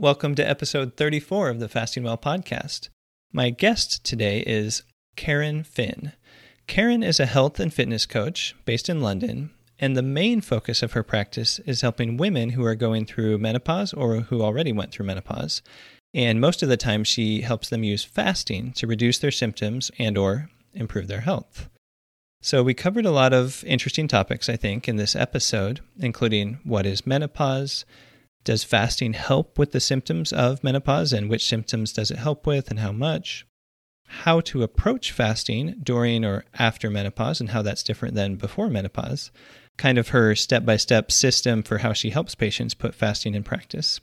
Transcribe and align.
Welcome 0.00 0.34
to 0.36 0.48
episode 0.48 0.96
34 0.96 1.50
of 1.50 1.60
the 1.60 1.68
Fasting 1.68 2.04
Well 2.04 2.16
podcast. 2.16 2.88
My 3.34 3.50
guest 3.50 4.02
today 4.02 4.40
is 4.46 4.82
Karen 5.14 5.62
Finn. 5.62 6.12
Karen 6.66 7.02
is 7.02 7.20
a 7.20 7.26
health 7.26 7.60
and 7.60 7.70
fitness 7.70 8.06
coach 8.06 8.56
based 8.64 8.88
in 8.88 9.02
London, 9.02 9.50
and 9.78 9.94
the 9.94 10.02
main 10.02 10.40
focus 10.40 10.82
of 10.82 10.92
her 10.92 11.02
practice 11.02 11.58
is 11.66 11.82
helping 11.82 12.16
women 12.16 12.48
who 12.48 12.64
are 12.64 12.74
going 12.74 13.04
through 13.04 13.36
menopause 13.36 13.92
or 13.92 14.20
who 14.20 14.40
already 14.40 14.72
went 14.72 14.90
through 14.90 15.04
menopause. 15.04 15.60
And 16.14 16.40
most 16.40 16.62
of 16.62 16.70
the 16.70 16.78
time 16.78 17.04
she 17.04 17.42
helps 17.42 17.68
them 17.68 17.84
use 17.84 18.02
fasting 18.02 18.72
to 18.76 18.86
reduce 18.86 19.18
their 19.18 19.30
symptoms 19.30 19.90
and 19.98 20.16
or 20.16 20.48
improve 20.72 21.08
their 21.08 21.20
health. 21.20 21.68
So 22.40 22.62
we 22.62 22.72
covered 22.72 23.04
a 23.04 23.10
lot 23.10 23.34
of 23.34 23.62
interesting 23.64 24.08
topics 24.08 24.48
I 24.48 24.56
think 24.56 24.88
in 24.88 24.96
this 24.96 25.14
episode, 25.14 25.80
including 25.98 26.58
what 26.64 26.86
is 26.86 27.06
menopause, 27.06 27.84
does 28.44 28.64
fasting 28.64 29.12
help 29.12 29.58
with 29.58 29.72
the 29.72 29.80
symptoms 29.80 30.32
of 30.32 30.64
menopause 30.64 31.12
and 31.12 31.28
which 31.28 31.46
symptoms 31.46 31.92
does 31.92 32.10
it 32.10 32.18
help 32.18 32.46
with 32.46 32.70
and 32.70 32.80
how 32.80 32.92
much? 32.92 33.46
How 34.06 34.40
to 34.40 34.62
approach 34.62 35.12
fasting 35.12 35.76
during 35.82 36.24
or 36.24 36.44
after 36.58 36.90
menopause 36.90 37.40
and 37.40 37.50
how 37.50 37.62
that's 37.62 37.82
different 37.82 38.14
than 38.14 38.36
before 38.36 38.68
menopause. 38.68 39.30
Kind 39.76 39.98
of 39.98 40.08
her 40.08 40.34
step 40.34 40.64
by 40.64 40.76
step 40.76 41.12
system 41.12 41.62
for 41.62 41.78
how 41.78 41.92
she 41.92 42.10
helps 42.10 42.34
patients 42.34 42.74
put 42.74 42.94
fasting 42.94 43.34
in 43.34 43.44
practice. 43.44 44.00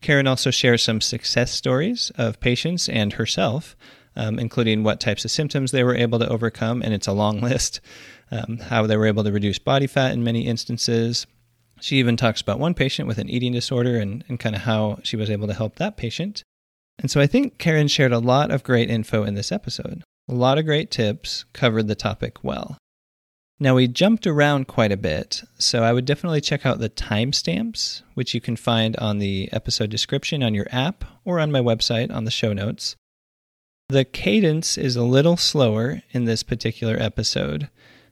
Karen 0.00 0.26
also 0.26 0.50
shares 0.50 0.82
some 0.82 1.00
success 1.00 1.50
stories 1.50 2.12
of 2.16 2.40
patients 2.40 2.88
and 2.88 3.14
herself, 3.14 3.76
um, 4.16 4.38
including 4.38 4.82
what 4.82 5.00
types 5.00 5.24
of 5.24 5.30
symptoms 5.30 5.70
they 5.70 5.82
were 5.82 5.96
able 5.96 6.18
to 6.18 6.28
overcome, 6.28 6.82
and 6.82 6.94
it's 6.94 7.06
a 7.06 7.12
long 7.12 7.40
list, 7.40 7.80
um, 8.30 8.58
how 8.58 8.86
they 8.86 8.96
were 8.96 9.06
able 9.06 9.24
to 9.24 9.32
reduce 9.32 9.58
body 9.58 9.86
fat 9.86 10.12
in 10.12 10.22
many 10.22 10.46
instances, 10.46 11.26
she 11.80 11.96
even 11.96 12.16
talks 12.16 12.40
about 12.40 12.58
one 12.58 12.74
patient 12.74 13.08
with 13.08 13.18
an 13.18 13.28
eating 13.28 13.52
disorder 13.52 13.96
and, 13.96 14.24
and 14.28 14.40
kind 14.40 14.54
of 14.54 14.62
how 14.62 14.98
she 15.02 15.16
was 15.16 15.30
able 15.30 15.46
to 15.46 15.54
help 15.54 15.76
that 15.76 15.96
patient. 15.96 16.42
And 16.98 17.10
so 17.10 17.20
I 17.20 17.26
think 17.26 17.58
Karen 17.58 17.88
shared 17.88 18.12
a 18.12 18.18
lot 18.18 18.50
of 18.50 18.64
great 18.64 18.90
info 18.90 19.22
in 19.22 19.34
this 19.34 19.52
episode. 19.52 20.02
A 20.28 20.34
lot 20.34 20.58
of 20.58 20.66
great 20.66 20.90
tips, 20.90 21.44
covered 21.52 21.88
the 21.88 21.94
topic 21.94 22.42
well. 22.42 22.76
Now, 23.60 23.74
we 23.74 23.88
jumped 23.88 24.26
around 24.26 24.68
quite 24.68 24.92
a 24.92 24.96
bit, 24.96 25.42
so 25.58 25.82
I 25.82 25.92
would 25.92 26.04
definitely 26.04 26.40
check 26.40 26.64
out 26.64 26.78
the 26.78 26.90
timestamps, 26.90 28.02
which 28.14 28.32
you 28.32 28.40
can 28.40 28.54
find 28.54 28.94
on 28.96 29.18
the 29.18 29.48
episode 29.52 29.90
description 29.90 30.44
on 30.44 30.54
your 30.54 30.68
app 30.70 31.04
or 31.24 31.40
on 31.40 31.50
my 31.50 31.60
website 31.60 32.12
on 32.12 32.24
the 32.24 32.30
show 32.30 32.52
notes. 32.52 32.94
The 33.88 34.04
cadence 34.04 34.78
is 34.78 34.94
a 34.94 35.02
little 35.02 35.36
slower 35.36 36.02
in 36.10 36.24
this 36.24 36.44
particular 36.44 36.96
episode, 37.00 37.68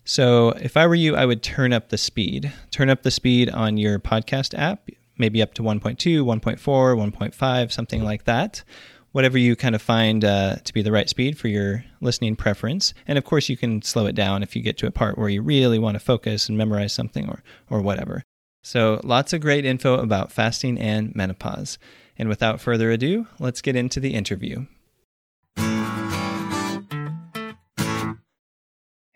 so 0.06 0.50
if 0.50 0.76
I 0.76 0.86
were 0.86 0.94
you, 0.94 1.16
I 1.16 1.26
would 1.26 1.42
turn 1.42 1.72
up 1.72 1.88
the 1.88 1.98
speed. 1.98 2.52
Turn 2.70 2.88
up 2.88 3.02
the 3.02 3.10
speed 3.10 3.50
on 3.50 3.76
your 3.76 3.98
podcast 3.98 4.56
app, 4.56 4.88
maybe 5.18 5.42
up 5.42 5.52
to 5.54 5.62
1.2, 5.62 5.96
1.4, 6.22 6.58
1.5, 6.58 7.72
something 7.72 8.04
like 8.04 8.24
that. 8.24 8.62
Whatever 9.10 9.36
you 9.36 9.56
kind 9.56 9.74
of 9.74 9.82
find 9.82 10.24
uh, 10.24 10.56
to 10.62 10.72
be 10.72 10.80
the 10.80 10.92
right 10.92 11.08
speed 11.08 11.36
for 11.36 11.48
your 11.48 11.84
listening 12.00 12.36
preference. 12.36 12.94
And 13.08 13.18
of 13.18 13.24
course, 13.24 13.48
you 13.48 13.56
can 13.56 13.82
slow 13.82 14.06
it 14.06 14.14
down 14.14 14.44
if 14.44 14.54
you 14.54 14.62
get 14.62 14.78
to 14.78 14.86
a 14.86 14.92
part 14.92 15.18
where 15.18 15.28
you 15.28 15.42
really 15.42 15.78
want 15.78 15.96
to 15.96 16.00
focus 16.00 16.48
and 16.48 16.56
memorize 16.56 16.92
something 16.92 17.28
or, 17.28 17.42
or 17.68 17.80
whatever. 17.80 18.22
So, 18.62 19.00
lots 19.02 19.32
of 19.32 19.40
great 19.40 19.64
info 19.64 19.94
about 19.94 20.32
fasting 20.32 20.78
and 20.78 21.14
menopause. 21.16 21.78
And 22.18 22.28
without 22.28 22.60
further 22.60 22.90
ado, 22.90 23.26
let's 23.38 23.60
get 23.60 23.76
into 23.76 24.00
the 24.00 24.14
interview. 24.14 24.66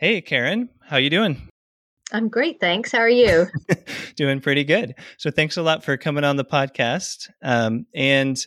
Hey, 0.01 0.23
Karen, 0.23 0.71
how 0.81 0.97
you 0.97 1.11
doing? 1.11 1.47
I'm 2.11 2.31
great, 2.31 2.59
thanks. 2.59 2.91
How 2.91 3.01
are 3.01 3.09
you? 3.11 3.49
doing 4.17 4.41
pretty 4.41 4.65
good. 4.65 4.95
So, 5.19 5.31
thanks 5.31 5.59
a 5.59 5.63
lot 5.63 5.85
for 5.85 5.99
coming 5.99 6.25
on 6.25 6.37
the 6.37 6.45
podcast. 6.45 7.29
Um, 7.43 7.85
and 7.95 8.39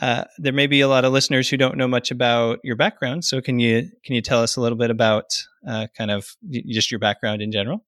uh, 0.00 0.26
there 0.38 0.52
may 0.52 0.68
be 0.68 0.82
a 0.82 0.86
lot 0.86 1.04
of 1.04 1.12
listeners 1.12 1.48
who 1.48 1.56
don't 1.56 1.76
know 1.76 1.88
much 1.88 2.12
about 2.12 2.60
your 2.62 2.76
background. 2.76 3.24
So, 3.24 3.40
can 3.40 3.58
you 3.58 3.90
can 4.04 4.14
you 4.14 4.22
tell 4.22 4.40
us 4.40 4.54
a 4.54 4.60
little 4.60 4.78
bit 4.78 4.92
about 4.92 5.36
uh, 5.68 5.88
kind 5.98 6.12
of 6.12 6.28
just 6.48 6.92
your 6.92 7.00
background 7.00 7.42
in 7.42 7.50
general? 7.50 7.84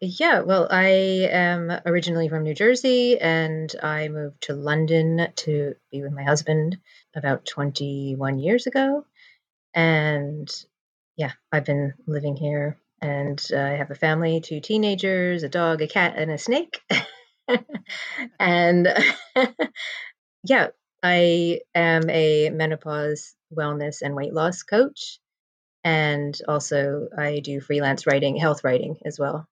Yeah, 0.00 0.40
well, 0.40 0.68
I 0.70 0.88
am 1.30 1.70
originally 1.84 2.30
from 2.30 2.44
New 2.44 2.54
Jersey, 2.54 3.18
and 3.18 3.70
I 3.82 4.08
moved 4.08 4.44
to 4.44 4.54
London 4.54 5.28
to 5.36 5.74
be 5.92 6.00
with 6.00 6.12
my 6.12 6.22
husband 6.22 6.78
about 7.14 7.44
21 7.44 8.38
years 8.38 8.66
ago. 8.66 9.04
And 9.74 10.50
yeah, 11.18 11.32
I've 11.52 11.64
been 11.64 11.94
living 12.06 12.36
here 12.36 12.78
and 13.02 13.44
uh, 13.52 13.58
I 13.58 13.70
have 13.70 13.90
a 13.90 13.96
family, 13.96 14.40
two 14.40 14.60
teenagers, 14.60 15.42
a 15.42 15.48
dog, 15.48 15.82
a 15.82 15.88
cat, 15.88 16.14
and 16.16 16.30
a 16.30 16.38
snake. 16.38 16.80
and 18.40 18.88
yeah, 20.44 20.68
I 21.02 21.60
am 21.74 22.08
a 22.08 22.50
menopause 22.50 23.34
wellness 23.52 23.96
and 24.00 24.14
weight 24.14 24.32
loss 24.32 24.62
coach. 24.62 25.18
And 25.82 26.38
also 26.46 27.08
I 27.16 27.40
do 27.40 27.60
freelance 27.60 28.06
writing, 28.06 28.36
health 28.36 28.62
writing 28.62 28.96
as 29.04 29.18
well. 29.18 29.48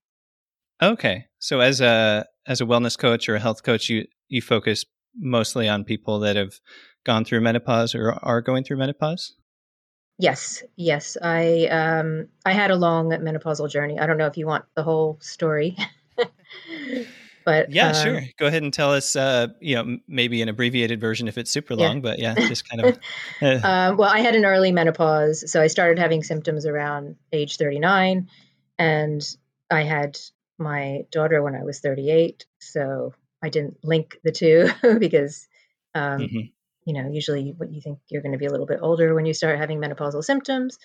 Okay. 0.81 1.27
So 1.41 1.61
as 1.61 1.81
a 1.81 2.27
as 2.47 2.61
a 2.61 2.65
wellness 2.65 2.97
coach 2.97 3.29
or 3.29 3.35
a 3.35 3.41
health 3.41 3.65
coach, 3.65 3.89
you 3.89 4.07
you 4.29 4.41
focus 4.41 4.85
mostly 5.17 5.69
on 5.69 5.83
people 5.83 6.21
that 6.21 6.37
have 6.37 6.61
gone 7.05 7.25
through 7.25 7.41
menopause 7.41 7.95
or 7.95 8.13
are 8.23 8.41
going 8.41 8.63
through 8.63 8.77
menopause? 8.77 9.35
Yes, 10.19 10.63
yes. 10.77 11.17
I 11.21 11.67
um 11.67 12.29
I 12.45 12.53
had 12.53 12.71
a 12.71 12.77
long 12.77 13.11
menopausal 13.11 13.71
journey. 13.71 13.99
I 13.99 14.07
don't 14.07 14.17
know 14.17 14.27
if 14.27 14.37
you 14.37 14.47
want 14.47 14.65
the 14.75 14.83
whole 14.83 15.19
story. 15.21 15.77
but 17.45 17.71
yeah, 17.71 17.89
uh, 17.89 17.93
sure. 17.93 18.23
Go 18.39 18.47
ahead 18.47 18.63
and 18.63 18.73
tell 18.73 18.93
us 18.93 19.15
uh 19.15 19.49
you 19.61 19.77
know 19.77 19.99
maybe 20.09 20.41
an 20.41 20.49
abbreviated 20.49 21.01
version 21.01 21.29
if 21.29 21.37
it's 21.37 21.51
super 21.51 21.75
long, 21.75 21.97
yeah. 21.97 22.01
but 22.01 22.19
yeah, 22.19 22.35
just 22.49 22.69
kind 22.69 22.87
of 22.87 22.99
uh. 23.43 23.69
um, 23.69 23.97
well, 23.99 24.09
I 24.09 24.21
had 24.21 24.35
an 24.35 24.47
early 24.47 24.73
menopause, 24.73 25.51
so 25.51 25.61
I 25.61 25.67
started 25.67 25.99
having 25.99 26.23
symptoms 26.23 26.65
around 26.65 27.17
age 27.33 27.59
39 27.59 28.29
and 28.79 29.37
I 29.71 29.83
had 29.83 30.19
my 30.59 31.03
daughter 31.11 31.43
when 31.43 31.55
I 31.55 31.63
was 31.63 31.81
38, 31.81 32.47
so 32.59 33.13
I 33.43 33.51
didn't 33.51 33.85
link 33.85 34.19
the 34.25 34.33
two 34.33 34.71
because 34.99 35.47
um, 35.95 36.21
mm-hmm 36.21 36.41
you 36.87 36.95
know, 36.95 37.11
usually 37.11 37.53
what 37.57 37.73
you 37.73 37.81
think 37.81 37.99
you're 38.09 38.23
going 38.23 38.33
to 38.33 38.39
be 38.39 38.47
a 38.47 38.51
little 38.51 38.67
bit 38.67 38.79
older 38.81 39.15
when 39.15 39.27
you 39.27 39.35
start 39.35 39.59
having 39.59 39.81
menopausal 39.81 40.23
symptoms. 40.25 40.79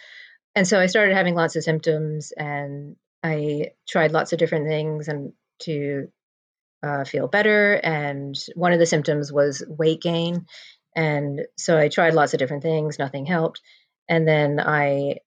And 0.55 0.67
so 0.67 0.79
I 0.79 0.87
started 0.87 1.15
having 1.15 1.35
lots 1.35 1.55
of 1.55 1.63
symptoms 1.63 2.33
and 2.35 2.95
I 3.23 3.71
tried 3.87 4.11
lots 4.11 4.33
of 4.33 4.39
different 4.39 4.67
things 4.67 5.07
and 5.07 5.33
to 5.59 6.07
uh, 6.83 7.03
feel 7.03 7.27
better. 7.27 7.75
And 7.75 8.35
one 8.55 8.73
of 8.73 8.79
the 8.79 8.85
symptoms 8.87 9.31
was 9.31 9.63
weight 9.67 10.01
gain. 10.01 10.47
And 10.95 11.41
so 11.55 11.77
I 11.77 11.87
tried 11.87 12.15
lots 12.15 12.33
of 12.33 12.39
different 12.39 12.63
things, 12.63 12.99
nothing 12.99 13.25
helped. 13.25 13.61
And 14.09 14.27
then 14.27 14.59
I 14.59 15.17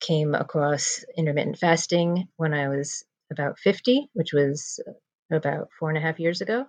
came 0.00 0.34
across 0.34 1.04
intermittent 1.16 1.58
fasting 1.58 2.28
when 2.36 2.54
I 2.54 2.68
was 2.68 3.04
about 3.30 3.58
50, 3.58 4.08
which 4.14 4.32
was 4.32 4.80
about 5.30 5.68
four 5.78 5.88
and 5.88 5.98
a 5.98 6.00
half 6.00 6.20
years 6.20 6.40
ago. 6.40 6.66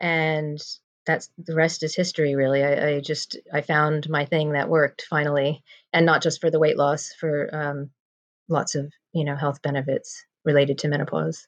And 0.00 0.60
that's 1.06 1.30
the 1.38 1.54
rest 1.54 1.82
is 1.82 1.94
history 1.94 2.34
really 2.34 2.62
I, 2.62 2.88
I, 2.88 3.00
just 3.00 3.36
i 3.52 3.60
found 3.60 4.08
my 4.08 4.24
thing 4.24 4.52
that 4.52 4.68
worked 4.68 5.06
finally 5.08 5.62
and 5.92 6.06
not 6.06 6.22
just 6.22 6.40
for 6.40 6.50
the 6.50 6.58
weight 6.58 6.76
loss 6.76 7.12
for 7.12 7.54
um, 7.54 7.90
lots 8.48 8.74
of 8.74 8.92
you 9.12 9.24
know 9.24 9.36
health 9.36 9.62
benefits 9.62 10.24
related 10.44 10.78
to 10.78 10.88
menopause 10.88 11.46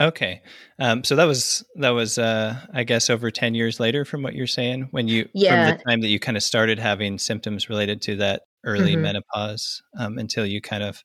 okay 0.00 0.42
um, 0.78 1.02
so 1.04 1.16
that 1.16 1.24
was 1.24 1.64
that 1.76 1.90
was 1.90 2.18
uh, 2.18 2.56
i 2.72 2.84
guess 2.84 3.10
over 3.10 3.30
10 3.30 3.54
years 3.54 3.80
later 3.80 4.04
from 4.04 4.22
what 4.22 4.34
you're 4.34 4.46
saying 4.46 4.88
when 4.90 5.08
you 5.08 5.28
yeah. 5.34 5.68
from 5.68 5.76
the 5.76 5.84
time 5.84 6.00
that 6.00 6.08
you 6.08 6.20
kind 6.20 6.36
of 6.36 6.42
started 6.42 6.78
having 6.78 7.18
symptoms 7.18 7.68
related 7.68 8.00
to 8.02 8.16
that 8.16 8.42
early 8.64 8.92
mm-hmm. 8.92 9.02
menopause 9.02 9.82
um, 9.98 10.18
until 10.18 10.46
you 10.46 10.60
kind 10.60 10.82
of 10.82 11.02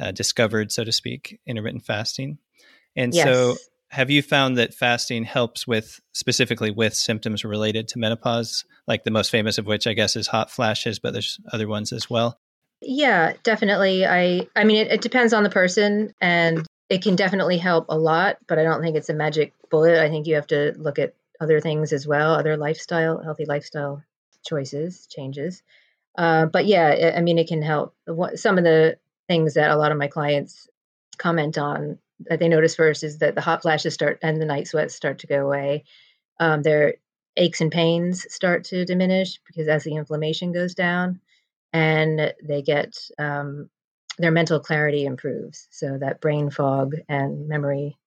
uh, 0.00 0.10
discovered 0.10 0.72
so 0.72 0.84
to 0.84 0.92
speak 0.92 1.38
intermittent 1.46 1.84
fasting 1.84 2.38
and 2.96 3.14
yes. 3.14 3.24
so 3.24 3.56
have 3.90 4.10
you 4.10 4.22
found 4.22 4.58
that 4.58 4.74
fasting 4.74 5.24
helps 5.24 5.66
with 5.66 6.00
specifically 6.12 6.70
with 6.70 6.94
symptoms 6.94 7.44
related 7.44 7.88
to 7.88 7.98
menopause? 7.98 8.64
Like 8.86 9.04
the 9.04 9.10
most 9.10 9.30
famous 9.30 9.56
of 9.58 9.66
which 9.66 9.86
i 9.86 9.92
guess 9.94 10.16
is 10.16 10.26
hot 10.26 10.50
flashes 10.50 10.98
but 10.98 11.12
there's 11.12 11.38
other 11.52 11.68
ones 11.68 11.92
as 11.92 12.10
well. 12.10 12.38
Yeah 12.80 13.34
definitely. 13.42 14.04
I 14.06 14.48
i 14.56 14.64
mean 14.64 14.78
it, 14.78 14.92
it 14.92 15.00
depends 15.00 15.32
on 15.32 15.42
the 15.42 15.50
person 15.50 16.12
and 16.20 16.66
it 16.90 17.02
can 17.02 17.16
definitely 17.16 17.58
help 17.58 17.86
a 17.88 17.98
lot 17.98 18.36
but 18.46 18.58
i 18.58 18.62
don't 18.62 18.82
think 18.82 18.96
it's 18.96 19.08
a 19.08 19.14
magic 19.14 19.52
bullet. 19.70 20.02
I 20.02 20.08
think 20.08 20.26
you 20.26 20.34
have 20.34 20.48
to 20.48 20.74
look 20.76 20.98
at 20.98 21.14
other 21.40 21.60
things 21.60 21.92
as 21.92 22.06
well 22.06 22.34
other 22.34 22.56
lifestyle 22.56 23.22
healthy 23.22 23.44
lifestyle 23.46 24.02
choices 24.46 25.06
changes. 25.06 25.62
Uh, 26.16 26.46
but 26.46 26.66
yeah 26.66 27.12
i 27.16 27.20
mean 27.20 27.38
it 27.38 27.48
can 27.48 27.62
help. 27.62 27.94
Some 28.34 28.58
of 28.58 28.64
the 28.64 28.98
things 29.28 29.54
that 29.54 29.70
a 29.70 29.76
lot 29.76 29.92
of 29.92 29.98
my 29.98 30.08
clients 30.08 30.68
comment 31.16 31.56
on 31.56 31.98
that 32.20 32.38
they 32.38 32.48
notice 32.48 32.74
first 32.74 33.02
is 33.02 33.18
that 33.18 33.34
the 33.34 33.40
hot 33.40 33.62
flashes 33.62 33.94
start 33.94 34.18
and 34.22 34.40
the 34.40 34.46
night 34.46 34.68
sweats 34.68 34.94
start 34.94 35.18
to 35.20 35.26
go 35.26 35.44
away. 35.44 35.84
Um, 36.40 36.62
their 36.62 36.94
aches 37.36 37.60
and 37.60 37.70
pains 37.70 38.26
start 38.32 38.64
to 38.64 38.84
diminish 38.84 39.38
because 39.46 39.68
as 39.68 39.84
the 39.84 39.94
inflammation 39.94 40.52
goes 40.52 40.74
down, 40.74 41.20
and 41.72 42.32
they 42.42 42.62
get 42.62 42.96
um, 43.18 43.68
their 44.18 44.30
mental 44.30 44.60
clarity 44.60 45.04
improves, 45.04 45.66
so 45.70 45.98
that 45.98 46.20
brain 46.20 46.48
fog 46.48 46.94
and 47.08 47.48
memory 47.48 47.98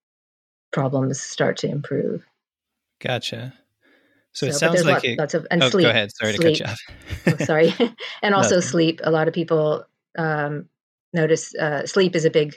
problems 0.72 1.22
start 1.22 1.58
to 1.58 1.68
improve. 1.68 2.24
Gotcha. 3.00 3.54
So, 4.32 4.46
so 4.46 4.50
it 4.50 4.54
sounds 4.54 4.86
like 4.86 5.04
lot, 5.04 5.18
lots 5.18 5.34
of 5.34 5.48
and 5.52 5.64
oh, 5.64 5.70
sleep. 5.70 5.86
Go 5.86 5.90
ahead. 5.90 6.12
Sorry 6.16 6.34
sleep. 6.34 6.58
to 6.58 6.64
cut 6.64 6.78
you 7.28 7.34
off. 7.34 7.40
oh, 7.42 7.46
sorry, 7.46 7.74
and 8.22 8.34
also 8.34 8.60
sleep. 8.62 9.02
A 9.04 9.12
lot 9.12 9.28
of 9.28 9.34
people 9.34 9.84
um, 10.18 10.70
notice 11.14 11.54
uh, 11.56 11.86
sleep 11.86 12.16
is 12.16 12.24
a 12.24 12.30
big 12.30 12.56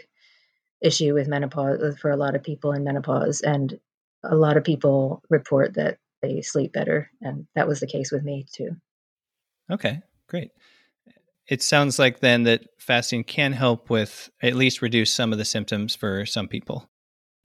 issue 0.81 1.15
with 1.15 1.29
menopause 1.29 1.81
uh, 1.82 1.94
for 2.00 2.11
a 2.11 2.17
lot 2.17 2.35
of 2.35 2.43
people 2.43 2.73
in 2.73 2.85
menopause, 2.85 3.41
and 3.41 3.79
a 4.23 4.35
lot 4.35 4.56
of 4.56 4.65
people 4.65 5.23
report 5.29 5.75
that 5.75 5.99
they 6.23 6.43
sleep 6.43 6.73
better, 6.73 7.11
and 7.21 7.47
that 7.55 7.69
was 7.69 7.81
the 7.81 7.87
case 7.87 8.11
with 8.12 8.23
me 8.23 8.47
too. 8.53 8.77
Okay, 9.71 10.03
great. 10.27 10.50
It 11.49 11.62
sounds 11.62 11.99
like 11.99 12.21
then 12.21 12.44
that 12.44 12.65
fasting 12.79 13.25
can 13.25 13.53
help 13.53 13.91
with 13.91 14.31
at 14.41 14.55
least 14.55 14.82
reduce 14.82 15.12
some 15.12 15.32
of 15.32 15.38
the 15.38 15.44
symptoms 15.44 15.97
for 15.97 16.25
some 16.27 16.47
people. 16.47 16.88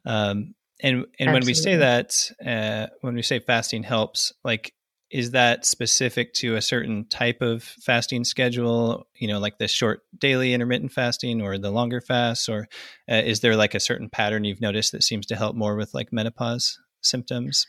Um, 0.06 0.54
and 0.82 1.06
and 1.20 1.34
when 1.34 1.46
we 1.46 1.54
say 1.54 1.78
that, 1.78 2.32
uh, 2.46 2.88
when 3.02 3.16
we 3.16 3.22
say 3.22 3.40
fasting 3.40 3.84
helps, 3.84 4.34
like 4.44 4.75
is 5.12 5.32
that 5.32 5.66
specific 5.66 6.34
to 6.34 6.56
a 6.56 6.62
certain 6.62 7.06
type 7.06 7.42
of 7.42 7.64
fasting 7.64 8.24
schedule? 8.24 9.08
You 9.16 9.28
know, 9.28 9.40
like 9.40 9.58
the 9.58 9.68
short 9.68 10.02
daily 10.18 10.54
intermittent 10.54 10.92
fasting 10.92 11.42
or 11.42 11.58
the 11.58 11.72
longer 11.72 12.02
fasts, 12.02 12.50
or 12.50 12.68
uh, 13.10 13.16
is 13.16 13.42
there 13.42 13.56
like 13.56 13.76
a 13.76 13.80
certain 13.80 14.10
pattern 14.10 14.44
you've 14.44 14.62
noticed 14.62 14.92
that 14.92 15.04
seems 15.04 15.26
to 15.28 15.36
help 15.36 15.56
more 15.56 15.76
with 15.76 15.94
like 15.94 16.12
menopause 16.12 16.80
symptoms? 17.02 17.68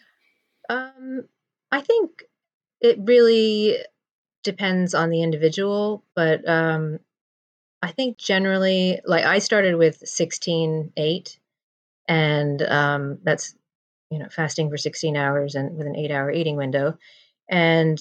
Um, 0.68 1.24
I 1.70 1.80
think 1.80 2.24
it 2.80 2.98
really 3.00 3.76
depends 4.42 4.94
on 4.94 5.10
the 5.10 5.22
individual, 5.22 6.04
but 6.14 6.48
um, 6.48 7.00
I 7.82 7.92
think 7.92 8.18
generally, 8.18 9.00
like 9.04 9.24
I 9.24 9.38
started 9.38 9.76
with 9.76 9.96
sixteen 10.08 10.92
eight 10.96 11.38
and 12.08 12.62
um, 12.62 13.18
that's 13.22 13.54
you 14.10 14.18
know 14.18 14.28
fasting 14.30 14.70
for 14.70 14.76
16 14.76 15.16
hours 15.16 15.54
and 15.54 15.76
with 15.76 15.86
an 15.86 15.96
eight 15.96 16.10
hour 16.10 16.30
eating 16.30 16.56
window 16.56 16.96
and 17.48 17.98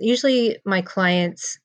usually 0.00 0.58
my 0.64 0.82
clients 0.82 1.58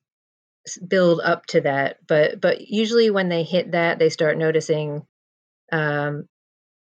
build 0.86 1.20
up 1.20 1.44
to 1.46 1.60
that 1.60 1.96
but 2.06 2.40
but 2.40 2.60
usually 2.60 3.10
when 3.10 3.28
they 3.28 3.42
hit 3.42 3.72
that 3.72 3.98
they 3.98 4.08
start 4.08 4.38
noticing 4.38 5.02
um, 5.72 6.28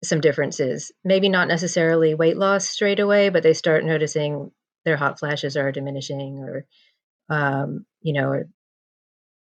some 0.04 0.19
differences 0.19 0.92
maybe 1.04 1.30
not 1.30 1.48
necessarily 1.48 2.16
weight 2.16 2.38
loss 2.38 2.68
straight 2.68 3.00
away 3.00 3.30
but 3.30 3.44
they 3.44 3.54
start 3.54 3.86
noticing 3.86 4.51
their 4.84 4.98
hot 4.98 5.19
flashes 5.19 5.56
are 5.56 5.72
diminishing 5.72 6.40
or 6.40 6.66
um, 7.30 7.86
you 8.01 8.13
know 8.13 8.30
or 8.30 8.48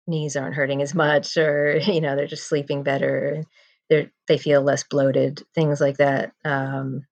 knees 0.08 0.36
aren't 0.36 0.54
hurting 0.54 0.82
as 0.82 0.94
much 0.94 1.36
or 1.36 1.76
you 1.86 2.00
know 2.00 2.16
they're 2.16 2.26
just 2.26 2.48
sleeping 2.48 2.82
better 2.82 3.44
they 3.88 4.10
they 4.26 4.38
feel 4.38 4.62
less 4.62 4.84
bloated, 4.84 5.42
things 5.54 5.80
like 5.80 5.98
that. 5.98 6.32
Um, 6.44 7.06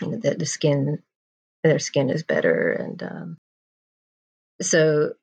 you 0.00 0.08
know, 0.08 0.18
the, 0.18 0.34
the 0.34 0.46
skin, 0.46 0.98
their 1.64 1.78
skin 1.80 2.10
is 2.10 2.22
better, 2.22 2.70
and 2.72 3.02
um, 3.02 3.38
so 4.62 5.14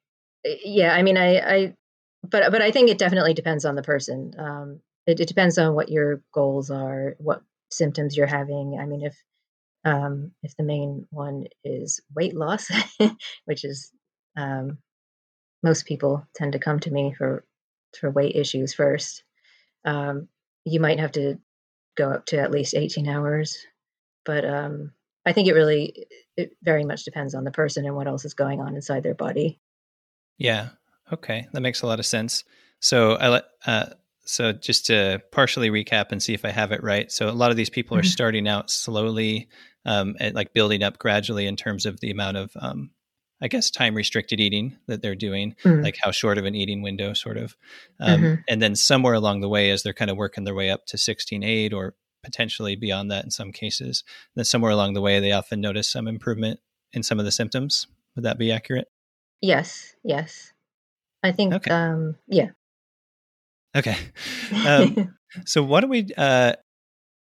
yeah. 0.43 0.93
I 0.93 1.03
mean, 1.03 1.17
I, 1.17 1.37
I, 1.37 1.75
but 2.23 2.51
but 2.51 2.61
I 2.61 2.71
think 2.71 2.89
it 2.89 2.97
definitely 2.97 3.33
depends 3.33 3.63
on 3.63 3.75
the 3.75 3.83
person. 3.83 4.33
Um, 4.37 4.81
it, 5.07 5.19
it 5.21 5.27
depends 5.27 5.57
on 5.57 5.73
what 5.73 5.89
your 5.89 6.21
goals 6.33 6.69
are, 6.69 7.15
what 7.19 7.41
symptoms 7.71 8.17
you're 8.17 8.27
having. 8.27 8.77
I 8.81 8.85
mean, 8.85 9.03
if 9.05 9.15
um, 9.85 10.31
if 10.43 10.55
the 10.57 10.63
main 10.63 11.07
one 11.11 11.45
is 11.63 12.01
weight 12.13 12.35
loss, 12.35 12.67
which 13.45 13.63
is 13.63 13.91
um, 14.35 14.79
most 15.63 15.85
people 15.85 16.27
tend 16.35 16.53
to 16.53 16.59
come 16.59 16.79
to 16.81 16.91
me 16.91 17.13
for 17.17 17.45
for 17.97 18.11
weight 18.11 18.35
issues 18.35 18.73
first. 18.73 19.23
Um, 19.85 20.27
you 20.65 20.79
might 20.79 20.99
have 20.99 21.13
to 21.13 21.39
go 21.97 22.09
up 22.09 22.25
to 22.27 22.39
at 22.39 22.51
least 22.51 22.75
18 22.75 23.07
hours. 23.07 23.57
But 24.25 24.45
um, 24.45 24.91
I 25.25 25.33
think 25.33 25.47
it 25.47 25.53
really, 25.53 26.07
it 26.35 26.55
very 26.63 26.83
much 26.83 27.03
depends 27.03 27.35
on 27.35 27.43
the 27.43 27.51
person 27.51 27.85
and 27.85 27.95
what 27.95 28.07
else 28.07 28.25
is 28.25 28.33
going 28.33 28.59
on 28.59 28.75
inside 28.75 29.03
their 29.03 29.13
body. 29.13 29.59
Yeah. 30.37 30.69
Okay. 31.11 31.47
That 31.53 31.61
makes 31.61 31.81
a 31.81 31.87
lot 31.87 31.99
of 31.99 32.05
sense. 32.05 32.43
So 32.79 33.13
I 33.13 33.29
let, 33.29 33.45
uh, 33.65 33.87
so 34.25 34.51
just 34.51 34.87
to 34.87 35.21
partially 35.31 35.69
recap 35.69 36.11
and 36.11 36.21
see 36.21 36.33
if 36.33 36.45
I 36.45 36.49
have 36.49 36.71
it 36.71 36.83
right. 36.83 37.11
So 37.11 37.29
a 37.29 37.31
lot 37.31 37.51
of 37.51 37.57
these 37.57 37.69
people 37.69 37.97
are 37.97 38.01
mm-hmm. 38.01 38.07
starting 38.07 38.47
out 38.47 38.69
slowly, 38.69 39.49
um, 39.85 40.15
and 40.19 40.35
like 40.35 40.53
building 40.53 40.83
up 40.83 40.99
gradually 40.99 41.47
in 41.47 41.55
terms 41.55 41.85
of 41.85 41.99
the 41.99 42.11
amount 42.11 42.37
of 42.37 42.51
um, 42.55 42.91
I 43.41 43.47
guess 43.47 43.71
time 43.71 43.95
restricted 43.95 44.39
eating 44.39 44.77
that 44.87 45.01
they're 45.01 45.15
doing, 45.15 45.55
mm-hmm. 45.63 45.81
like 45.81 45.97
how 45.99 46.11
short 46.11 46.37
of 46.37 46.45
an 46.45 46.53
eating 46.53 46.83
window, 46.83 47.13
sort 47.13 47.37
of. 47.37 47.57
Um, 47.99 48.21
mm-hmm. 48.21 48.41
And 48.47 48.61
then 48.61 48.75
somewhere 48.75 49.15
along 49.15 49.41
the 49.41 49.49
way, 49.49 49.71
as 49.71 49.81
they're 49.81 49.93
kind 49.93 50.11
of 50.11 50.17
working 50.17 50.43
their 50.43 50.53
way 50.53 50.69
up 50.69 50.85
to 50.87 50.97
16.8 50.97 51.73
or 51.73 51.95
potentially 52.23 52.75
beyond 52.75 53.11
that 53.11 53.23
in 53.23 53.31
some 53.31 53.51
cases, 53.51 54.03
then 54.35 54.45
somewhere 54.45 54.71
along 54.71 54.93
the 54.93 55.01
way, 55.01 55.19
they 55.19 55.31
often 55.31 55.61
notice 55.61 55.89
some 55.89 56.07
improvement 56.07 56.59
in 56.93 57.03
some 57.03 57.19
of 57.19 57.25
the 57.25 57.31
symptoms. 57.31 57.87
Would 58.15 58.25
that 58.25 58.37
be 58.37 58.51
accurate? 58.51 58.87
Yes, 59.41 59.95
yes. 60.03 60.53
I 61.23 61.31
think, 61.31 61.53
okay. 61.53 61.71
um, 61.71 62.15
yeah. 62.27 62.49
Okay. 63.75 63.97
Um, 64.67 65.15
so 65.45 65.63
why 65.63 65.79
don't 65.79 65.89
we 65.89 66.09
uh, 66.17 66.53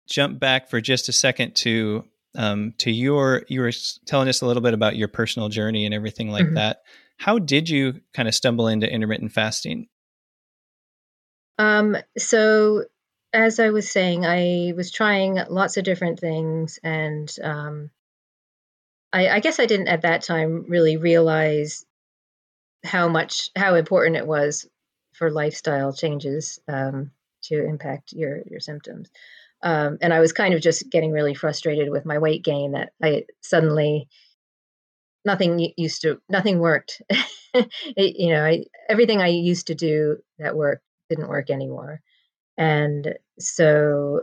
jump 0.09 0.41
back 0.41 0.69
for 0.69 0.81
just 0.81 1.09
a 1.09 1.13
second 1.13 1.55
to 1.57 2.05
um, 2.37 2.75
to 2.79 2.91
your 2.91 3.45
you 3.49 3.61
were 3.61 3.73
telling 4.07 4.29
us 4.29 4.41
a 4.41 4.47
little 4.47 4.63
bit 4.63 4.75
about 4.75 4.97
your 4.97 5.09
personal 5.09 5.49
journey 5.49 5.85
and 5.85 5.95
everything 5.95 6.31
like 6.31 6.47
mm-hmm. 6.47 6.55
that 6.55 6.83
how 7.19 7.39
did 7.39 7.69
you 7.69 8.01
kind 8.13 8.27
of 8.27 8.35
stumble 8.35 8.67
into 8.67 8.91
intermittent 8.91 9.33
fasting 9.33 9.87
um, 11.59 11.97
so 12.19 12.85
as 13.35 13.61
i 13.61 13.71
was 13.71 13.91
saying 13.91 14.25
i 14.25 14.73
was 14.77 14.91
trying 14.91 15.39
lots 15.49 15.77
of 15.77 15.85
different 15.85 16.19
things 16.21 16.79
and 16.83 17.37
um, 17.43 17.91
I, 19.13 19.29
I 19.29 19.41
guess 19.41 19.61
i 19.61 19.67
didn't 19.67 19.89
at 19.89 20.03
that 20.03 20.23
time 20.23 20.65
really 20.69 20.97
realize 20.97 21.85
how 22.85 23.09
much 23.09 23.51
how 23.57 23.75
important 23.75 24.17
it 24.17 24.27
was 24.27 24.67
for 25.13 25.31
lifestyle 25.31 25.93
changes 25.93 26.59
um, 26.69 27.11
to 27.43 27.65
impact 27.65 28.13
your 28.13 28.43
your 28.47 28.61
symptoms 28.61 29.11
um, 29.65 29.97
and 30.03 30.13
I 30.13 30.21
was 30.21 30.35
kind 30.35 30.53
of 30.53 30.61
just 30.61 30.91
getting 30.91 31.11
really 31.11 31.33
frustrated 31.33 31.89
with 31.91 32.05
my 32.05 32.19
weight 32.19 32.45
gain 32.45 32.73
that 32.73 32.93
I 33.03 33.25
suddenly 33.41 34.09
nothing 35.25 35.73
used 35.79 36.03
to 36.03 36.21
nothing 36.29 36.59
worked. 36.59 37.01
it, 37.55 38.17
you 38.19 38.31
know, 38.31 38.45
I, 38.45 38.65
everything 38.91 39.23
I 39.23 39.29
used 39.29 39.69
to 39.69 39.75
do 39.75 40.19
that 40.39 40.55
worked 40.55 40.85
didn't 41.09 41.29
work 41.29 41.49
anymore, 41.49 42.03
and 42.57 43.15
so 43.39 44.23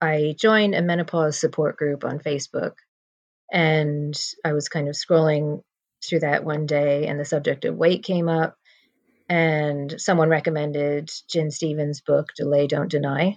I 0.00 0.34
joined 0.38 0.74
a 0.74 0.82
menopause 0.82 1.38
support 1.38 1.76
group 1.76 2.04
on 2.04 2.18
Facebook, 2.18 2.72
and 3.52 4.18
I 4.44 4.52
was 4.52 4.68
kind 4.68 4.88
of 4.88 4.94
scrolling 4.94 5.62
through 6.04 6.20
that 6.20 6.44
one 6.44 6.66
day, 6.66 7.06
and 7.06 7.18
the 7.18 7.24
subject 7.24 7.64
of 7.64 7.76
weight 7.76 8.02
came 8.02 8.28
up, 8.28 8.56
and 9.28 9.94
someone 10.00 10.28
recommended 10.28 11.10
Gin 11.28 11.50
Stephens' 11.50 12.00
book 12.00 12.28
"Delay, 12.36 12.66
Don't 12.66 12.90
Deny." 12.90 13.36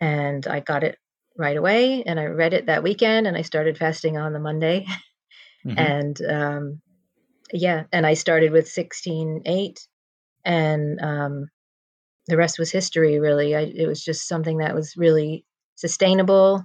and 0.00 0.46
I 0.46 0.60
got 0.60 0.84
it 0.84 0.98
right 1.36 1.56
away. 1.56 2.02
And 2.04 2.18
I 2.20 2.26
read 2.26 2.54
it 2.54 2.66
that 2.66 2.82
weekend, 2.82 3.26
and 3.26 3.36
I 3.36 3.42
started 3.42 3.78
fasting 3.78 4.16
on 4.16 4.32
the 4.32 4.40
Monday. 4.40 4.86
Mm-hmm. 5.66 5.78
And 5.78 6.20
um, 6.30 6.82
yeah, 7.50 7.84
and 7.90 8.04
I 8.04 8.12
started 8.12 8.52
with 8.52 8.68
sixteen 8.68 9.44
eight, 9.46 9.88
and 10.44 11.00
um, 11.00 11.48
the 12.26 12.36
rest 12.36 12.58
was 12.58 12.70
history. 12.70 13.18
Really, 13.18 13.54
I, 13.54 13.60
it 13.60 13.86
was 13.86 14.02
just 14.02 14.28
something 14.28 14.58
that 14.58 14.74
was 14.74 14.96
really 14.96 15.44
sustainable, 15.76 16.64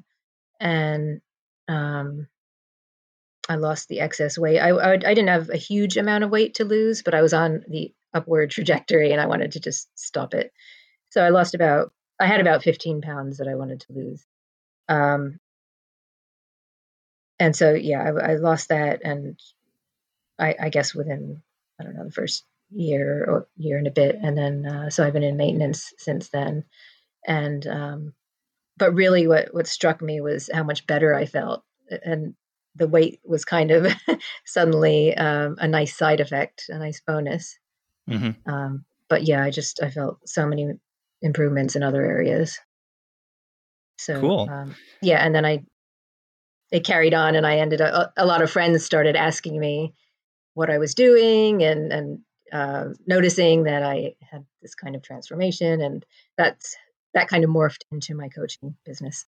and 0.60 1.22
um, 1.68 2.28
I 3.48 3.56
lost 3.56 3.88
the 3.88 4.00
excess 4.00 4.38
weight. 4.38 4.60
I, 4.60 4.70
I, 4.70 4.94
I 4.94 4.98
didn't 4.98 5.28
have 5.28 5.50
a 5.50 5.58
huge 5.58 5.98
amount 5.98 6.24
of 6.24 6.30
weight 6.30 6.56
to 6.56 6.66
lose, 6.66 7.02
but 7.02 7.14
I 7.14 7.22
was 7.22 7.34
on 7.34 7.64
the 7.68 7.94
upward 8.14 8.52
trajectory, 8.52 9.12
and 9.12 9.22
I 9.22 9.28
wanted 9.28 9.54
to 9.54 9.60
just 9.60 9.90
stop 9.96 10.34
it. 10.34 10.52
So 11.10 11.24
I 11.24 11.30
lost 11.30 11.56
about 11.56 11.92
I 12.20 12.26
had 12.26 12.42
about 12.42 12.64
15 12.64 13.02
pounds 13.02 13.38
that 13.38 13.48
I 13.48 13.56
wanted 13.56 13.80
to 13.82 13.94
lose. 13.94 14.26
Um, 14.90 15.40
and 17.40 17.56
so, 17.56 17.74
yeah, 17.74 18.04
I, 18.04 18.32
I 18.32 18.36
lost 18.36 18.70
that. 18.70 19.02
And 19.04 19.40
I, 20.38 20.56
I, 20.60 20.70
guess 20.70 20.94
within, 20.94 21.42
I 21.80 21.84
don't 21.84 21.96
know, 21.96 22.04
the 22.04 22.12
first 22.12 22.44
year 22.72 23.26
or 23.28 23.48
year 23.58 23.78
and 23.78 23.88
a 23.88 23.92
bit. 23.92 24.16
And 24.22 24.38
then, 24.38 24.66
uh, 24.66 24.90
so 24.90 25.06
I've 25.06 25.14
been 25.14 25.24
in 25.24 25.38
maintenance 25.38 25.94
since 25.98 26.30
then. 26.30 26.66
And, 27.28 27.66
um, 27.68 28.14
but 28.78 28.94
really 28.94 29.28
what, 29.28 29.54
what 29.54 29.68
struck 29.68 30.02
me 30.02 30.22
was 30.22 30.50
how 30.54 30.64
much 30.64 30.88
better 30.88 31.14
I 31.14 31.26
felt. 31.26 31.64
And 31.90 32.36
the 32.76 32.88
weight 32.88 33.20
was 33.24 33.46
kind 33.46 33.72
of 33.72 33.94
suddenly 34.46 35.16
um, 35.16 35.56
a 35.60 35.68
nice 35.68 35.96
side 35.96 36.20
effect, 36.20 36.66
a 36.70 36.78
nice 36.78 37.02
bonus. 37.06 37.58
Mm-hmm. 38.10 38.50
Um, 38.52 38.86
but 39.10 39.24
yeah, 39.24 39.44
I 39.44 39.50
just 39.50 39.82
I 39.84 39.90
felt 39.90 40.20
so 40.28 40.46
many 40.46 40.70
improvements 41.22 41.76
in 41.76 41.84
other 41.84 42.04
areas. 42.04 42.60
So 43.98 44.20
cool. 44.20 44.50
Um, 44.50 44.76
yeah, 45.02 45.24
and 45.24 45.36
then 45.36 45.46
I 45.46 45.64
it 46.72 46.86
carried 46.86 47.14
on, 47.14 47.36
and 47.36 47.46
I 47.46 47.58
ended 47.58 47.82
up 47.82 48.14
a, 48.16 48.26
lot 48.26 48.42
of 48.42 48.52
friends 48.52 48.86
started 48.86 49.16
asking 49.16 49.60
me 49.60 49.94
what 50.54 50.70
I 50.70 50.78
was 50.78 50.94
doing, 50.94 51.64
and 51.64 51.92
and 51.92 52.20
uh, 52.52 52.86
noticing 53.08 53.64
that 53.64 53.84
I 53.84 54.16
had 54.22 54.46
this 54.62 54.76
kind 54.76 54.96
of 54.96 55.02
transformation, 55.02 55.82
and 55.82 56.06
that's 56.38 56.76
that 57.14 57.28
kind 57.28 57.44
of 57.44 57.50
morphed 57.50 57.82
into 57.92 58.16
my 58.16 58.30
coaching 58.30 58.76
business. 58.86 59.26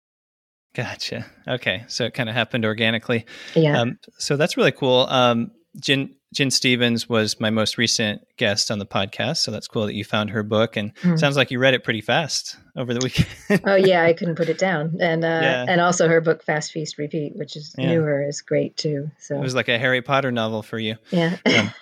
Gotcha. 0.73 1.25
Okay, 1.47 1.83
so 1.87 2.05
it 2.05 2.13
kind 2.13 2.29
of 2.29 2.35
happened 2.35 2.65
organically. 2.65 3.25
Yeah. 3.55 3.81
Um, 3.81 3.99
so 4.17 4.37
that's 4.37 4.55
really 4.55 4.71
cool. 4.71 5.05
Um, 5.09 5.51
Gin 5.79 6.15
Gin 6.33 6.49
Stephens 6.49 7.09
was 7.09 7.41
my 7.41 7.49
most 7.49 7.77
recent 7.77 8.25
guest 8.37 8.71
on 8.71 8.79
the 8.79 8.85
podcast, 8.85 9.37
so 9.37 9.51
that's 9.51 9.67
cool 9.67 9.85
that 9.85 9.95
you 9.95 10.05
found 10.05 10.29
her 10.29 10.43
book. 10.43 10.77
And 10.77 10.95
mm. 10.95 11.19
sounds 11.19 11.35
like 11.35 11.51
you 11.51 11.59
read 11.59 11.73
it 11.73 11.83
pretty 11.83 11.99
fast 11.99 12.55
over 12.77 12.93
the 12.93 13.01
weekend. 13.01 13.61
oh 13.65 13.75
yeah, 13.75 14.03
I 14.03 14.13
couldn't 14.13 14.35
put 14.35 14.47
it 14.47 14.57
down. 14.57 14.97
And 15.01 15.25
uh, 15.25 15.39
yeah. 15.41 15.65
and 15.67 15.81
also 15.81 16.07
her 16.07 16.21
book 16.21 16.41
Fast 16.41 16.71
Feast 16.71 16.97
Repeat, 16.97 17.35
which 17.35 17.57
is 17.57 17.75
yeah. 17.77 17.87
newer, 17.87 18.25
is 18.25 18.41
great 18.41 18.77
too. 18.77 19.11
So 19.19 19.35
it 19.35 19.41
was 19.41 19.55
like 19.55 19.67
a 19.67 19.77
Harry 19.77 20.01
Potter 20.01 20.31
novel 20.31 20.63
for 20.63 20.79
you. 20.79 20.95
Yeah. 21.09 21.35
Um, 21.45 21.73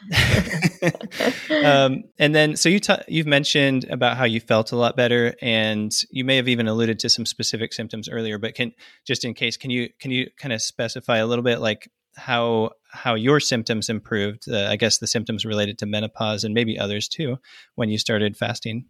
um, 1.63 2.03
and 2.17 2.33
then 2.33 2.55
so 2.55 2.69
you 2.69 2.79
ta- 2.79 3.03
you've 3.07 3.27
mentioned 3.27 3.85
about 3.91 4.17
how 4.17 4.25
you 4.25 4.39
felt 4.39 4.71
a 4.71 4.75
lot 4.75 4.97
better, 4.97 5.35
and 5.43 5.93
you 6.09 6.25
may 6.25 6.37
have 6.37 6.47
even 6.47 6.67
alluded 6.67 6.97
to 6.99 7.09
some 7.09 7.27
specific 7.27 7.71
symptoms 7.71 8.09
earlier. 8.09 8.39
But 8.39 8.55
can 8.55 8.73
just 9.05 9.23
in 9.25 9.35
case, 9.35 9.57
can 9.57 9.69
you 9.69 9.89
can 9.99 10.09
you 10.09 10.31
kind 10.39 10.53
of 10.53 10.61
specify 10.63 11.17
a 11.17 11.27
little 11.27 11.43
bit 11.43 11.59
like 11.59 11.87
how 12.15 12.71
how 12.91 13.15
your 13.15 13.39
symptoms 13.39 13.89
improved. 13.89 14.49
Uh, 14.49 14.67
I 14.69 14.75
guess 14.75 14.97
the 14.97 15.07
symptoms 15.07 15.45
related 15.45 15.77
to 15.79 15.85
menopause 15.85 16.43
and 16.43 16.53
maybe 16.53 16.79
others 16.79 17.07
too 17.07 17.37
when 17.75 17.89
you 17.89 17.97
started 17.97 18.35
fasting. 18.35 18.85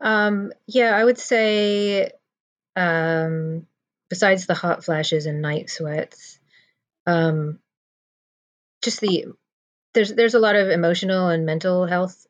Um, 0.00 0.52
yeah, 0.66 0.96
I 0.96 1.04
would 1.04 1.18
say 1.18 2.10
um, 2.76 3.66
besides 4.08 4.46
the 4.46 4.54
hot 4.54 4.84
flashes 4.84 5.26
and 5.26 5.42
night 5.42 5.70
sweats, 5.70 6.38
um, 7.06 7.58
just 8.82 9.00
the 9.00 9.26
there's 9.94 10.12
there's 10.12 10.34
a 10.34 10.40
lot 10.40 10.56
of 10.56 10.68
emotional 10.68 11.28
and 11.28 11.44
mental 11.44 11.86
health 11.86 12.26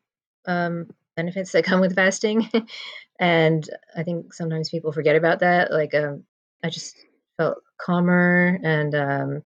um, 0.47 0.91
benefits 1.17 1.53
that 1.53 1.65
come 1.65 1.81
with 1.81 1.95
fasting, 1.95 2.49
and 3.21 3.69
I 3.97 4.03
think 4.03 4.33
sometimes 4.33 4.71
people 4.71 4.93
forget 4.93 5.17
about 5.17 5.41
that. 5.41 5.71
Like, 5.71 5.95
um, 5.95 6.25
I 6.65 6.71
just 6.71 6.97
felt 7.37 7.59
calmer 7.79 8.59
and 8.63 8.95
um, 8.95 9.43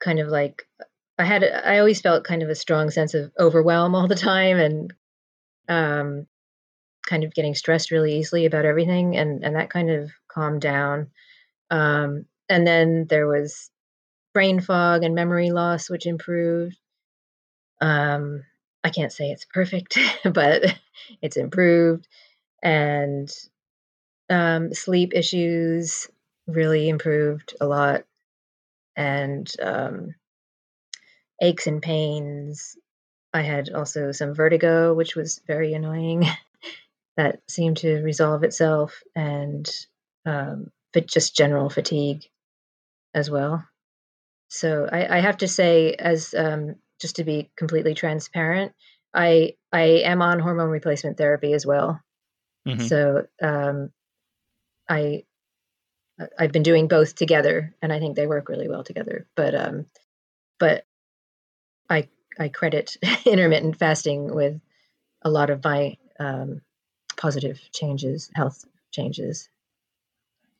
kind 0.00 0.18
of 0.18 0.28
like 0.28 0.66
I 1.18 1.24
had 1.24 1.44
I 1.44 1.78
always 1.78 2.00
felt 2.00 2.24
kind 2.24 2.42
of 2.42 2.48
a 2.48 2.54
strong 2.54 2.90
sense 2.90 3.14
of 3.14 3.32
overwhelm 3.38 3.94
all 3.94 4.06
the 4.08 4.14
time 4.14 4.58
and 4.58 4.94
um 5.68 6.26
kind 7.06 7.24
of 7.24 7.34
getting 7.34 7.54
stressed 7.54 7.90
really 7.90 8.18
easily 8.18 8.46
about 8.46 8.64
everything 8.66 9.16
and 9.16 9.44
and 9.44 9.56
that 9.56 9.70
kind 9.70 9.90
of 9.90 10.10
calmed 10.28 10.60
down. 10.62 11.10
Um 11.70 12.26
and 12.48 12.66
then 12.66 13.06
there 13.08 13.26
was 13.28 13.70
brain 14.34 14.60
fog 14.60 15.04
and 15.04 15.14
memory 15.14 15.50
loss 15.50 15.90
which 15.90 16.06
improved. 16.06 16.76
Um 17.80 18.44
I 18.84 18.90
can't 18.90 19.12
say 19.12 19.30
it's 19.30 19.44
perfect 19.44 19.98
but 20.24 20.62
it's 21.22 21.36
improved. 21.36 22.06
And 22.62 23.30
um 24.30 24.74
sleep 24.74 25.12
issues 25.14 26.08
really 26.46 26.88
improved 26.88 27.54
a 27.60 27.66
lot 27.66 28.04
and 28.98 29.50
um, 29.62 30.14
aches 31.40 31.68
and 31.68 31.80
pains. 31.80 32.76
I 33.32 33.42
had 33.42 33.70
also 33.70 34.10
some 34.10 34.34
vertigo, 34.34 34.92
which 34.92 35.14
was 35.14 35.40
very 35.46 35.72
annoying. 35.72 36.26
that 37.16 37.40
seemed 37.48 37.78
to 37.78 38.02
resolve 38.02 38.42
itself, 38.42 39.02
and 39.14 39.68
um, 40.26 40.70
but 40.92 41.06
just 41.06 41.36
general 41.36 41.70
fatigue 41.70 42.24
as 43.14 43.30
well. 43.30 43.64
So 44.48 44.88
I, 44.90 45.18
I 45.18 45.20
have 45.20 45.38
to 45.38 45.48
say, 45.48 45.94
as 45.94 46.34
um, 46.34 46.76
just 47.00 47.16
to 47.16 47.24
be 47.24 47.50
completely 47.56 47.94
transparent, 47.94 48.72
I 49.14 49.54
I 49.72 50.02
am 50.04 50.22
on 50.22 50.40
hormone 50.40 50.70
replacement 50.70 51.18
therapy 51.18 51.52
as 51.52 51.64
well. 51.64 52.00
Mm-hmm. 52.66 52.86
So 52.86 53.26
um, 53.40 53.90
I 54.88 55.24
I've 56.38 56.52
been 56.52 56.62
doing 56.62 56.88
both 56.88 57.14
together, 57.14 57.74
and 57.80 57.92
I 57.92 57.98
think 57.98 58.16
they 58.16 58.26
work 58.26 58.48
really 58.48 58.68
well 58.68 58.84
together. 58.84 59.26
But 59.36 59.54
um, 59.54 59.86
but 60.58 60.84
I 61.88 62.08
I 62.38 62.48
credit 62.48 62.96
intermittent 63.24 63.76
fasting 63.76 64.34
with 64.34 64.60
a 65.22 65.30
lot 65.30 65.50
of 65.50 65.62
my 65.64 65.96
um, 66.18 66.60
positive 67.16 67.60
changes, 67.72 68.30
health 68.34 68.64
changes. 68.92 69.48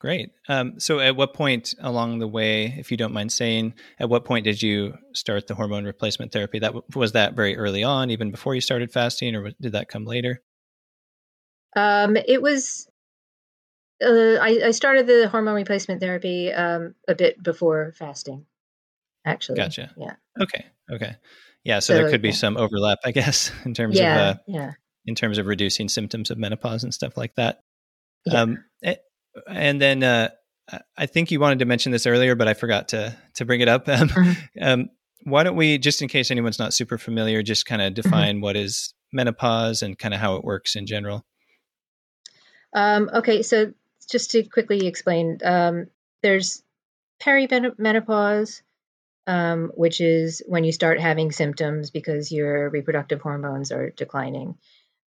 Great. 0.01 0.31
Um, 0.49 0.79
so, 0.79 1.01
at 1.01 1.17
what 1.17 1.35
point 1.35 1.75
along 1.81 2.21
the 2.21 2.29
way, 2.29 2.67
if 2.79 2.93
you 2.93 2.97
don't 2.97 3.13
mind 3.13 3.33
saying, 3.33 3.75
at 3.99 4.09
what 4.09 4.25
point 4.25 4.45
did 4.45 4.63
you 4.63 4.97
start 5.13 5.49
the 5.49 5.57
hormone 5.57 5.85
replacement 5.85 6.31
therapy? 6.31 6.61
That 6.61 6.95
was 6.95 7.13
that 7.13 7.35
very 7.35 7.57
early 7.57 7.83
on, 7.83 8.11
even 8.11 8.31
before 8.31 8.55
you 8.55 8.61
started 8.61 8.93
fasting, 8.93 9.35
or 9.35 9.51
did 9.61 9.73
that 9.73 9.89
come 9.89 10.05
later? 10.05 10.41
Um, 11.75 12.17
it 12.17 12.41
was 12.41 12.89
uh, 14.03 14.39
I, 14.41 14.61
I, 14.67 14.71
started 14.71 15.07
the 15.07 15.29
hormone 15.29 15.55
replacement 15.55 16.01
therapy 16.01 16.53
um, 16.53 16.95
a 17.09 17.15
bit 17.15 17.43
before 17.43 17.93
fasting. 17.97 18.47
Actually, 19.25 19.57
gotcha. 19.57 19.91
Yeah. 19.97 20.15
Okay. 20.41 20.67
Okay. 20.91 21.17
Yeah. 21.65 21.81
So, 21.81 21.95
so 21.95 22.03
there 22.03 22.11
could 22.11 22.23
be 22.23 22.29
yeah. 22.29 22.35
some 22.35 22.57
overlap, 22.57 22.99
I 23.05 23.11
guess, 23.13 23.51
in 23.65 23.75
terms 23.75 23.99
yeah, 23.99 24.31
of 24.31 24.37
uh, 24.37 24.39
yeah, 24.47 24.73
in 25.05 25.15
terms 25.15 25.39
of 25.39 25.47
reducing 25.47 25.89
symptoms 25.89 26.31
of 26.31 26.39
menopause 26.39 26.85
and 26.85 26.95
stuff 26.95 27.17
like 27.17 27.35
that. 27.35 27.61
Yeah. 28.25 28.43
Um, 28.43 28.65
eh, 28.83 28.97
and 29.49 29.81
then 29.81 30.03
uh, 30.03 30.31
I 30.97 31.07
think 31.07 31.31
you 31.31 31.41
wanted 31.41 31.61
to 31.61 31.65
mention 31.65 31.93
this 31.93 32.07
earlier, 32.07 32.35
but 32.35 32.49
I 32.49 32.55
forgot 32.55 32.89
to 32.89 33.17
to 33.35 33.45
bring 33.45 33.61
it 33.61 33.69
up. 33.69 33.89
Um, 33.99 34.09
mm-hmm. 34.09 34.63
um, 34.63 34.89
why 35.25 35.43
don't 35.43 35.57
we, 35.57 35.79
just 35.79 36.01
in 36.01 36.09
case 36.09 36.31
anyone's 36.31 36.59
not 36.59 36.73
super 36.73 36.97
familiar, 36.97 37.43
just 37.43 37.67
kind 37.67 37.83
of 37.83 37.93
mm-hmm. 37.93 38.03
define 38.03 38.35
mm-hmm. 38.37 38.43
what 38.43 38.57
is 38.57 38.95
menopause 39.13 39.83
and 39.83 39.99
kind 39.99 40.15
of 40.15 40.21
how 40.21 40.37
it 40.37 40.45
works 40.45 40.77
in 40.77 40.87
general? 40.87 41.27
Um, 42.73 43.11
okay, 43.13 43.43
so 43.43 43.73
just 44.11 44.33
to 44.33 44.43
quickly 44.45 44.87
explain, 44.87 45.39
um, 45.45 45.87
there's 46.23 46.63
perimenopause, 47.23 48.63
um, 49.27 49.71
which 49.75 50.01
is 50.01 50.43
when 50.47 50.65
you 50.65 50.73
start 50.73 51.01
having 51.01 51.33
symptoms 51.33 51.91
because 51.91 52.33
your 52.33 52.71
reproductive 52.71 53.21
hormones 53.21 53.73
are 53.73 53.91
declining. 53.91 54.57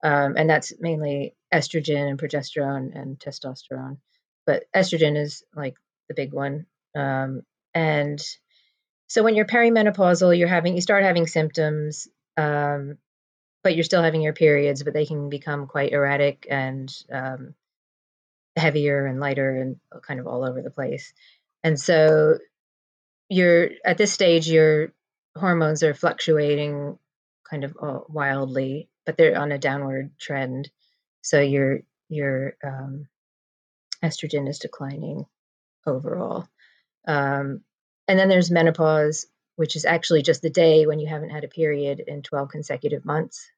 Um, 0.03 0.35
and 0.37 0.49
that's 0.49 0.73
mainly 0.79 1.35
estrogen 1.53 2.09
and 2.09 2.19
progesterone 2.19 2.95
and 2.99 3.19
testosterone. 3.19 3.97
But 4.45 4.63
estrogen 4.75 5.17
is 5.17 5.43
like 5.55 5.75
the 6.07 6.15
big 6.15 6.33
one. 6.33 6.65
Um, 6.95 7.43
and 7.73 8.21
so 9.07 9.23
when 9.23 9.35
you're 9.35 9.45
perimenopausal, 9.45 10.37
you're 10.37 10.47
having 10.47 10.75
you 10.75 10.81
start 10.81 11.03
having 11.03 11.27
symptoms, 11.27 12.07
um, 12.37 12.97
but 13.63 13.75
you're 13.75 13.83
still 13.83 14.01
having 14.01 14.21
your 14.21 14.33
periods, 14.33 14.83
but 14.83 14.93
they 14.93 15.05
can 15.05 15.29
become 15.29 15.67
quite 15.67 15.91
erratic 15.91 16.47
and 16.49 16.91
um, 17.11 17.53
heavier 18.55 19.05
and 19.05 19.19
lighter 19.19 19.55
and 19.55 19.77
kind 20.05 20.19
of 20.19 20.27
all 20.27 20.43
over 20.43 20.61
the 20.61 20.69
place. 20.69 21.13
And 21.63 21.79
so 21.79 22.37
you're 23.29 23.69
at 23.85 23.97
this 23.97 24.11
stage, 24.11 24.49
your 24.49 24.93
hormones 25.37 25.83
are 25.83 25.93
fluctuating 25.93 26.97
kind 27.49 27.63
of 27.63 27.77
uh, 27.81 27.99
wildly, 28.09 28.89
but 29.05 29.17
they're 29.17 29.39
on 29.39 29.51
a 29.51 29.57
downward 29.57 30.11
trend. 30.19 30.69
So 31.21 31.39
your 31.39 31.79
your 32.09 32.55
um, 32.63 33.07
estrogen 34.03 34.49
is 34.49 34.59
declining 34.59 35.25
overall. 35.85 36.47
Um, 37.07 37.61
and 38.07 38.19
then 38.19 38.27
there's 38.27 38.51
menopause, 38.51 39.27
which 39.55 39.75
is 39.75 39.85
actually 39.85 40.21
just 40.23 40.41
the 40.41 40.49
day 40.49 40.85
when 40.85 40.99
you 40.99 41.07
haven't 41.07 41.29
had 41.29 41.43
a 41.43 41.49
period 41.49 42.01
in 42.05 42.21
12 42.21 42.49
consecutive 42.49 43.05
months. 43.05 43.49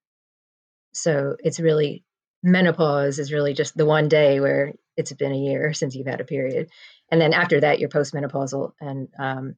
So 0.93 1.35
it's 1.39 1.59
really 1.59 2.03
menopause 2.43 3.19
is 3.19 3.31
really 3.31 3.53
just 3.53 3.75
the 3.75 3.85
one 3.85 4.09
day 4.09 4.39
where 4.39 4.73
it's 4.97 5.13
been 5.13 5.31
a 5.31 5.38
year 5.38 5.73
since 5.79 5.95
you've 5.95 6.07
had 6.07 6.21
a 6.21 6.25
period 6.25 6.69
and 7.12 7.19
then 7.19 7.33
after 7.33 7.59
that 7.59 7.79
you're 7.79 7.89
postmenopausal 7.89 8.73
and 8.79 9.09
um, 9.19 9.55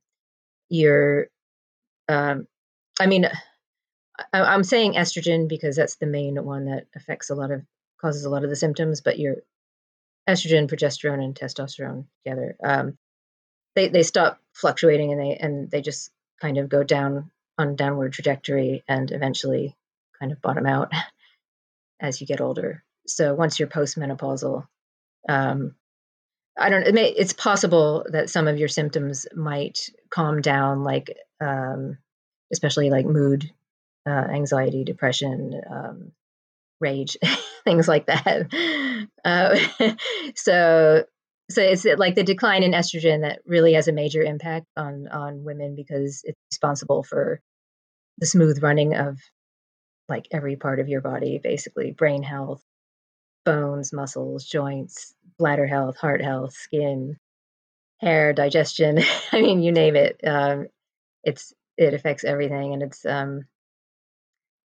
you're 0.70 1.28
um, 2.08 2.48
i 3.00 3.06
mean 3.06 3.28
I, 4.32 4.54
am 4.54 4.64
saying 4.64 4.94
estrogen 4.94 5.50
because 5.50 5.76
that's 5.76 5.98
the 5.98 6.06
main 6.06 6.44
one 6.44 6.66
that 6.66 6.88
affects 6.96 7.30
a 7.30 7.36
lot 7.36 7.52
of 7.52 7.64
causes 8.00 8.26
a 8.26 8.30
lot 8.30 8.44
of 8.44 8.50
the 8.50 8.56
symptoms 8.56 9.02
but 9.02 9.20
your 9.20 9.38
estrogen 10.28 10.70
progesterone 10.70 11.24
and 11.24 11.36
testosterone 11.36 12.06
together 12.24 12.56
um, 12.64 12.98
they 13.76 13.90
they 13.90 14.04
stop 14.04 14.40
fluctuating 14.54 15.12
and 15.12 15.22
they 15.22 15.36
and 15.36 15.70
they 15.70 15.82
just 15.82 16.12
kind 16.42 16.58
of 16.58 16.70
go 16.70 16.84
down 16.84 17.32
on 17.58 17.76
downward 17.76 18.14
trajectory 18.14 18.84
and 18.88 19.12
eventually 19.12 19.76
kind 20.20 20.32
of 20.32 20.42
bottom 20.42 20.66
out 20.66 20.92
as 22.00 22.20
you 22.20 22.28
get 22.28 22.42
older. 22.42 22.84
So 23.08 23.34
once 23.34 23.60
you're 23.60 23.68
postmenopausal, 23.68 24.66
um, 25.30 25.76
I 26.58 26.70
don't. 26.70 26.84
It 26.84 26.94
may, 26.94 27.10
it's 27.10 27.34
possible 27.34 28.06
that 28.10 28.30
some 28.30 28.48
of 28.48 28.58
your 28.58 28.68
symptoms 28.68 29.28
might 29.36 29.90
calm 30.10 30.42
down, 30.42 30.84
like 30.84 31.16
um, 31.42 31.98
especially 32.52 32.90
like 32.90 33.06
mood, 33.06 33.52
uh, 34.08 34.10
anxiety, 34.10 34.84
depression, 34.84 35.62
um, 35.70 36.12
rage, 36.80 37.18
things 37.64 37.88
like 37.88 38.08
that. 38.08 38.52
Uh, 39.24 39.58
so, 40.36 41.04
so 41.50 41.62
it's 41.62 41.84
like 41.84 42.14
the 42.14 42.24
decline 42.24 42.62
in 42.62 42.74
estrogen 42.74 43.22
that 43.22 43.40
really 43.46 43.74
has 43.74 43.88
a 43.88 43.92
major 43.92 44.22
impact 44.22 44.68
on 44.78 45.08
on 45.08 45.44
women 45.44 45.76
because 45.76 46.22
it's 46.24 46.38
responsible 46.52 47.02
for 47.02 47.42
the 48.20 48.28
smooth 48.28 48.62
running 48.62 48.96
of 48.96 49.18
like 50.08 50.28
every 50.32 50.56
part 50.56 50.80
of 50.80 50.88
your 50.88 51.02
body, 51.02 51.40
basically 51.42 51.92
brain 51.92 52.22
health, 52.22 52.64
bones, 53.46 53.94
muscles, 53.94 54.46
joints, 54.46 55.14
bladder 55.38 55.68
health, 55.68 55.98
heart 55.98 56.22
health, 56.22 56.54
skin, 56.54 57.18
hair, 58.00 58.34
digestion. 58.34 59.00
I 59.32 59.42
mean, 59.42 59.62
you 59.62 59.72
name 59.72 59.96
it. 59.96 60.20
Um, 60.26 60.68
it's 61.24 61.54
it 61.78 61.94
affects 61.94 62.24
everything, 62.24 62.74
and 62.74 62.84
it's. 62.84 63.06
Um, 63.06 63.46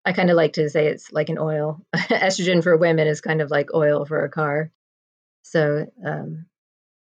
I 0.04 0.12
kind 0.12 0.30
of 0.30 0.36
like 0.36 0.54
to 0.54 0.70
say 0.70 0.86
it's 0.86 1.12
like 1.12 1.28
an 1.28 1.38
oil. 1.38 1.82
Estrogen 1.94 2.62
for 2.62 2.76
women 2.76 3.06
is 3.06 3.20
kind 3.20 3.42
of 3.42 3.50
like 3.50 3.74
oil 3.74 4.06
for 4.06 4.24
a 4.24 4.30
car. 4.30 4.70
So 5.42 5.86
um, 6.04 6.46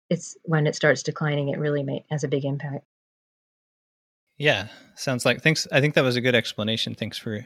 it's 0.09 0.37
when 0.43 0.67
it 0.67 0.75
starts 0.75 1.03
declining, 1.03 1.49
it 1.49 1.59
really 1.59 1.83
may, 1.83 2.05
has 2.09 2.23
a 2.23 2.29
big 2.29 2.45
impact. 2.45 2.85
Yeah, 4.37 4.67
sounds 4.95 5.25
like 5.25 5.41
thanks. 5.41 5.67
I 5.71 5.81
think 5.81 5.95
that 5.95 6.03
was 6.03 6.15
a 6.15 6.21
good 6.21 6.35
explanation. 6.35 6.95
Thanks 6.95 7.17
for 7.17 7.45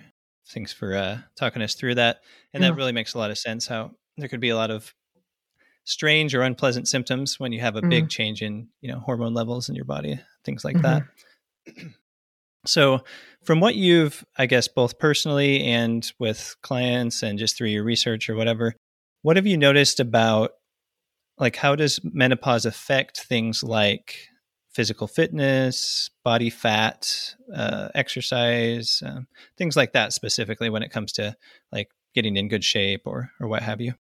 thanks 0.50 0.74
for 0.74 0.94
uh, 0.94 1.20
talking 1.36 1.62
us 1.62 1.74
through 1.74 1.96
that, 1.96 2.22
and 2.54 2.64
that 2.64 2.76
really 2.76 2.92
makes 2.92 3.14
a 3.14 3.18
lot 3.18 3.32
of 3.32 3.38
sense. 3.38 3.68
How 3.68 3.92
there 4.22 4.30
could 4.30 4.40
be 4.40 4.50
a 4.50 4.56
lot 4.56 4.72
of 4.72 4.94
strange 5.84 6.36
or 6.36 6.42
unpleasant 6.42 6.88
symptoms 6.88 7.40
when 7.40 7.52
you 7.52 7.60
have 7.60 7.76
a 7.76 7.82
big 7.82 8.08
change 8.10 8.42
in 8.42 8.68
you 8.82 8.92
know 8.92 9.00
hormone 9.00 9.34
levels 9.34 9.70
in 9.70 9.76
your 9.76 9.86
body, 9.86 10.20
things 10.46 10.64
like 10.64 10.78
mm-hmm. 10.78 11.00
that. 11.76 11.86
so, 12.66 13.02
from 13.44 13.60
what 13.60 13.76
you've, 13.76 14.24
I 14.38 14.46
guess, 14.46 14.68
both 14.68 15.00
personally 15.00 15.64
and 15.64 16.10
with 16.20 16.56
clients, 16.62 17.24
and 17.24 17.40
just 17.40 17.58
through 17.58 17.70
your 17.70 17.84
research 17.84 18.30
or 18.30 18.36
whatever, 18.36 18.76
what 19.22 19.36
have 19.36 19.48
you 19.48 19.58
noticed 19.58 20.00
about 20.00 20.52
like 21.38 21.56
how 21.56 21.76
does 21.76 22.00
menopause 22.04 22.66
affect 22.66 23.22
things 23.22 23.64
like 23.64 24.30
physical 24.70 25.08
fitness, 25.08 26.10
body 26.24 26.50
fat, 26.50 27.36
uh, 27.54 27.90
exercise, 27.96 29.02
um, 29.06 29.28
things 29.58 29.76
like 29.76 29.94
that 29.94 30.14
specifically 30.14 30.70
when 30.70 30.84
it 30.84 30.92
comes 30.92 31.12
to 31.14 31.36
like 31.72 31.90
getting 32.14 32.38
in 32.38 32.48
good 32.48 32.64
shape 32.64 33.02
or 33.06 33.32
or 33.40 33.48
what 33.48 33.64
have 33.64 33.82
you? 33.82 33.94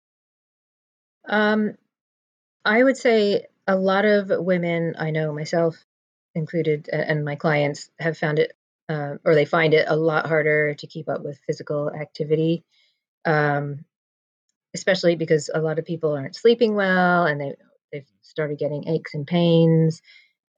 Um, 1.31 1.75
I 2.63 2.83
would 2.83 2.97
say 2.97 3.47
a 3.67 3.75
lot 3.75 4.05
of 4.05 4.29
women 4.29 4.95
I 4.99 5.11
know 5.11 5.33
myself 5.33 5.77
included 6.35 6.89
and 6.91 7.25
my 7.25 7.35
clients 7.35 7.89
have 7.99 8.17
found 8.17 8.39
it 8.39 8.53
uh, 8.89 9.15
or 9.25 9.35
they 9.35 9.45
find 9.45 9.73
it 9.73 9.85
a 9.87 9.95
lot 9.95 10.27
harder 10.27 10.73
to 10.75 10.87
keep 10.87 11.09
up 11.09 11.23
with 11.23 11.39
physical 11.47 11.89
activity 11.89 12.63
um, 13.25 13.85
especially 14.73 15.15
because 15.15 15.49
a 15.53 15.61
lot 15.61 15.79
of 15.79 15.85
people 15.85 16.13
aren't 16.13 16.35
sleeping 16.35 16.75
well 16.75 17.25
and 17.25 17.41
they 17.41 17.55
they've 17.91 18.07
started 18.21 18.57
getting 18.57 18.87
aches 18.87 19.13
and 19.13 19.27
pains 19.27 20.01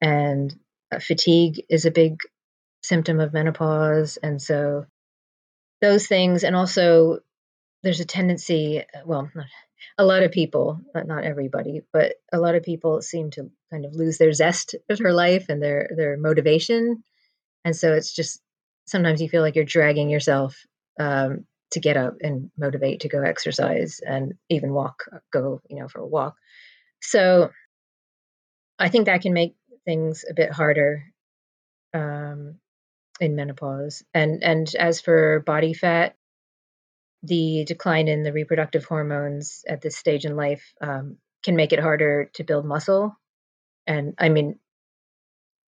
and 0.02 0.56
uh, 0.92 1.00
fatigue 1.00 1.64
is 1.70 1.86
a 1.86 1.92
big 1.92 2.20
symptom 2.84 3.20
of 3.20 3.34
menopause 3.34 4.18
and 4.18 4.42
so 4.42 4.86
those 5.82 6.06
things 6.08 6.44
and 6.44 6.56
also 6.56 7.20
there's 7.82 8.00
a 8.00 8.06
tendency 8.06 8.84
well 9.06 9.30
not, 9.34 9.46
a 9.98 10.06
lot 10.06 10.24
of 10.24 10.32
people 10.32 10.80
not 11.06 11.24
everybody 11.24 11.82
but 11.92 12.14
a 12.32 12.40
lot 12.40 12.56
of 12.56 12.64
people 12.64 13.02
seem 13.02 13.30
to 13.32 13.50
kind 13.72 13.86
of 13.86 13.94
lose 13.94 14.18
their 14.18 14.34
zest 14.34 14.76
her 15.00 15.14
life 15.14 15.48
and 15.50 15.62
their 15.62 15.90
their 15.96 16.18
motivation 16.18 17.04
and 17.66 17.76
so 17.76 17.94
it's 17.94 18.14
just 18.14 18.42
sometimes 18.86 19.22
you 19.22 19.30
feel 19.30 19.42
like 19.42 19.56
you're 19.56 19.66
dragging 19.66 20.10
yourself 20.10 20.66
um, 21.00 21.46
to 21.72 21.80
get 21.80 21.98
up 21.98 22.16
and 22.22 22.52
motivate 22.58 23.02
to 23.02 23.10
go 23.10 23.22
exercise 23.22 24.00
and 24.06 24.34
even 24.50 24.74
walk 24.74 25.06
go 25.32 25.62
you 25.70 25.80
know 25.80 25.88
for 25.88 26.02
a 26.02 26.08
walk 26.08 26.36
so 27.02 27.50
i 28.80 28.90
think 28.90 29.06
that 29.06 29.22
can 29.22 29.34
make 29.34 29.56
things 29.86 30.24
a 30.30 30.34
bit 30.34 30.52
harder 30.52 31.04
um, 31.94 32.56
in 33.20 33.36
menopause. 33.36 34.04
And 34.14 34.44
and 34.44 34.74
as 34.76 35.02
for 35.02 35.42
body 35.42 35.74
fat, 35.74 36.16
the 37.24 37.64
decline 37.66 38.08
in 38.08 38.24
the 38.24 38.34
reproductive 38.34 38.86
hormones 38.86 39.64
at 39.68 39.82
this 39.82 39.98
stage 39.98 40.26
in 40.26 40.36
life 40.36 40.74
um, 40.82 41.18
can 41.44 41.56
make 41.56 41.74
it 41.74 41.80
harder 41.80 42.30
to 42.34 42.44
build 42.44 42.66
muscle. 42.66 43.18
And 43.88 44.14
I 44.20 44.30
mean, 44.30 44.60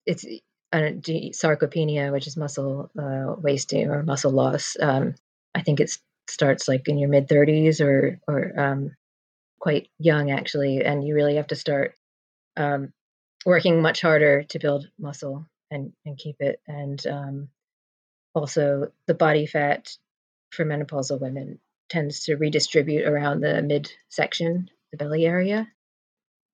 it's 0.05 0.25
sarcopenia, 0.73 2.11
which 2.11 2.27
is 2.27 2.37
muscle 2.37 2.91
uh, 2.97 3.35
wasting 3.39 3.89
or 3.89 4.03
muscle 4.03 4.31
loss. 4.31 4.77
Um, 4.79 5.15
I 5.55 5.61
think 5.61 5.79
it 5.79 5.91
starts 6.27 6.67
like 6.67 6.87
in 6.87 6.97
your 6.97 7.09
mid 7.09 7.27
30s 7.27 7.81
or 7.81 8.19
or 8.27 8.59
um, 8.59 8.91
quite 9.59 9.89
young 9.97 10.31
actually, 10.31 10.83
and 10.83 11.05
you 11.05 11.15
really 11.15 11.35
have 11.35 11.47
to 11.47 11.55
start 11.55 11.95
um, 12.57 12.93
working 13.45 13.81
much 13.81 14.01
harder 14.01 14.43
to 14.43 14.59
build 14.59 14.87
muscle 14.99 15.45
and, 15.71 15.93
and 16.05 16.17
keep 16.17 16.37
it. 16.39 16.59
And 16.67 17.05
um, 17.07 17.49
also, 18.33 18.91
the 19.07 19.13
body 19.13 19.45
fat 19.45 19.95
for 20.49 20.65
menopausal 20.65 21.19
women 21.19 21.59
tends 21.89 22.23
to 22.25 22.35
redistribute 22.35 23.05
around 23.05 23.41
the 23.41 23.61
midsection, 23.61 24.69
the 24.91 24.97
belly 24.97 25.25
area. 25.25 25.67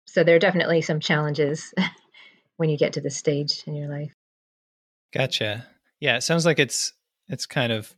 So 0.06 0.22
there 0.22 0.36
are 0.36 0.40
definitely 0.40 0.80
some 0.80 1.00
challenges 1.00 1.74
when 2.56 2.70
you 2.70 2.78
get 2.78 2.94
to 2.94 3.00
this 3.00 3.16
stage 3.16 3.62
in 3.66 3.74
your 3.74 3.88
life. 3.88 4.12
Gotcha. 5.12 5.66
Yeah, 6.00 6.16
it 6.16 6.22
sounds 6.22 6.46
like 6.46 6.58
it's 6.58 6.92
it's 7.28 7.46
kind 7.46 7.72
of 7.72 7.94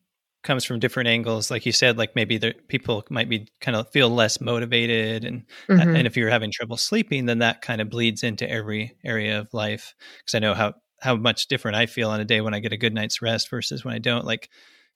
comes 0.47 0.65
from 0.65 0.79
different 0.79 1.09
angles 1.09 1.51
like 1.51 1.67
you 1.67 1.73
said 1.73 1.99
like 1.99 2.15
maybe 2.15 2.39
the 2.39 2.55
people 2.69 3.03
might 3.11 3.29
be 3.29 3.49
kind 3.61 3.77
of 3.77 3.91
feel 3.91 4.09
less 4.09 4.41
motivated 4.41 5.25
and 5.25 5.43
mm-hmm. 5.69 5.97
and 5.97 6.07
if 6.07 6.17
you're 6.17 6.31
having 6.31 6.53
trouble 6.53 6.77
sleeping 6.77 7.27
then 7.27 7.41
that 7.41 7.61
kind 7.63 7.81
of 7.81 7.91
bleeds 7.91 8.23
into 8.23 8.49
every 8.49 8.97
area 9.05 9.41
of 9.41 9.53
life 9.53 9.97
because 10.19 10.37
i 10.37 10.39
know 10.39 10.55
how 10.55 10.73
how 11.01 11.17
much 11.17 11.49
different 11.49 11.77
i 11.77 11.85
feel 11.85 12.11
on 12.11 12.21
a 12.21 12.25
day 12.25 12.41
when 12.41 12.55
i 12.55 12.61
get 12.61 12.73
a 12.73 12.77
good 12.77 12.95
night's 12.95 13.21
rest 13.21 13.51
versus 13.51 13.85
when 13.85 13.93
i 13.93 13.99
don't 13.99 14.25
like 14.25 14.49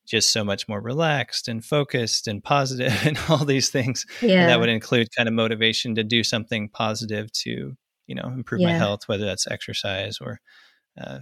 just 0.07 0.31
so 0.31 0.43
much 0.43 0.69
more 0.69 0.81
relaxed 0.81 1.47
and 1.47 1.65
focused 1.65 2.27
and 2.27 2.43
positive 2.43 2.95
and 3.05 3.19
all 3.29 3.45
these 3.45 3.71
things 3.71 4.07
yeah. 4.23 4.43
And 4.43 4.51
that 4.51 4.61
would 4.61 4.69
include 4.69 5.09
kind 5.17 5.29
of 5.29 5.35
motivation 5.35 5.95
to 5.97 6.05
do 6.05 6.23
something 6.23 6.69
positive 6.69 7.31
to 7.33 7.77
you 8.07 8.15
know 8.15 8.25
improve 8.25 8.61
yeah. 8.61 8.69
my 8.69 8.79
health 8.79 9.07
whether 9.07 9.25
that's 9.25 9.47
exercise 9.47 10.19
or 10.21 10.41
uh, 11.01 11.21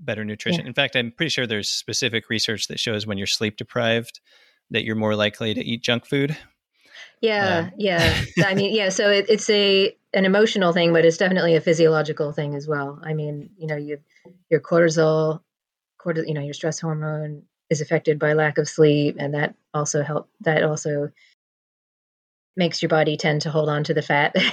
better 0.00 0.24
nutrition. 0.24 0.62
Yeah. 0.62 0.68
In 0.68 0.74
fact, 0.74 0.96
I'm 0.96 1.12
pretty 1.12 1.30
sure 1.30 1.46
there's 1.46 1.68
specific 1.68 2.28
research 2.28 2.68
that 2.68 2.78
shows 2.78 3.06
when 3.06 3.18
you're 3.18 3.26
sleep 3.26 3.56
deprived 3.56 4.20
that 4.70 4.84
you're 4.84 4.96
more 4.96 5.14
likely 5.14 5.54
to 5.54 5.64
eat 5.64 5.82
junk 5.82 6.06
food. 6.06 6.36
Yeah, 7.20 7.66
uh, 7.66 7.70
yeah. 7.76 8.22
I 8.46 8.54
mean, 8.54 8.74
yeah. 8.74 8.90
So 8.90 9.10
it, 9.10 9.26
it's 9.28 9.48
a 9.50 9.96
an 10.14 10.24
emotional 10.24 10.72
thing, 10.72 10.92
but 10.92 11.04
it's 11.04 11.16
definitely 11.16 11.56
a 11.56 11.60
physiological 11.60 12.32
thing 12.32 12.54
as 12.54 12.66
well. 12.68 13.00
I 13.02 13.14
mean, 13.14 13.50
you 13.56 13.66
know, 13.66 13.76
you 13.76 13.98
your 14.50 14.60
cortisol, 14.60 15.40
cortisol, 16.00 16.28
you 16.28 16.34
know, 16.34 16.42
your 16.42 16.54
stress 16.54 16.80
hormone 16.80 17.42
is 17.70 17.80
affected 17.80 18.18
by 18.18 18.32
lack 18.32 18.58
of 18.58 18.68
sleep, 18.68 19.16
and 19.18 19.34
that 19.34 19.54
also 19.74 20.02
help. 20.02 20.28
That 20.40 20.62
also 20.62 21.10
makes 22.56 22.82
your 22.82 22.88
body 22.88 23.16
tend 23.16 23.42
to 23.42 23.50
hold 23.50 23.68
on 23.68 23.84
to 23.84 23.94
the 23.94 24.02
fat. 24.02 24.34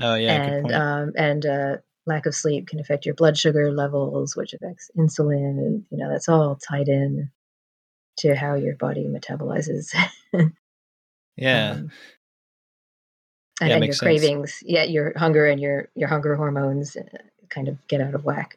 Oh 0.00 0.14
yeah, 0.14 0.42
and 0.42 0.72
um, 0.72 1.12
and 1.16 1.46
uh, 1.46 1.76
lack 2.06 2.26
of 2.26 2.34
sleep 2.34 2.68
can 2.68 2.78
affect 2.78 3.06
your 3.06 3.14
blood 3.14 3.38
sugar 3.38 3.72
levels, 3.72 4.36
which 4.36 4.52
affects 4.52 4.90
insulin, 4.96 5.58
and 5.58 5.84
you 5.90 5.98
know 5.98 6.10
that's 6.10 6.28
all 6.28 6.56
tied 6.56 6.88
in 6.88 7.30
to 8.18 8.34
how 8.34 8.54
your 8.54 8.76
body 8.76 9.06
metabolizes. 9.08 9.94
yeah. 11.36 11.70
Um, 11.70 11.90
and, 13.60 13.70
yeah, 13.70 13.76
and 13.76 13.84
your 13.84 13.92
sense. 13.92 14.00
cravings, 14.00 14.62
yeah, 14.64 14.84
your 14.84 15.16
hunger 15.16 15.46
and 15.46 15.60
your 15.60 15.88
your 15.94 16.08
hunger 16.08 16.36
hormones 16.36 16.96
uh, 16.96 17.02
kind 17.48 17.68
of 17.68 17.84
get 17.88 18.00
out 18.00 18.14
of 18.14 18.24
whack. 18.24 18.56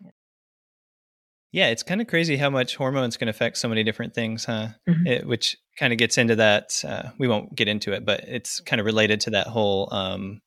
Yeah, 1.52 1.68
it's 1.68 1.84
kind 1.84 2.00
of 2.00 2.08
crazy 2.08 2.38
how 2.38 2.50
much 2.50 2.76
hormones 2.76 3.18
can 3.18 3.28
affect 3.28 3.58
so 3.58 3.68
many 3.68 3.84
different 3.84 4.14
things, 4.14 4.46
huh? 4.46 4.70
Mm-hmm. 4.88 5.08
It, 5.08 5.28
which 5.28 5.58
kind 5.78 5.92
of 5.92 6.00
gets 6.00 6.18
into 6.18 6.38
that. 6.38 6.82
Uh, 6.88 7.10
we 7.18 7.28
won't 7.28 7.56
get 7.56 7.68
into 7.68 7.92
it, 7.92 8.06
but 8.06 8.22
it's 8.28 8.62
kind 8.62 8.80
of 8.80 8.86
related 8.86 9.22
to 9.22 9.32
that 9.32 9.48
whole 9.48 9.90
um, 9.94 10.42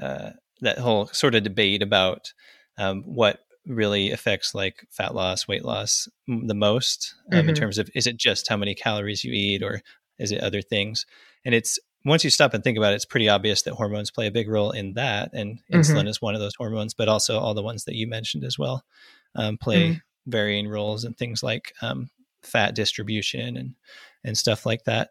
uh, 0.00 0.30
that 0.60 0.78
whole 0.78 1.06
sort 1.08 1.34
of 1.34 1.42
debate 1.42 1.82
about 1.82 2.32
um, 2.78 3.02
what 3.02 3.40
really 3.66 4.10
affects 4.10 4.54
like 4.54 4.86
fat 4.90 5.14
loss, 5.14 5.46
weight 5.46 5.64
loss 5.64 6.08
the 6.26 6.54
most 6.54 7.14
um, 7.32 7.40
mm-hmm. 7.40 7.48
in 7.50 7.54
terms 7.54 7.78
of 7.78 7.90
is 7.94 8.06
it 8.06 8.16
just 8.16 8.48
how 8.48 8.56
many 8.56 8.74
calories 8.74 9.24
you 9.24 9.32
eat 9.32 9.62
or 9.62 9.82
is 10.18 10.32
it 10.32 10.40
other 10.40 10.62
things? 10.62 11.04
And 11.44 11.54
it's 11.54 11.78
once 12.04 12.24
you 12.24 12.30
stop 12.30 12.54
and 12.54 12.64
think 12.64 12.78
about 12.78 12.92
it, 12.92 12.96
it's 12.96 13.04
pretty 13.04 13.28
obvious 13.28 13.62
that 13.62 13.74
hormones 13.74 14.10
play 14.10 14.26
a 14.26 14.30
big 14.30 14.48
role 14.48 14.70
in 14.70 14.94
that, 14.94 15.30
and 15.34 15.58
mm-hmm. 15.58 15.80
insulin 15.80 16.08
is 16.08 16.22
one 16.22 16.34
of 16.34 16.40
those 16.40 16.54
hormones, 16.54 16.94
but 16.94 17.08
also 17.08 17.38
all 17.38 17.52
the 17.52 17.62
ones 17.62 17.84
that 17.84 17.94
you 17.94 18.06
mentioned 18.06 18.44
as 18.44 18.58
well 18.58 18.84
um, 19.34 19.58
play 19.58 19.90
mm-hmm. 19.90 19.98
Varying 20.26 20.68
roles 20.68 21.04
and 21.04 21.16
things 21.16 21.42
like 21.42 21.72
um, 21.82 22.10
fat 22.42 22.74
distribution 22.74 23.56
and 23.56 23.74
and 24.24 24.36
stuff 24.36 24.66
like 24.66 24.84
that. 24.84 25.10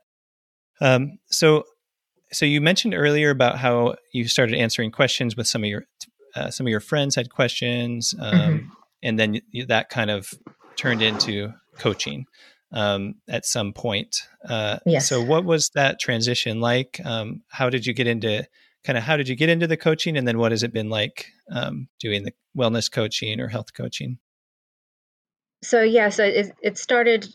Um, 0.81 1.19
so 1.27 1.63
so 2.31 2.45
you 2.45 2.61
mentioned 2.61 2.93
earlier 2.93 3.29
about 3.29 3.57
how 3.57 3.95
you 4.13 4.27
started 4.27 4.55
answering 4.55 4.91
questions 4.91 5.35
with 5.35 5.47
some 5.47 5.63
of 5.63 5.69
your 5.69 5.85
uh, 6.35 6.51
some 6.51 6.67
of 6.67 6.71
your 6.71 6.79
friends 6.79 7.15
had 7.15 7.29
questions, 7.29 8.13
um, 8.19 8.39
mm-hmm. 8.39 8.67
and 9.01 9.19
then 9.19 9.41
that 9.67 9.89
kind 9.89 10.11
of 10.11 10.31
turned 10.75 11.01
into 11.01 11.51
coaching 11.77 12.25
um, 12.71 13.15
at 13.27 13.45
some 13.45 13.73
point. 13.73 14.27
Uh, 14.47 14.77
yes. 14.85 15.09
So 15.09 15.23
what 15.23 15.43
was 15.43 15.69
that 15.73 15.99
transition 15.99 16.61
like? 16.61 17.01
Um, 17.03 17.41
how 17.49 17.69
did 17.69 17.85
you 17.85 17.93
get 17.93 18.07
into 18.07 18.47
kind 18.83 18.97
of 18.97 19.03
how 19.03 19.17
did 19.17 19.27
you 19.27 19.35
get 19.35 19.49
into 19.49 19.67
the 19.67 19.77
coaching, 19.77 20.17
and 20.17 20.27
then 20.27 20.37
what 20.37 20.51
has 20.51 20.63
it 20.63 20.73
been 20.73 20.89
like 20.89 21.27
um, 21.51 21.87
doing 21.99 22.23
the 22.23 22.33
wellness 22.57 22.91
coaching 22.91 23.39
or 23.39 23.47
health 23.47 23.73
coaching? 23.73 24.19
So 25.61 25.81
yeah, 25.81 26.09
so 26.09 26.23
it, 26.23 26.55
it 26.61 26.77
started 26.77 27.27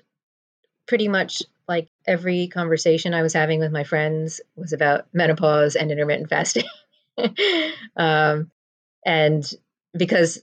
pretty 0.86 1.08
much 1.08 1.42
like 1.68 1.88
every 2.06 2.48
conversation 2.48 3.14
I 3.14 3.22
was 3.22 3.32
having 3.32 3.60
with 3.60 3.72
my 3.72 3.84
friends 3.84 4.40
was 4.56 4.72
about 4.72 5.06
menopause 5.12 5.76
and 5.76 5.90
intermittent 5.90 6.28
fasting. 6.28 6.64
um, 7.96 8.50
and 9.04 9.50
because 9.96 10.42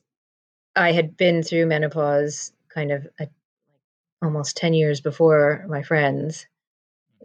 I 0.76 0.92
had 0.94 1.18
been 1.18 1.44
through 1.44 1.66
menopause 1.66 2.54
kind 2.74 2.92
of 2.92 3.08
a, 3.20 3.28
almost 4.24 4.58
10 4.58 4.74
years 4.74 5.02
before 5.02 5.66
my 5.68 5.84
friends, 5.84 6.48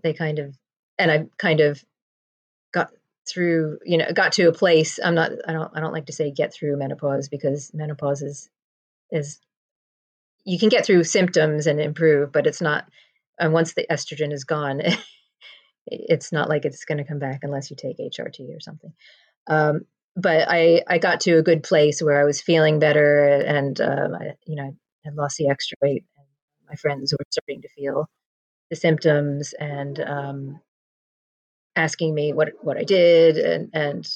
they 0.02 0.12
kind 0.12 0.38
of, 0.38 0.56
and 0.98 1.10
I 1.10 1.26
kind 1.38 1.60
of 1.60 1.82
got 2.72 2.90
through, 3.28 3.78
you 3.84 3.98
know, 3.98 4.12
got 4.12 4.32
to 4.32 4.48
a 4.48 4.52
place. 4.52 4.98
I'm 5.02 5.14
not, 5.14 5.32
I 5.46 5.52
don't, 5.52 5.70
I 5.74 5.80
don't 5.80 5.92
like 5.92 6.06
to 6.06 6.12
say 6.12 6.30
get 6.30 6.52
through 6.52 6.76
menopause 6.76 7.28
because 7.28 7.72
menopause 7.74 8.22
is, 8.22 8.50
is, 9.10 9.38
you 10.46 10.58
can 10.60 10.68
get 10.68 10.86
through 10.86 11.02
symptoms 11.04 11.66
and 11.66 11.80
improve, 11.80 12.30
but 12.30 12.46
it's 12.46 12.60
not, 12.60 12.88
and 13.38 13.52
once 13.52 13.74
the 13.74 13.84
estrogen 13.90 14.32
is 14.32 14.44
gone, 14.44 14.80
it's 15.86 16.32
not 16.32 16.48
like 16.48 16.64
it's 16.64 16.84
going 16.84 16.98
to 16.98 17.04
come 17.04 17.18
back 17.18 17.40
unless 17.42 17.68
you 17.68 17.76
take 17.76 17.98
HRT 17.98 18.56
or 18.56 18.60
something. 18.60 18.92
Um, 19.48 19.80
but 20.14 20.46
I, 20.48 20.82
I 20.86 20.98
got 20.98 21.20
to 21.22 21.32
a 21.32 21.42
good 21.42 21.64
place 21.64 22.00
where 22.00 22.20
I 22.20 22.24
was 22.24 22.40
feeling 22.40 22.78
better 22.78 23.26
and, 23.26 23.78
um, 23.80 24.14
I, 24.14 24.34
you 24.46 24.54
know, 24.54 24.74
I 25.04 25.10
lost 25.12 25.36
the 25.36 25.48
extra 25.48 25.76
weight 25.82 26.04
and 26.16 26.26
my 26.68 26.76
friends 26.76 27.12
were 27.12 27.24
starting 27.28 27.62
to 27.62 27.68
feel 27.68 28.08
the 28.70 28.76
symptoms 28.76 29.52
and, 29.58 29.98
um, 30.00 30.60
asking 31.74 32.14
me 32.14 32.32
what, 32.32 32.50
what 32.62 32.78
I 32.78 32.84
did. 32.84 33.36
And, 33.36 33.70
and 33.74 34.08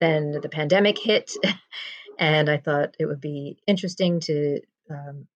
then 0.00 0.32
the 0.42 0.48
pandemic 0.48 0.98
hit 0.98 1.32
and 2.18 2.48
I 2.48 2.56
thought 2.56 2.96
it 2.98 3.04
would 3.04 3.20
be 3.20 3.58
interesting 3.66 4.20
to, 4.20 4.60
um, 4.90 5.28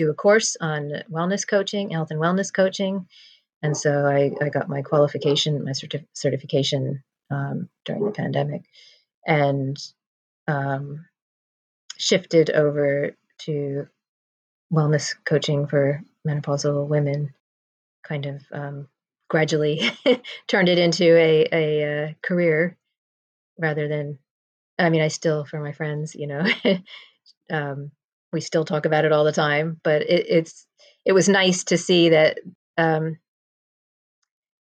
do 0.00 0.10
a 0.10 0.14
course 0.14 0.56
on 0.60 0.92
wellness 1.10 1.46
coaching, 1.46 1.90
health 1.90 2.10
and 2.10 2.20
wellness 2.20 2.52
coaching. 2.52 3.06
And 3.62 3.76
so 3.76 4.06
I, 4.06 4.32
I 4.42 4.48
got 4.48 4.68
my 4.68 4.80
qualification, 4.80 5.62
my 5.62 5.72
certif- 5.72 6.06
certification 6.14 7.02
um, 7.30 7.68
during 7.84 8.06
the 8.06 8.10
pandemic 8.10 8.62
and 9.26 9.76
um, 10.48 11.04
shifted 11.98 12.48
over 12.50 13.10
to 13.40 13.86
wellness 14.72 15.14
coaching 15.26 15.66
for 15.66 16.02
menopausal 16.26 16.88
women, 16.88 17.34
kind 18.02 18.24
of 18.24 18.42
um, 18.52 18.88
gradually 19.28 19.82
turned 20.48 20.70
it 20.70 20.78
into 20.78 21.04
a, 21.04 21.46
a, 21.52 21.82
a, 21.82 22.08
uh, 22.08 22.12
career 22.22 22.78
rather 23.58 23.86
than, 23.86 24.18
I 24.78 24.88
mean, 24.88 25.02
I 25.02 25.08
still, 25.08 25.44
for 25.44 25.60
my 25.60 25.72
friends, 25.72 26.14
you 26.14 26.26
know, 26.26 26.46
um, 27.50 27.90
we 28.32 28.40
still 28.40 28.64
talk 28.64 28.86
about 28.86 29.04
it 29.04 29.12
all 29.12 29.24
the 29.24 29.32
time, 29.32 29.80
but 29.82 30.02
it, 30.02 30.26
it's, 30.28 30.66
it 31.04 31.12
was 31.12 31.28
nice 31.28 31.64
to 31.64 31.78
see 31.78 32.10
that 32.10 32.38
um, 32.78 33.18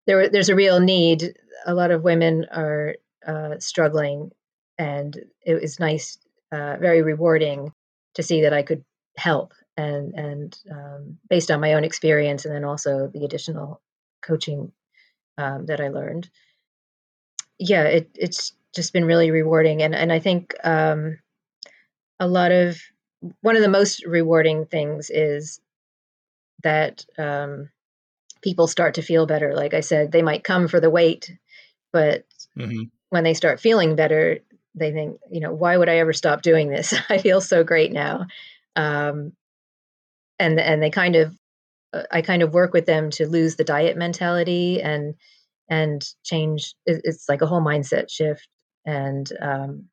there, 0.05 0.29
there's 0.29 0.49
a 0.49 0.55
real 0.55 0.79
need. 0.79 1.33
A 1.65 1.73
lot 1.73 1.91
of 1.91 2.03
women 2.03 2.45
are 2.51 2.95
uh, 3.25 3.59
struggling 3.59 4.31
and 4.77 5.19
it 5.45 5.61
was 5.61 5.79
nice, 5.79 6.17
uh, 6.51 6.77
very 6.79 7.01
rewarding 7.01 7.73
to 8.13 8.23
see 8.23 8.41
that 8.43 8.53
I 8.53 8.63
could 8.63 8.83
help 9.17 9.53
and 9.77 10.13
and 10.15 10.59
um, 10.71 11.17
based 11.29 11.51
on 11.51 11.61
my 11.61 11.73
own 11.73 11.83
experience 11.83 12.45
and 12.45 12.53
then 12.53 12.63
also 12.63 13.09
the 13.13 13.23
additional 13.23 13.79
coaching 14.21 14.71
um, 15.37 15.67
that 15.67 15.79
I 15.79 15.89
learned. 15.89 16.29
Yeah, 17.59 17.83
it, 17.83 18.09
it's 18.15 18.53
just 18.75 18.93
been 18.93 19.05
really 19.05 19.31
rewarding, 19.31 19.81
and 19.81 19.95
and 19.95 20.11
I 20.11 20.19
think 20.19 20.55
um, 20.63 21.19
a 22.19 22.27
lot 22.27 22.51
of 22.51 22.79
one 23.41 23.55
of 23.55 23.61
the 23.61 23.69
most 23.69 24.05
rewarding 24.05 24.65
things 24.65 25.09
is 25.09 25.59
that 26.63 27.05
um, 27.17 27.69
people 28.41 28.67
start 28.67 28.95
to 28.95 29.01
feel 29.01 29.25
better. 29.25 29.53
Like 29.55 29.73
I 29.73 29.81
said, 29.81 30.11
they 30.11 30.21
might 30.21 30.43
come 30.43 30.67
for 30.67 30.79
the 30.79 30.89
weight, 30.89 31.31
but 31.91 32.25
mm-hmm. 32.57 32.83
when 33.09 33.23
they 33.23 33.33
start 33.33 33.59
feeling 33.59 33.95
better, 33.95 34.39
they 34.75 34.91
think, 34.91 35.19
you 35.31 35.39
know, 35.39 35.53
why 35.53 35.77
would 35.77 35.89
I 35.89 35.97
ever 35.97 36.13
stop 36.13 36.41
doing 36.41 36.69
this? 36.69 36.93
I 37.09 37.17
feel 37.17 37.41
so 37.41 37.63
great 37.63 37.91
now. 37.91 38.25
Um, 38.75 39.33
and 40.39 40.59
and 40.59 40.83
they 40.83 40.91
kind 40.91 41.15
of, 41.15 41.35
uh, 41.93 42.03
I 42.11 42.21
kind 42.21 42.43
of 42.43 42.53
work 42.53 42.73
with 42.73 42.85
them 42.85 43.09
to 43.11 43.27
lose 43.27 43.55
the 43.55 43.63
diet 43.63 43.97
mentality 43.97 44.81
and 44.81 45.15
and 45.69 46.05
change. 46.23 46.75
It's 46.85 47.27
like 47.27 47.41
a 47.41 47.47
whole 47.47 47.61
mindset 47.61 48.11
shift, 48.11 48.47
and 48.85 49.27
um, 49.41 49.85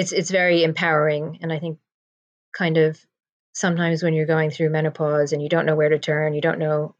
it's 0.00 0.12
it's 0.12 0.30
very 0.30 0.64
empowering. 0.64 1.38
And 1.42 1.52
I 1.52 1.58
think, 1.58 1.78
kind 2.56 2.76
of, 2.78 2.98
sometimes 3.52 4.02
when 4.02 4.14
you're 4.14 4.34
going 4.34 4.50
through 4.50 4.70
menopause 4.70 5.32
and 5.32 5.42
you 5.42 5.48
don't 5.48 5.66
know 5.66 5.76
where 5.76 5.90
to 5.90 5.98
turn, 5.98 6.34
you 6.34 6.40
don't 6.40 6.58
know, 6.58 6.94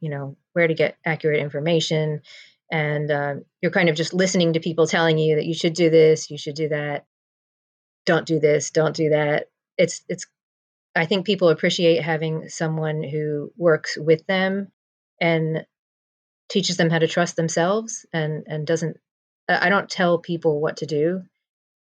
you 0.00 0.10
know, 0.10 0.36
where 0.52 0.66
to 0.66 0.74
get 0.74 0.96
accurate 1.04 1.40
information 1.40 2.22
and 2.70 3.10
um, 3.10 3.44
you're 3.62 3.72
kind 3.72 3.88
of 3.88 3.96
just 3.96 4.12
listening 4.12 4.52
to 4.52 4.60
people 4.60 4.86
telling 4.86 5.18
you 5.18 5.36
that 5.36 5.46
you 5.46 5.54
should 5.54 5.72
do 5.72 5.90
this, 5.90 6.30
you 6.30 6.36
should 6.38 6.54
do 6.54 6.68
that, 6.68 7.06
don't 8.04 8.26
do 8.26 8.38
this, 8.40 8.70
don't 8.70 8.96
do 8.96 9.10
that. 9.10 9.48
It's 9.76 10.02
it's. 10.08 10.26
I 10.96 11.06
think 11.06 11.26
people 11.26 11.50
appreciate 11.50 12.02
having 12.02 12.48
someone 12.48 13.02
who 13.04 13.52
works 13.56 13.96
with 13.96 14.26
them 14.26 14.72
and 15.20 15.64
teaches 16.48 16.76
them 16.76 16.90
how 16.90 16.98
to 16.98 17.06
trust 17.06 17.36
themselves 17.36 18.04
and 18.12 18.44
and 18.46 18.66
doesn't. 18.66 18.96
I 19.48 19.68
don't 19.70 19.88
tell 19.88 20.18
people 20.18 20.60
what 20.60 20.78
to 20.78 20.86
do. 20.86 21.22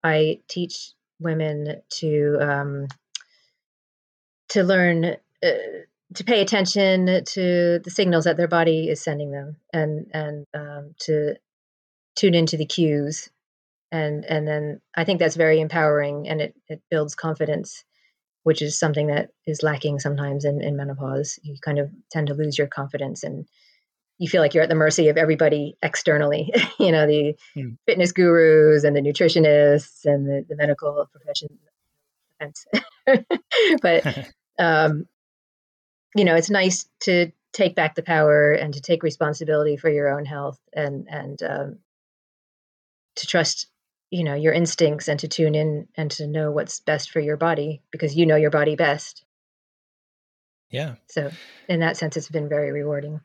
I 0.03 0.39
teach 0.47 0.91
women 1.19 1.81
to 1.99 2.38
um, 2.39 2.88
to 4.49 4.63
learn. 4.63 5.17
Uh, 5.43 5.49
to 6.15 6.23
pay 6.23 6.41
attention 6.41 7.05
to 7.25 7.79
the 7.83 7.89
signals 7.89 8.23
that 8.23 8.38
their 8.38 8.47
body 8.47 8.89
is 8.89 9.01
sending 9.01 9.31
them 9.31 9.57
and 9.73 10.10
and 10.13 10.45
um, 10.53 10.95
to 10.99 11.36
tune 12.15 12.33
into 12.33 12.57
the 12.57 12.65
cues 12.65 13.29
and 13.91 14.25
and 14.25 14.47
then 14.47 14.81
i 14.95 15.03
think 15.03 15.19
that's 15.19 15.36
very 15.36 15.60
empowering 15.60 16.27
and 16.27 16.41
it, 16.41 16.55
it 16.67 16.81
builds 16.89 17.15
confidence 17.15 17.83
which 18.43 18.62
is 18.62 18.79
something 18.79 19.07
that 19.07 19.29
is 19.45 19.63
lacking 19.63 19.99
sometimes 19.99 20.45
in, 20.45 20.62
in 20.62 20.75
menopause 20.75 21.39
you 21.43 21.55
kind 21.62 21.79
of 21.79 21.89
tend 22.12 22.27
to 22.27 22.33
lose 22.33 22.57
your 22.57 22.67
confidence 22.67 23.23
and 23.23 23.45
you 24.19 24.27
feel 24.27 24.41
like 24.41 24.53
you're 24.53 24.63
at 24.63 24.69
the 24.69 24.75
mercy 24.75 25.10
of 25.10 25.17
everybody 25.17 25.77
externally 25.82 26.51
you 26.80 26.91
know 26.91 27.06
the 27.06 27.36
mm. 27.56 27.77
fitness 27.86 28.12
gurus 28.12 28.84
and 28.84 28.95
the 28.95 29.01
nutritionists 29.01 30.06
and 30.06 30.27
the, 30.27 30.45
the 30.49 30.56
medical 30.56 31.08
profession 31.12 31.49
but 33.82 34.30
um, 34.60 35.06
you 36.15 36.25
know, 36.25 36.36
it's 36.36 36.49
nice 36.49 36.88
to 37.01 37.32
take 37.53 37.75
back 37.75 37.95
the 37.95 38.03
power 38.03 38.51
and 38.51 38.73
to 38.73 38.82
take 38.82 39.03
responsibility 39.03 39.77
for 39.77 39.89
your 39.89 40.10
own 40.10 40.25
health 40.25 40.60
and 40.73 41.08
and 41.10 41.41
um, 41.43 41.77
to 43.15 43.27
trust 43.27 43.67
you 44.10 44.23
know 44.23 44.36
your 44.36 44.53
instincts 44.53 45.08
and 45.08 45.19
to 45.19 45.27
tune 45.27 45.56
in 45.56 45.88
and 45.95 46.12
to 46.12 46.27
know 46.27 46.51
what's 46.51 46.80
best 46.80 47.12
for 47.12 47.19
your 47.19 47.38
body 47.38 47.82
because 47.91 48.15
you 48.15 48.25
know 48.25 48.36
your 48.36 48.51
body 48.51 48.75
best. 48.75 49.23
Yeah. 50.69 50.95
So 51.08 51.32
in 51.69 51.80
that 51.80 51.97
sense 51.97 52.17
it's 52.17 52.30
been 52.30 52.49
very 52.49 52.71
rewarding 52.71 53.21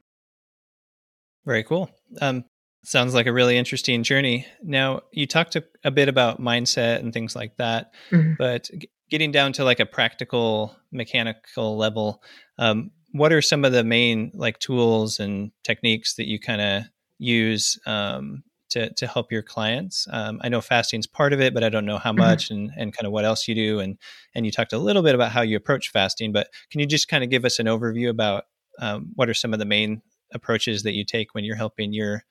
very 1.44 1.64
cool 1.64 1.90
um 2.20 2.44
sounds 2.84 3.14
like 3.14 3.26
a 3.26 3.32
really 3.32 3.56
interesting 3.56 4.02
journey 4.02 4.46
now 4.62 5.00
you 5.12 5.26
talked 5.26 5.56
a, 5.56 5.64
a 5.84 5.90
bit 5.90 6.08
about 6.08 6.40
mindset 6.40 6.98
and 6.98 7.12
things 7.12 7.36
like 7.36 7.56
that 7.56 7.92
mm-hmm. 8.10 8.32
but 8.38 8.68
getting 9.08 9.30
down 9.30 9.52
to 9.52 9.64
like 9.64 9.80
a 9.80 9.86
practical 9.86 10.74
mechanical 10.90 11.76
level 11.76 12.22
um, 12.58 12.90
what 13.12 13.32
are 13.32 13.42
some 13.42 13.64
of 13.64 13.72
the 13.72 13.84
main 13.84 14.30
like 14.34 14.58
tools 14.58 15.20
and 15.20 15.52
techniques 15.64 16.14
that 16.14 16.26
you 16.26 16.40
kind 16.40 16.60
of 16.60 16.82
use 17.18 17.78
um, 17.86 18.42
to, 18.70 18.92
to 18.94 19.06
help 19.06 19.30
your 19.30 19.42
clients 19.42 20.08
um, 20.10 20.40
i 20.42 20.48
know 20.48 20.60
fasting 20.60 20.98
is 20.98 21.06
part 21.06 21.32
of 21.32 21.40
it 21.40 21.54
but 21.54 21.62
i 21.62 21.68
don't 21.68 21.86
know 21.86 21.98
how 21.98 22.10
mm-hmm. 22.10 22.20
much 22.20 22.46
mm-hmm. 22.46 22.54
and, 22.54 22.72
and 22.76 22.96
kind 22.96 23.06
of 23.06 23.12
what 23.12 23.24
else 23.24 23.46
you 23.46 23.54
do 23.54 23.78
and 23.78 23.96
and 24.34 24.44
you 24.44 24.50
talked 24.50 24.72
a 24.72 24.78
little 24.78 25.02
bit 25.02 25.14
about 25.14 25.30
how 25.30 25.42
you 25.42 25.56
approach 25.56 25.90
fasting 25.90 26.32
but 26.32 26.48
can 26.70 26.80
you 26.80 26.86
just 26.86 27.06
kind 27.06 27.22
of 27.22 27.30
give 27.30 27.44
us 27.44 27.60
an 27.60 27.66
overview 27.66 28.08
about 28.08 28.44
um, 28.78 29.12
what 29.14 29.28
are 29.28 29.34
some 29.34 29.52
of 29.52 29.58
the 29.58 29.66
main 29.66 30.02
approaches 30.34 30.82
that 30.82 30.94
you 30.94 31.04
take 31.04 31.34
when 31.34 31.44
you're 31.44 31.56
helping 31.56 31.92
your 31.92 32.24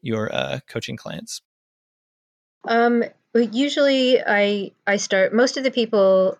your 0.00 0.32
uh, 0.34 0.60
coaching 0.68 0.96
clients 0.96 1.42
um, 2.66 3.04
usually 3.34 4.20
I 4.20 4.72
I 4.86 4.96
start 4.96 5.32
most 5.32 5.56
of 5.56 5.64
the 5.64 5.70
people 5.70 6.38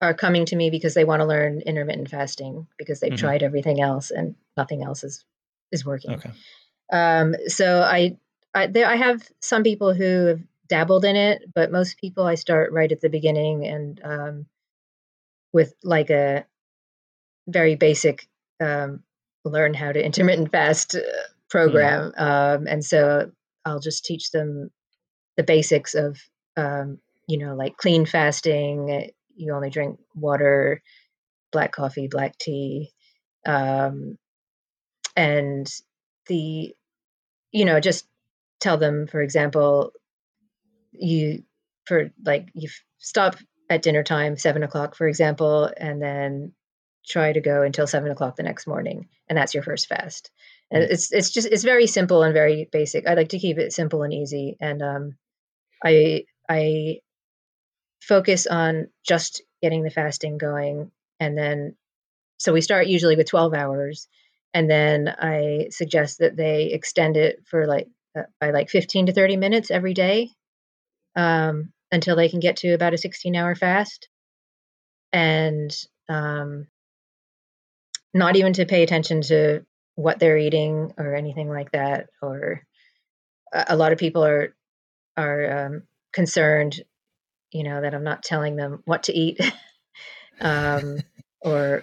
are 0.00 0.14
coming 0.14 0.46
to 0.46 0.56
me 0.56 0.70
because 0.70 0.94
they 0.94 1.04
want 1.04 1.20
to 1.20 1.26
learn 1.26 1.60
intermittent 1.60 2.08
fasting 2.08 2.66
because 2.78 3.00
they've 3.00 3.12
mm-hmm. 3.12 3.26
tried 3.26 3.42
everything 3.42 3.80
else 3.80 4.10
and 4.10 4.36
nothing 4.56 4.82
else 4.82 5.04
is 5.04 5.24
is 5.72 5.84
working. 5.84 6.12
Okay. 6.12 6.30
Um, 6.92 7.34
so 7.46 7.82
I 7.82 8.16
I, 8.54 8.66
there, 8.68 8.86
I 8.86 8.96
have 8.96 9.28
some 9.40 9.62
people 9.62 9.92
who 9.92 10.26
have 10.26 10.40
dabbled 10.68 11.04
in 11.04 11.16
it, 11.16 11.42
but 11.54 11.72
most 11.72 11.98
people 11.98 12.24
I 12.24 12.36
start 12.36 12.72
right 12.72 12.90
at 12.90 13.00
the 13.00 13.10
beginning 13.10 13.66
and 13.66 14.00
um, 14.04 14.46
with 15.52 15.74
like 15.82 16.10
a 16.10 16.46
very 17.46 17.74
basic 17.74 18.28
um, 18.60 19.02
learn 19.44 19.74
how 19.74 19.92
to 19.92 20.04
intermittent 20.04 20.50
fast 20.52 20.94
uh, 20.94 20.98
mm-hmm. 20.98 21.48
program, 21.50 22.12
um, 22.16 22.66
and 22.66 22.84
so 22.84 23.30
I'll 23.64 23.80
just 23.80 24.04
teach 24.04 24.30
them 24.30 24.70
the 25.36 25.42
basics 25.42 25.94
of 25.94 26.18
um, 26.56 26.98
you 27.26 27.38
know 27.38 27.54
like 27.54 27.76
clean 27.76 28.06
fasting 28.06 28.90
eh, 28.90 29.06
you 29.36 29.52
only 29.54 29.70
drink 29.70 29.98
water 30.14 30.82
black 31.52 31.72
coffee 31.72 32.08
black 32.08 32.36
tea 32.38 32.90
um, 33.46 34.18
and 35.16 35.70
the 36.26 36.74
you 37.52 37.64
know 37.64 37.80
just 37.80 38.06
tell 38.60 38.76
them, 38.76 39.06
for 39.06 39.20
example, 39.20 39.92
you 40.92 41.44
for 41.86 42.10
like 42.24 42.48
you 42.54 42.68
stop 42.98 43.36
at 43.70 43.82
dinner 43.82 44.02
time, 44.02 44.36
seven 44.36 44.62
o'clock, 44.62 44.94
for 44.94 45.08
example, 45.08 45.70
and 45.76 46.00
then 46.02 46.52
try 47.08 47.32
to 47.32 47.40
go 47.40 47.62
until 47.62 47.86
seven 47.86 48.10
o'clock 48.10 48.36
the 48.36 48.42
next 48.42 48.66
morning, 48.66 49.08
and 49.28 49.36
that's 49.36 49.54
your 49.54 49.62
first 49.62 49.88
fast. 49.88 50.30
And 50.70 50.82
mm. 50.82 50.90
it's 50.90 51.12
it's 51.12 51.30
just 51.30 51.48
it's 51.48 51.64
very 51.64 51.86
simple 51.86 52.22
and 52.22 52.34
very 52.34 52.68
basic. 52.70 53.06
I 53.06 53.14
like 53.14 53.30
to 53.30 53.38
keep 53.38 53.58
it 53.58 53.72
simple 53.72 54.02
and 54.02 54.12
easy, 54.12 54.56
and 54.60 54.82
um, 54.82 55.16
I 55.84 56.24
I 56.48 57.00
focus 58.00 58.46
on 58.46 58.88
just 59.06 59.42
getting 59.62 59.82
the 59.82 59.90
fasting 59.90 60.38
going, 60.38 60.90
and 61.20 61.36
then 61.36 61.76
so 62.38 62.52
we 62.52 62.60
start 62.60 62.86
usually 62.86 63.16
with 63.16 63.28
twelve 63.28 63.54
hours, 63.54 64.08
and 64.54 64.70
then 64.70 65.08
I 65.08 65.68
suggest 65.70 66.18
that 66.18 66.36
they 66.36 66.72
extend 66.72 67.16
it 67.16 67.42
for 67.46 67.66
like 67.66 67.88
uh, 68.16 68.22
by 68.40 68.50
like 68.50 68.70
fifteen 68.70 69.06
to 69.06 69.12
thirty 69.12 69.36
minutes 69.36 69.70
every 69.70 69.94
day. 69.94 70.30
Um, 71.16 71.72
until 71.90 72.16
they 72.16 72.28
can 72.28 72.40
get 72.40 72.58
to 72.58 72.74
about 72.74 72.94
a 72.94 72.98
16 72.98 73.34
hour 73.34 73.54
fast 73.54 74.08
and 75.12 75.74
um, 76.08 76.66
not 78.14 78.36
even 78.36 78.52
to 78.54 78.66
pay 78.66 78.82
attention 78.82 79.20
to 79.22 79.64
what 79.94 80.18
they're 80.18 80.38
eating 80.38 80.92
or 80.96 81.14
anything 81.14 81.48
like 81.48 81.72
that 81.72 82.06
or 82.22 82.62
a 83.52 83.76
lot 83.76 83.92
of 83.92 83.98
people 83.98 84.24
are 84.24 84.54
are 85.16 85.66
um, 85.66 85.82
concerned 86.12 86.80
you 87.50 87.64
know 87.64 87.80
that 87.80 87.94
i'm 87.94 88.04
not 88.04 88.22
telling 88.22 88.56
them 88.56 88.82
what 88.84 89.04
to 89.04 89.12
eat 89.12 89.40
um, 90.40 90.98
or 91.40 91.82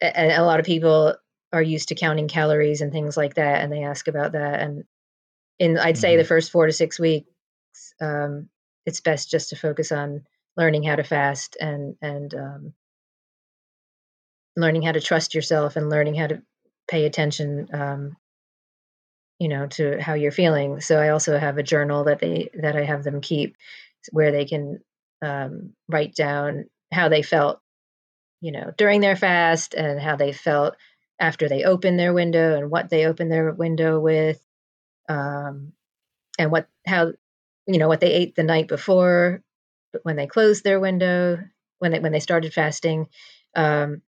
and 0.00 0.32
a 0.32 0.44
lot 0.44 0.60
of 0.60 0.66
people 0.66 1.14
are 1.52 1.62
used 1.62 1.88
to 1.88 1.94
counting 1.94 2.28
calories 2.28 2.80
and 2.80 2.92
things 2.92 3.16
like 3.16 3.34
that 3.34 3.62
and 3.62 3.72
they 3.72 3.84
ask 3.84 4.08
about 4.08 4.32
that 4.32 4.60
and 4.60 4.84
in 5.58 5.78
i'd 5.78 5.96
say 5.96 6.10
mm-hmm. 6.10 6.18
the 6.18 6.24
first 6.24 6.50
four 6.50 6.66
to 6.66 6.72
six 6.72 6.98
weeks 6.98 7.28
um, 8.00 8.48
it's 8.86 9.00
best 9.00 9.30
just 9.30 9.50
to 9.50 9.56
focus 9.56 9.90
on 9.90 10.22
learning 10.56 10.82
how 10.82 10.96
to 10.96 11.04
fast 11.04 11.56
and 11.60 11.96
and 12.02 12.34
um, 12.34 12.74
learning 14.56 14.82
how 14.82 14.92
to 14.92 15.00
trust 15.00 15.34
yourself 15.34 15.76
and 15.76 15.90
learning 15.90 16.14
how 16.14 16.26
to 16.26 16.42
pay 16.88 17.06
attention 17.06 17.68
um, 17.72 18.16
you 19.38 19.48
know 19.48 19.66
to 19.66 20.00
how 20.00 20.14
you're 20.14 20.32
feeling. 20.32 20.80
So 20.80 21.00
i 21.00 21.10
also 21.10 21.38
have 21.38 21.58
a 21.58 21.62
journal 21.62 22.04
that 22.04 22.20
they 22.20 22.50
that 22.54 22.76
i 22.76 22.84
have 22.84 23.04
them 23.04 23.20
keep 23.20 23.56
where 24.12 24.32
they 24.32 24.44
can 24.44 24.80
um, 25.22 25.72
write 25.88 26.14
down 26.14 26.66
how 26.92 27.08
they 27.08 27.22
felt 27.22 27.60
you 28.40 28.52
know 28.52 28.72
during 28.76 29.00
their 29.00 29.16
fast 29.16 29.74
and 29.74 30.00
how 30.00 30.16
they 30.16 30.32
felt 30.32 30.76
after 31.18 31.48
they 31.48 31.64
opened 31.64 31.98
their 31.98 32.12
window 32.12 32.56
and 32.56 32.70
what 32.70 32.90
they 32.90 33.06
opened 33.06 33.32
their 33.32 33.52
window 33.52 33.98
with 33.98 34.40
um, 35.08 35.72
and 36.38 36.50
what 36.50 36.68
how 36.86 37.12
you 37.66 37.78
know 37.78 37.88
what 37.88 38.00
they 38.00 38.12
ate 38.12 38.34
the 38.34 38.42
night 38.42 38.68
before 38.68 39.42
when 40.02 40.16
they 40.16 40.26
closed 40.26 40.64
their 40.64 40.80
window 40.80 41.38
when 41.78 41.92
they 41.92 41.98
when 42.00 42.12
they 42.12 42.20
started 42.20 42.52
fasting. 42.52 43.08
Um, 43.54 44.02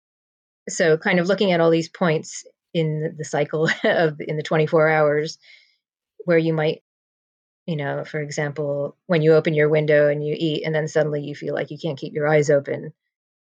so 0.69 0.97
kind 0.97 1.19
of 1.19 1.27
looking 1.27 1.51
at 1.51 1.59
all 1.59 1.69
these 1.69 1.89
points 1.89 2.45
in 2.73 3.15
the 3.17 3.25
cycle 3.25 3.67
of 3.83 4.19
in 4.19 4.37
the 4.37 4.43
24 4.43 4.89
hours 4.89 5.37
where 6.25 6.37
you 6.37 6.53
might 6.53 6.81
you 7.65 7.75
know 7.75 8.03
for 8.03 8.19
example 8.19 8.97
when 9.07 9.21
you 9.21 9.33
open 9.33 9.53
your 9.53 9.69
window 9.69 10.09
and 10.09 10.25
you 10.25 10.35
eat 10.37 10.63
and 10.65 10.73
then 10.73 10.87
suddenly 10.87 11.21
you 11.21 11.35
feel 11.35 11.53
like 11.53 11.71
you 11.71 11.77
can't 11.81 11.99
keep 11.99 12.13
your 12.13 12.27
eyes 12.27 12.49
open 12.49 12.93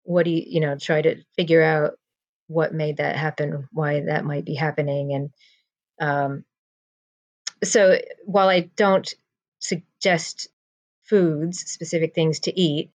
what 0.04 0.24
do 0.24 0.32
you 0.32 0.44
you 0.46 0.60
know 0.60 0.78
try 0.78 1.02
to 1.02 1.22
figure 1.36 1.64
out 1.64 1.94
what 2.48 2.74
made 2.74 2.98
that 2.98 3.16
happen 3.16 3.68
why 3.72 4.02
that 4.02 4.26
might 4.26 4.46
be 4.46 4.56
happening 4.56 5.14
and 5.14 5.30
um, 6.02 6.44
so 7.64 7.98
while 8.26 8.50
i 8.50 8.70
don't 8.76 9.14
suggest 9.60 10.50
foods, 11.04 11.60
specific 11.60 12.14
things 12.14 12.42
to 12.42 12.60
eat. 12.60 12.92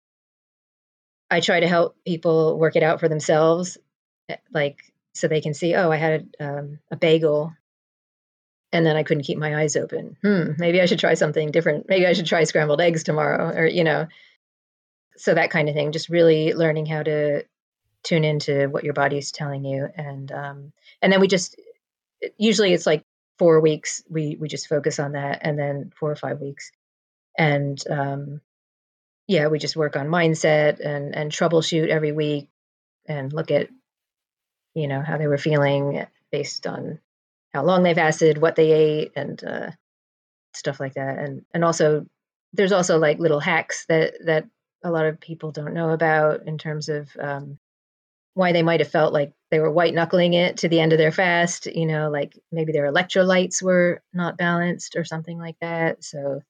I 1.29 1.39
try 1.39 1.59
to 1.59 1.67
help 1.67 1.95
people 2.05 2.57
work 2.57 2.75
it 2.75 2.83
out 2.83 2.99
for 2.99 3.09
themselves, 3.09 3.77
like 4.51 4.77
so 5.13 5.27
they 5.27 5.41
can 5.41 5.53
see, 5.53 5.75
oh, 5.75 5.91
I 5.91 5.97
had 5.97 6.29
um, 6.39 6.79
a 6.91 6.95
bagel 6.95 7.53
and 8.71 8.85
then 8.85 8.95
I 8.95 9.03
couldn't 9.03 9.23
keep 9.23 9.37
my 9.37 9.55
eyes 9.55 9.75
open. 9.75 10.17
Hmm, 10.21 10.51
maybe 10.57 10.81
I 10.81 10.85
should 10.85 10.99
try 10.99 11.13
something 11.13 11.51
different. 11.51 11.87
Maybe 11.87 12.05
I 12.05 12.13
should 12.13 12.25
try 12.25 12.43
scrambled 12.43 12.81
eggs 12.81 13.03
tomorrow, 13.03 13.57
or, 13.57 13.65
you 13.65 13.83
know, 13.83 14.07
so 15.15 15.33
that 15.33 15.49
kind 15.49 15.69
of 15.69 15.75
thing. 15.75 15.93
Just 15.93 16.09
really 16.09 16.53
learning 16.53 16.85
how 16.85 17.01
to 17.01 17.45
tune 18.03 18.23
into 18.23 18.67
what 18.67 18.83
your 18.83 18.93
body's 18.93 19.31
telling 19.31 19.63
you. 19.65 19.87
And, 19.95 20.31
um, 20.31 20.73
and 21.01 21.11
then 21.11 21.21
we 21.21 21.27
just, 21.27 21.59
usually 22.37 22.73
it's 22.73 22.85
like 22.85 23.03
four 23.37 23.59
weeks 23.59 24.03
we 24.09 24.35
we 24.39 24.47
just 24.47 24.67
focus 24.67 24.99
on 24.99 25.13
that 25.13 25.39
and 25.41 25.57
then 25.57 25.91
four 25.95 26.11
or 26.11 26.15
five 26.15 26.39
weeks 26.39 26.71
and 27.37 27.81
um, 27.89 28.41
yeah 29.27 29.47
we 29.47 29.59
just 29.59 29.75
work 29.75 29.95
on 29.95 30.07
mindset 30.07 30.79
and 30.79 31.15
and 31.15 31.31
troubleshoot 31.31 31.89
every 31.89 32.11
week 32.11 32.49
and 33.07 33.31
look 33.31 33.51
at 33.51 33.69
you 34.77 34.87
know 34.87 35.01
how 35.01 35.17
they 35.17 35.27
were 35.27 35.37
feeling 35.37 36.05
based 36.31 36.67
on 36.67 36.99
how 37.53 37.63
long 37.63 37.83
they 37.83 37.93
fasted 37.93 38.37
what 38.37 38.55
they 38.55 38.71
ate 38.71 39.11
and 39.15 39.43
uh, 39.43 39.71
stuff 40.53 40.79
like 40.79 40.93
that 40.93 41.17
and 41.19 41.43
and 41.53 41.63
also 41.63 42.05
there's 42.53 42.71
also 42.71 42.97
like 42.97 43.19
little 43.19 43.39
hacks 43.39 43.85
that 43.87 44.13
that 44.25 44.45
a 44.83 44.91
lot 44.91 45.05
of 45.05 45.19
people 45.19 45.51
don't 45.51 45.73
know 45.73 45.89
about 45.89 46.47
in 46.47 46.57
terms 46.57 46.89
of 46.89 47.09
um, 47.19 47.57
why 48.33 48.51
they 48.51 48.63
might 48.63 48.79
have 48.79 48.91
felt 48.91 49.13
like 49.13 49.33
they 49.49 49.59
were 49.59 49.71
white 49.71 49.95
knuckling 49.95 50.33
it 50.33 50.57
to 50.57 50.69
the 50.69 50.79
end 50.79 50.93
of 50.93 50.99
their 50.99 51.11
fast, 51.11 51.65
you 51.65 51.87
know, 51.87 52.09
like 52.11 52.37
maybe 52.51 52.71
their 52.71 52.91
electrolytes 52.91 53.63
were 53.63 54.01
not 54.13 54.37
balanced 54.37 54.95
or 54.95 55.03
something 55.03 55.39
like 55.39 55.55
that. 55.59 56.03
So 56.03 56.41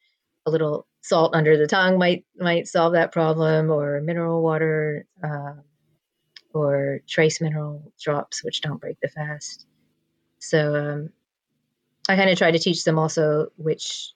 a 0.46 0.52
little 0.52 0.86
salt 1.02 1.34
under 1.34 1.58
the 1.58 1.68
tongue 1.68 1.98
might 1.98 2.26
might 2.38 2.68
solve 2.68 2.94
that 2.94 3.14
problem, 3.14 3.72
or 3.72 4.02
mineral 4.02 4.44
water, 4.44 5.06
uh, 5.24 5.54
or 6.62 7.02
trace 7.08 7.42
mineral 7.42 7.92
drops, 8.02 8.44
which 8.44 8.62
don't 8.62 8.82
break 8.82 9.00
the 9.02 9.08
fast. 9.08 9.66
So 10.40 10.76
um, 10.76 11.10
I 12.08 12.16
kind 12.16 12.30
of 12.30 12.38
try 12.38 12.52
to 12.52 12.60
teach 12.60 12.84
them 12.84 13.00
also 13.00 13.48
which 13.58 14.14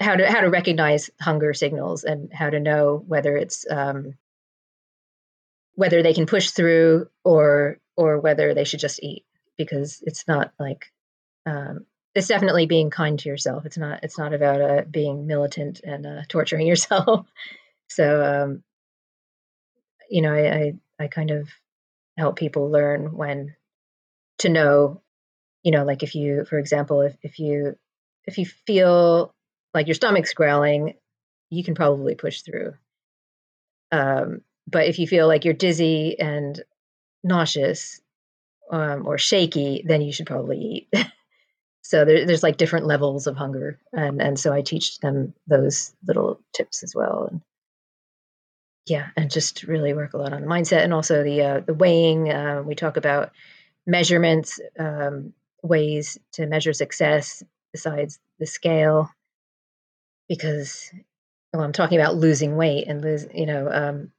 how 0.00 0.16
to 0.16 0.30
how 0.30 0.40
to 0.40 0.50
recognize 0.50 1.10
hunger 1.20 1.54
signals 1.54 2.04
and 2.04 2.32
how 2.32 2.50
to 2.50 2.60
know 2.60 3.02
whether 3.06 3.36
it's 3.36 3.66
um, 3.70 4.14
whether 5.74 6.02
they 6.02 6.14
can 6.14 6.26
push 6.26 6.50
through 6.50 7.08
or 7.24 7.78
or 7.96 8.18
whether 8.18 8.54
they 8.54 8.64
should 8.64 8.80
just 8.80 9.02
eat 9.02 9.24
because 9.56 10.02
it's 10.06 10.26
not 10.26 10.52
like 10.58 10.92
um, 11.46 11.86
it's 12.14 12.28
definitely 12.28 12.66
being 12.66 12.90
kind 12.90 13.18
to 13.18 13.28
yourself. 13.28 13.66
It's 13.66 13.78
not 13.78 14.00
it's 14.02 14.18
not 14.18 14.34
about 14.34 14.60
uh, 14.60 14.82
being 14.90 15.26
militant 15.26 15.80
and 15.84 16.06
uh, 16.06 16.22
torturing 16.28 16.66
yourself. 16.66 17.26
so 17.88 18.24
um, 18.24 18.62
you 20.10 20.20
know, 20.20 20.32
I, 20.32 20.46
I 20.46 20.72
I 21.02 21.08
kind 21.08 21.32
of 21.32 21.48
help 22.16 22.36
people 22.36 22.70
learn 22.70 23.16
when 23.16 23.56
to 24.38 24.48
know, 24.48 25.02
you 25.64 25.72
know, 25.72 25.84
like 25.84 26.02
if 26.02 26.14
you, 26.14 26.44
for 26.44 26.58
example, 26.58 27.00
if 27.00 27.16
if 27.22 27.38
you 27.38 27.76
if 28.24 28.38
you 28.38 28.46
feel 28.46 29.34
like 29.74 29.88
your 29.88 29.94
stomach's 29.94 30.34
growling, 30.34 30.94
you 31.50 31.64
can 31.64 31.74
probably 31.74 32.14
push 32.14 32.42
through. 32.42 32.74
Um, 33.90 34.42
but 34.68 34.86
if 34.86 34.98
you 34.98 35.06
feel 35.06 35.26
like 35.26 35.44
you're 35.44 35.54
dizzy 35.54 36.18
and 36.18 36.62
nauseous 37.24 38.00
um, 38.70 39.06
or 39.06 39.18
shaky, 39.18 39.82
then 39.84 40.02
you 40.02 40.12
should 40.12 40.26
probably 40.26 40.58
eat. 40.58 40.94
so 41.82 42.04
there, 42.04 42.26
there's 42.26 42.44
like 42.44 42.56
different 42.58 42.86
levels 42.86 43.26
of 43.26 43.36
hunger, 43.36 43.80
and 43.92 44.22
and 44.22 44.38
so 44.38 44.52
I 44.52 44.62
teach 44.62 45.00
them 45.00 45.34
those 45.48 45.92
little 46.06 46.40
tips 46.54 46.84
as 46.84 46.94
well. 46.94 47.28
And 47.30 47.40
yeah, 48.86 49.08
and 49.16 49.30
just 49.30 49.62
really 49.62 49.94
work 49.94 50.14
a 50.14 50.18
lot 50.18 50.32
on 50.32 50.40
the 50.40 50.46
mindset 50.46 50.82
and 50.82 50.92
also 50.92 51.22
the 51.22 51.42
uh, 51.42 51.60
the 51.60 51.74
weighing. 51.74 52.30
Uh, 52.30 52.62
we 52.64 52.74
talk 52.74 52.96
about 52.96 53.30
measurements, 53.86 54.60
um, 54.78 55.32
ways 55.62 56.18
to 56.32 56.46
measure 56.46 56.72
success 56.72 57.42
besides 57.72 58.18
the 58.38 58.46
scale, 58.46 59.10
because 60.28 60.90
well, 61.52 61.62
I'm 61.62 61.72
talking 61.72 61.98
about 61.98 62.16
losing 62.16 62.56
weight 62.56 62.86
and 62.88 63.02
lose, 63.02 63.26
you 63.32 63.46
know, 63.46 63.70
um, 63.70 64.12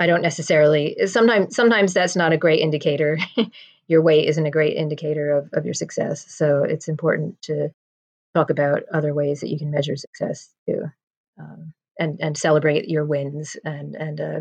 I 0.00 0.06
don't 0.06 0.22
necessarily 0.22 0.96
sometimes 1.06 1.54
sometimes 1.54 1.92
that's 1.92 2.16
not 2.16 2.32
a 2.32 2.38
great 2.38 2.60
indicator. 2.60 3.18
your 3.88 4.02
weight 4.02 4.28
isn't 4.28 4.46
a 4.46 4.50
great 4.50 4.76
indicator 4.76 5.38
of, 5.38 5.50
of 5.52 5.64
your 5.64 5.74
success. 5.74 6.24
So 6.28 6.64
it's 6.64 6.88
important 6.88 7.40
to 7.42 7.70
talk 8.34 8.50
about 8.50 8.82
other 8.92 9.14
ways 9.14 9.40
that 9.40 9.48
you 9.48 9.58
can 9.58 9.70
measure 9.70 9.96
success 9.96 10.52
too. 10.68 10.84
Um, 11.38 11.72
and 11.98 12.20
and 12.20 12.36
celebrate 12.36 12.88
your 12.88 13.04
wins 13.04 13.56
and 13.64 13.94
and 13.94 14.20
uh, 14.20 14.40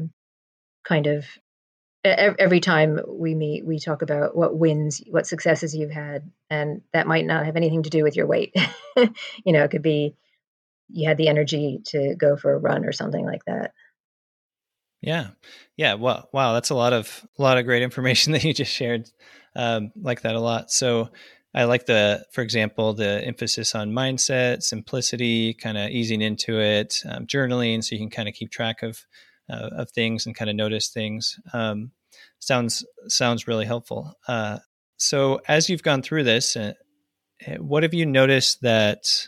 kind 0.84 1.08
of 1.08 1.26
every 2.04 2.62
time 2.62 3.00
we 3.08 3.36
meet 3.36 3.66
we 3.66 3.80
talk 3.80 4.02
about 4.02 4.36
what 4.36 4.58
wins 4.58 5.02
what 5.10 5.28
successes 5.28 5.76
you've 5.76 5.92
had 5.92 6.32
and 6.50 6.82
that 6.94 7.08
might 7.08 7.26
not 7.26 7.46
have 7.46 7.58
anything 7.58 7.84
to 7.84 7.90
do 7.90 8.04
with 8.04 8.16
your 8.16 8.28
weight 8.28 8.56
you 8.96 9.52
know 9.52 9.64
it 9.64 9.72
could 9.72 9.82
be 9.82 10.16
you 10.90 11.08
had 11.08 11.18
the 11.18 11.28
energy 11.28 11.80
to 11.84 12.16
go 12.16 12.38
for 12.38 12.54
a 12.54 12.58
run 12.58 12.86
or 12.86 12.94
something 12.94 13.26
like 13.26 13.44
that 13.46 13.74
yeah, 15.02 15.30
yeah. 15.76 15.94
Well, 15.94 16.28
wow, 16.34 16.54
that's 16.54 16.70
a 16.70 16.76
lot 16.76 16.94
of 16.94 17.26
a 17.38 17.42
lot 17.42 17.58
of 17.58 17.66
great 17.66 17.84
information 17.84 18.32
that 18.34 18.44
you 18.44 18.54
just 18.54 18.74
shared. 18.74 19.10
Um, 19.56 19.92
like 20.00 20.22
that 20.22 20.36
a 20.36 20.40
lot. 20.40 20.72
So, 20.72 21.10
I 21.58 21.64
like 21.64 21.88
the, 21.88 22.24
for 22.32 22.44
example, 22.44 22.94
the 22.94 23.26
emphasis 23.26 23.74
on 23.74 23.92
mindset, 23.92 24.62
simplicity, 24.62 25.56
kind 25.56 25.76
of 25.76 25.90
easing 25.90 26.22
into 26.22 26.60
it, 26.60 27.02
um, 27.10 27.26
journaling, 27.26 27.84
so 27.84 27.96
you 27.96 28.00
can 28.00 28.12
kind 28.12 28.30
of 28.30 28.36
keep 28.36 28.52
track 28.52 28.84
of 28.84 29.00
uh, 29.50 29.70
of 29.72 29.90
things 29.90 30.28
and 30.28 30.36
kind 30.36 30.52
of 30.52 30.56
notice 30.56 30.90
things. 30.90 31.40
Um, 31.54 31.94
sounds 32.38 32.86
sounds 33.08 33.48
really 33.48 33.66
helpful. 33.66 34.14
Uh, 34.28 34.60
so 34.98 35.42
as 35.48 35.68
you've 35.68 35.82
gone 35.82 36.04
through 36.04 36.26
this, 36.26 36.56
uh, 36.56 36.74
what 37.58 37.82
have 37.82 37.94
you 37.96 38.06
noticed 38.06 38.62
that? 38.62 39.28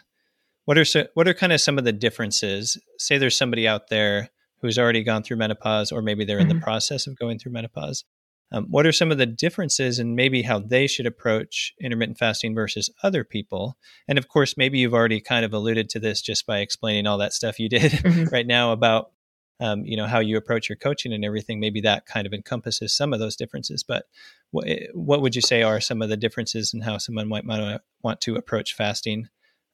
What 0.66 0.78
are 0.78 0.86
so, 0.86 1.08
what 1.16 1.28
are 1.28 1.34
kind 1.34 1.52
of 1.52 1.62
some 1.62 1.80
of 1.80 1.84
the 1.84 1.92
differences? 1.92 2.78
Say 3.00 3.18
there's 3.18 3.38
somebody 3.38 3.68
out 3.68 3.90
there 3.90 4.30
who's 4.62 4.78
already 4.78 5.04
gone 5.04 5.24
through 5.24 5.38
menopause, 5.38 5.92
or 5.92 6.04
maybe 6.04 6.26
they're 6.26 6.38
mm-hmm. 6.38 6.42
in 6.44 6.48
the 6.48 6.54
mm-hmm. 6.54 6.64
process 6.64 7.08
of 7.08 7.18
going 7.18 7.40
through 7.40 7.54
menopause. 7.54 8.04
Um, 8.52 8.66
what 8.70 8.88
are 8.88 8.92
some 8.92 9.12
of 9.12 9.18
the 9.20 9.28
differences 9.28 10.00
and 10.00 10.16
maybe 10.16 10.42
how 10.42 10.60
they 10.60 10.88
should 10.88 11.06
approach 11.06 11.74
intermittent 11.80 12.18
fasting 12.18 12.56
versus 12.56 12.90
other 13.04 13.24
people? 13.24 13.78
And 14.08 14.18
of 14.18 14.28
course, 14.28 14.58
maybe 14.58 14.80
you've 14.80 14.94
already 14.94 15.22
kind 15.22 15.46
of 15.46 15.54
alluded 15.54 15.90
to 15.90 16.00
this 16.00 16.22
just 16.22 16.48
by 16.48 16.60
explaining 16.60 17.06
all 17.06 17.20
that 17.20 17.34
stuff 17.34 17.60
you 17.60 17.70
did 17.70 17.92
mm-hmm. 17.92 18.26
right 18.34 18.48
now 18.48 18.72
about 18.72 19.12
um, 19.60 19.84
you 19.86 19.98
know 19.98 20.06
how 20.06 20.20
you 20.20 20.38
approach 20.38 20.70
your 20.70 20.78
coaching 20.78 21.14
and 21.14 21.26
everything 21.26 21.60
maybe 21.60 21.82
that 21.82 22.06
kind 22.06 22.26
of 22.26 22.34
encompasses 22.34 22.96
some 22.96 23.14
of 23.14 23.20
those 23.20 23.36
differences 23.36 23.84
but 23.84 24.06
what, 24.52 24.68
eh, 24.68 24.88
what 24.94 25.22
would 25.22 25.36
you 25.36 25.42
say 25.42 25.64
are 25.64 25.82
some 25.82 26.02
of 26.02 26.10
the 26.10 26.18
differences 26.18 26.74
in 26.74 26.82
how 26.82 26.98
someone 26.98 27.28
might, 27.28 27.46
might 27.46 27.80
want 28.02 28.22
to 28.22 28.36
approach 28.36 28.74
fasting 28.74 29.28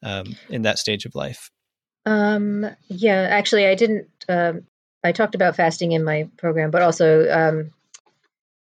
um, 0.03 0.35
in 0.49 0.63
that 0.63 0.79
stage 0.79 1.05
of 1.05 1.15
life 1.15 1.51
um, 2.05 2.65
yeah 2.87 3.27
actually 3.29 3.67
i 3.67 3.75
didn't 3.75 4.07
um, 4.27 4.63
i 5.03 5.11
talked 5.11 5.35
about 5.35 5.55
fasting 5.55 5.91
in 5.91 6.03
my 6.03 6.27
program 6.37 6.71
but 6.71 6.81
also 6.81 7.29
um, 7.29 7.71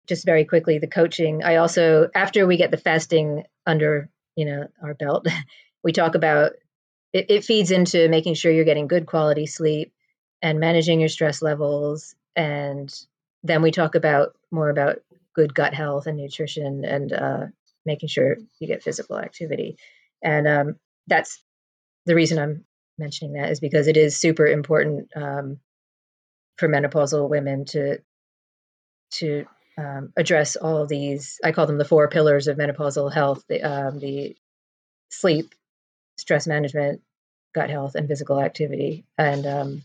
just 0.07 0.25
very 0.25 0.45
quickly 0.45 0.79
the 0.79 0.87
coaching. 0.87 1.43
I 1.45 1.57
also 1.57 2.09
after 2.15 2.47
we 2.47 2.57
get 2.57 2.71
the 2.71 2.77
fasting 2.77 3.45
under 3.67 4.09
you 4.37 4.47
know 4.47 4.69
our 4.83 4.95
belt 4.95 5.27
we 5.85 5.93
talk 5.93 6.15
about 6.15 6.53
it, 7.13 7.27
it 7.29 7.45
feeds 7.45 7.71
into 7.71 8.09
making 8.09 8.35
sure 8.35 8.53
you're 8.53 8.65
getting 8.65 8.89
good 8.89 9.07
quality 9.07 9.47
sleep 9.47 9.93
and 10.43 10.61
managing 10.61 11.01
your 11.01 11.09
stress 11.09 11.43
levels. 11.43 12.15
And 12.35 12.93
then 13.43 13.63
we 13.63 13.71
talk 13.71 13.95
about 13.95 14.37
more 14.51 14.69
about 14.69 14.99
good 15.35 15.55
gut 15.55 15.75
health 15.75 16.07
and 16.07 16.19
nutrition 16.19 16.85
and 16.85 17.13
uh, 17.13 17.47
making 17.85 18.09
sure 18.09 18.37
you 18.59 18.67
get 18.67 18.83
physical 18.83 19.19
activity. 19.19 19.77
And 20.23 20.47
um, 20.49 20.77
that's 21.07 21.43
the 22.07 22.15
reason 22.15 22.39
i'm 22.39 22.65
mentioning 22.99 23.35
that 23.35 23.51
is 23.51 23.61
because 23.61 23.89
it 23.89 23.97
is 23.97 24.17
super 24.17 24.47
important 24.47 25.11
um, 25.15 25.59
for 26.57 26.69
menopausal 26.69 27.29
women 27.29 27.67
to 27.67 27.99
to 29.11 29.47
um, 29.79 30.13
address 30.17 30.57
all 30.57 30.87
these 30.87 31.39
i 31.45 31.53
call 31.53 31.67
them 31.67 31.79
the 31.79 31.85
four 31.85 32.09
pillars 32.09 32.49
of 32.49 32.57
menopausal 32.57 33.13
health 33.13 33.45
the, 33.49 33.63
um, 33.63 33.99
the 33.99 34.37
sleep 35.11 35.55
stress 36.19 36.47
management 36.47 37.03
gut 37.55 37.71
health 37.71 37.95
and 37.95 38.09
physical 38.09 38.41
activity 38.41 39.05
and 39.19 39.47
um, 39.47 39.83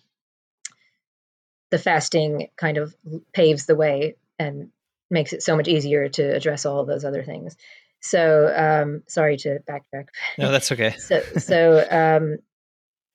the 1.71 1.79
fasting 1.79 2.49
kind 2.57 2.77
of 2.77 2.93
paves 3.33 3.65
the 3.65 3.75
way 3.75 4.15
and 4.37 4.69
makes 5.09 5.33
it 5.33 5.41
so 5.41 5.55
much 5.55 5.67
easier 5.67 6.09
to 6.09 6.23
address 6.23 6.65
all 6.65 6.85
those 6.85 7.05
other 7.05 7.23
things. 7.23 7.55
So, 8.01 8.53
um, 8.55 9.03
sorry 9.07 9.37
to 9.37 9.59
backtrack. 9.67 10.07
No, 10.37 10.51
that's 10.51 10.71
okay. 10.71 10.91
so, 10.97 11.21
so 11.37 11.85
um, 11.89 12.37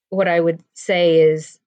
what 0.09 0.27
I 0.27 0.41
would 0.41 0.63
say 0.75 1.21
is 1.21 1.59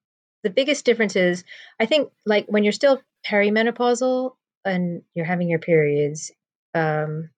the 0.42 0.50
biggest 0.50 0.84
difference 0.84 1.16
is 1.16 1.44
I 1.78 1.86
think 1.86 2.10
like 2.26 2.46
when 2.48 2.64
you're 2.64 2.72
still 2.72 3.00
perimenopausal 3.26 4.34
and 4.64 5.02
you're 5.14 5.24
having 5.24 5.48
your 5.48 5.58
periods, 5.58 6.30
um, 6.74 7.30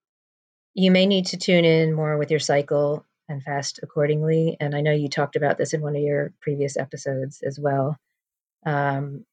you 0.73 0.91
may 0.91 1.05
need 1.05 1.27
to 1.27 1.37
tune 1.37 1.65
in 1.65 1.93
more 1.93 2.17
with 2.17 2.31
your 2.31 2.39
cycle 2.39 3.05
and 3.29 3.43
fast 3.43 3.79
accordingly. 3.83 4.57
And 4.59 4.75
I 4.75 4.81
know 4.81 4.91
you 4.91 5.07
talked 5.07 5.35
about 5.35 5.57
this 5.57 5.73
in 5.73 5.81
one 5.81 5.95
of 5.95 6.01
your 6.01 6.33
previous 6.41 6.77
episodes 6.77 7.41
as 7.45 7.59
well. 7.59 7.97
Um, 8.65 9.25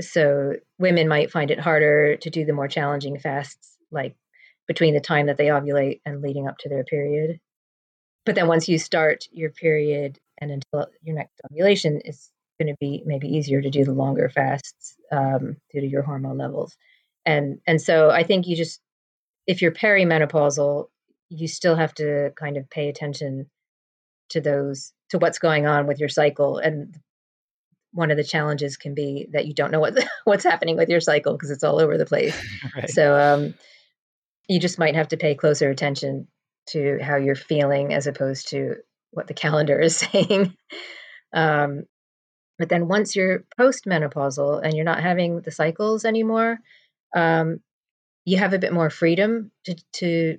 so 0.00 0.54
women 0.78 1.08
might 1.08 1.30
find 1.30 1.50
it 1.50 1.60
harder 1.60 2.16
to 2.16 2.30
do 2.30 2.44
the 2.44 2.52
more 2.52 2.68
challenging 2.68 3.18
fasts, 3.18 3.76
like 3.90 4.16
between 4.66 4.94
the 4.94 5.00
time 5.00 5.26
that 5.26 5.36
they 5.36 5.46
ovulate 5.46 6.00
and 6.04 6.22
leading 6.22 6.48
up 6.48 6.58
to 6.58 6.68
their 6.68 6.84
period. 6.84 7.38
But 8.24 8.34
then 8.34 8.48
once 8.48 8.68
you 8.68 8.78
start 8.78 9.26
your 9.30 9.50
period 9.50 10.18
and 10.38 10.50
until 10.50 10.88
your 11.02 11.16
next 11.16 11.40
ovulation, 11.50 12.00
it's 12.04 12.30
going 12.58 12.72
to 12.72 12.76
be 12.80 13.02
maybe 13.04 13.28
easier 13.28 13.60
to 13.60 13.70
do 13.70 13.84
the 13.84 13.92
longer 13.92 14.28
fasts 14.28 14.94
um, 15.10 15.56
due 15.72 15.80
to 15.80 15.86
your 15.86 16.02
hormone 16.02 16.38
levels. 16.38 16.76
And 17.26 17.60
and 17.66 17.80
so 17.80 18.10
I 18.10 18.22
think 18.22 18.46
you 18.46 18.56
just 18.56 18.80
if 19.46 19.62
you're 19.62 19.72
perimenopausal, 19.72 20.86
you 21.28 21.48
still 21.48 21.76
have 21.76 21.94
to 21.94 22.32
kind 22.38 22.56
of 22.56 22.68
pay 22.70 22.88
attention 22.88 23.50
to 24.30 24.40
those 24.40 24.92
to 25.10 25.18
what's 25.18 25.38
going 25.38 25.66
on 25.66 25.86
with 25.86 26.00
your 26.00 26.08
cycle 26.08 26.58
and 26.58 26.96
one 27.94 28.10
of 28.10 28.16
the 28.16 28.24
challenges 28.24 28.76
can 28.76 28.92
be 28.92 29.28
that 29.32 29.46
you 29.46 29.54
don't 29.54 29.70
know 29.70 29.80
what 29.80 29.96
what's 30.24 30.44
happening 30.44 30.76
with 30.76 30.88
your 30.88 31.00
cycle 31.00 31.32
because 31.32 31.50
it's 31.50 31.64
all 31.64 31.80
over 31.80 31.96
the 31.96 32.06
place. 32.06 32.36
right. 32.76 32.90
So 32.90 33.16
um, 33.16 33.54
you 34.48 34.60
just 34.60 34.78
might 34.78 34.96
have 34.96 35.08
to 35.08 35.16
pay 35.16 35.34
closer 35.34 35.70
attention 35.70 36.26
to 36.68 36.98
how 37.00 37.16
you're 37.16 37.36
feeling 37.36 37.94
as 37.94 38.06
opposed 38.06 38.48
to 38.48 38.76
what 39.12 39.28
the 39.28 39.34
calendar 39.34 39.78
is 39.78 39.96
saying. 40.12 40.54
um, 41.32 41.84
but 42.58 42.68
then 42.68 42.88
once 42.88 43.16
you're 43.16 43.44
postmenopausal 43.58 44.60
and 44.62 44.74
you're 44.74 44.84
not 44.84 45.02
having 45.02 45.40
the 45.40 45.50
cycles 45.50 46.04
anymore, 46.04 46.58
um, 47.14 47.60
you 48.24 48.38
have 48.38 48.52
a 48.52 48.58
bit 48.58 48.72
more 48.72 48.90
freedom 48.90 49.50
to, 49.64 49.76
to 49.92 50.38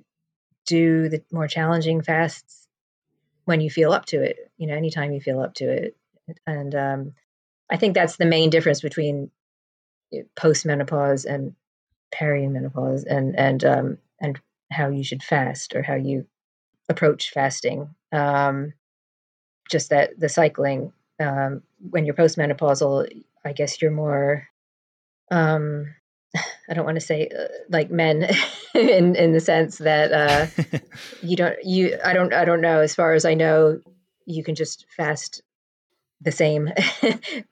do 0.66 1.08
the 1.08 1.22
more 1.30 1.46
challenging 1.46 2.02
fasts 2.02 2.66
when 3.44 3.60
you 3.60 3.70
feel 3.70 3.92
up 3.92 4.06
to 4.06 4.22
it. 4.22 4.50
You 4.56 4.66
know, 4.66 4.74
anytime 4.74 5.12
you 5.12 5.20
feel 5.20 5.40
up 5.40 5.54
to 5.54 5.70
it, 5.70 5.96
and 6.46 6.74
um, 6.74 7.12
I 7.70 7.76
think 7.76 7.94
that's 7.94 8.16
the 8.16 8.26
main 8.26 8.50
difference 8.50 8.80
between 8.80 9.30
eh, 10.12 10.22
postmenopause 10.36 11.24
and 11.24 11.54
perimenopause 12.12 13.04
and 13.06 13.38
and 13.38 13.64
um, 13.64 13.98
and 14.20 14.40
how 14.72 14.88
you 14.88 15.04
should 15.04 15.22
fast 15.22 15.74
or 15.74 15.82
how 15.82 15.94
you 15.94 16.26
approach 16.88 17.30
fasting. 17.30 17.94
Um, 18.12 18.72
just 19.70 19.90
that 19.90 20.18
the 20.18 20.28
cycling 20.28 20.92
um, 21.20 21.62
when 21.90 22.04
you're 22.04 22.14
postmenopausal, 22.14 23.08
I 23.44 23.52
guess 23.52 23.80
you're 23.80 23.90
more. 23.90 24.48
Um, 25.30 25.94
I 26.68 26.74
don't 26.74 26.84
want 26.84 26.96
to 26.96 27.06
say 27.06 27.28
uh, 27.28 27.46
like 27.68 27.90
men 27.90 28.28
in 28.74 29.16
in 29.16 29.32
the 29.32 29.40
sense 29.40 29.78
that 29.78 30.12
uh, 30.12 30.78
you 31.22 31.36
don't 31.36 31.56
you 31.64 31.98
I 32.04 32.12
don't 32.12 32.32
I 32.32 32.44
don't 32.44 32.60
know 32.60 32.80
as 32.80 32.94
far 32.94 33.14
as 33.14 33.24
I 33.24 33.34
know 33.34 33.80
you 34.26 34.42
can 34.42 34.54
just 34.54 34.86
fast 34.96 35.42
the 36.22 36.32
same 36.32 36.70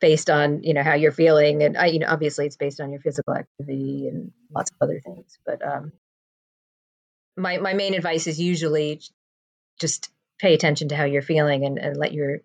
based 0.00 0.31
on 0.31 0.62
you 0.62 0.74
know 0.74 0.83
how 0.83 0.94
you're 0.94 1.12
feeling 1.12 1.62
and 1.62 1.77
I, 1.77 1.87
you 1.87 1.98
know 1.98 2.07
obviously 2.09 2.46
it's 2.46 2.57
based 2.57 2.81
on 2.81 2.90
your 2.90 3.00
physical 3.00 3.35
activity 3.35 4.09
and 4.09 4.33
lots 4.55 4.70
of 4.70 4.77
other 4.81 5.00
things 5.00 5.38
but 5.44 5.62
um 5.62 5.92
my 7.37 7.59
my 7.59 7.74
main 7.74 7.92
advice 7.92 8.27
is 8.27 8.40
usually 8.40 9.03
just 9.79 10.11
pay 10.40 10.55
attention 10.55 10.88
to 10.88 10.96
how 10.96 11.05
you're 11.05 11.22
feeling 11.22 11.66
and, 11.66 11.79
and 11.79 11.96
let 11.98 12.14
your 12.14 12.38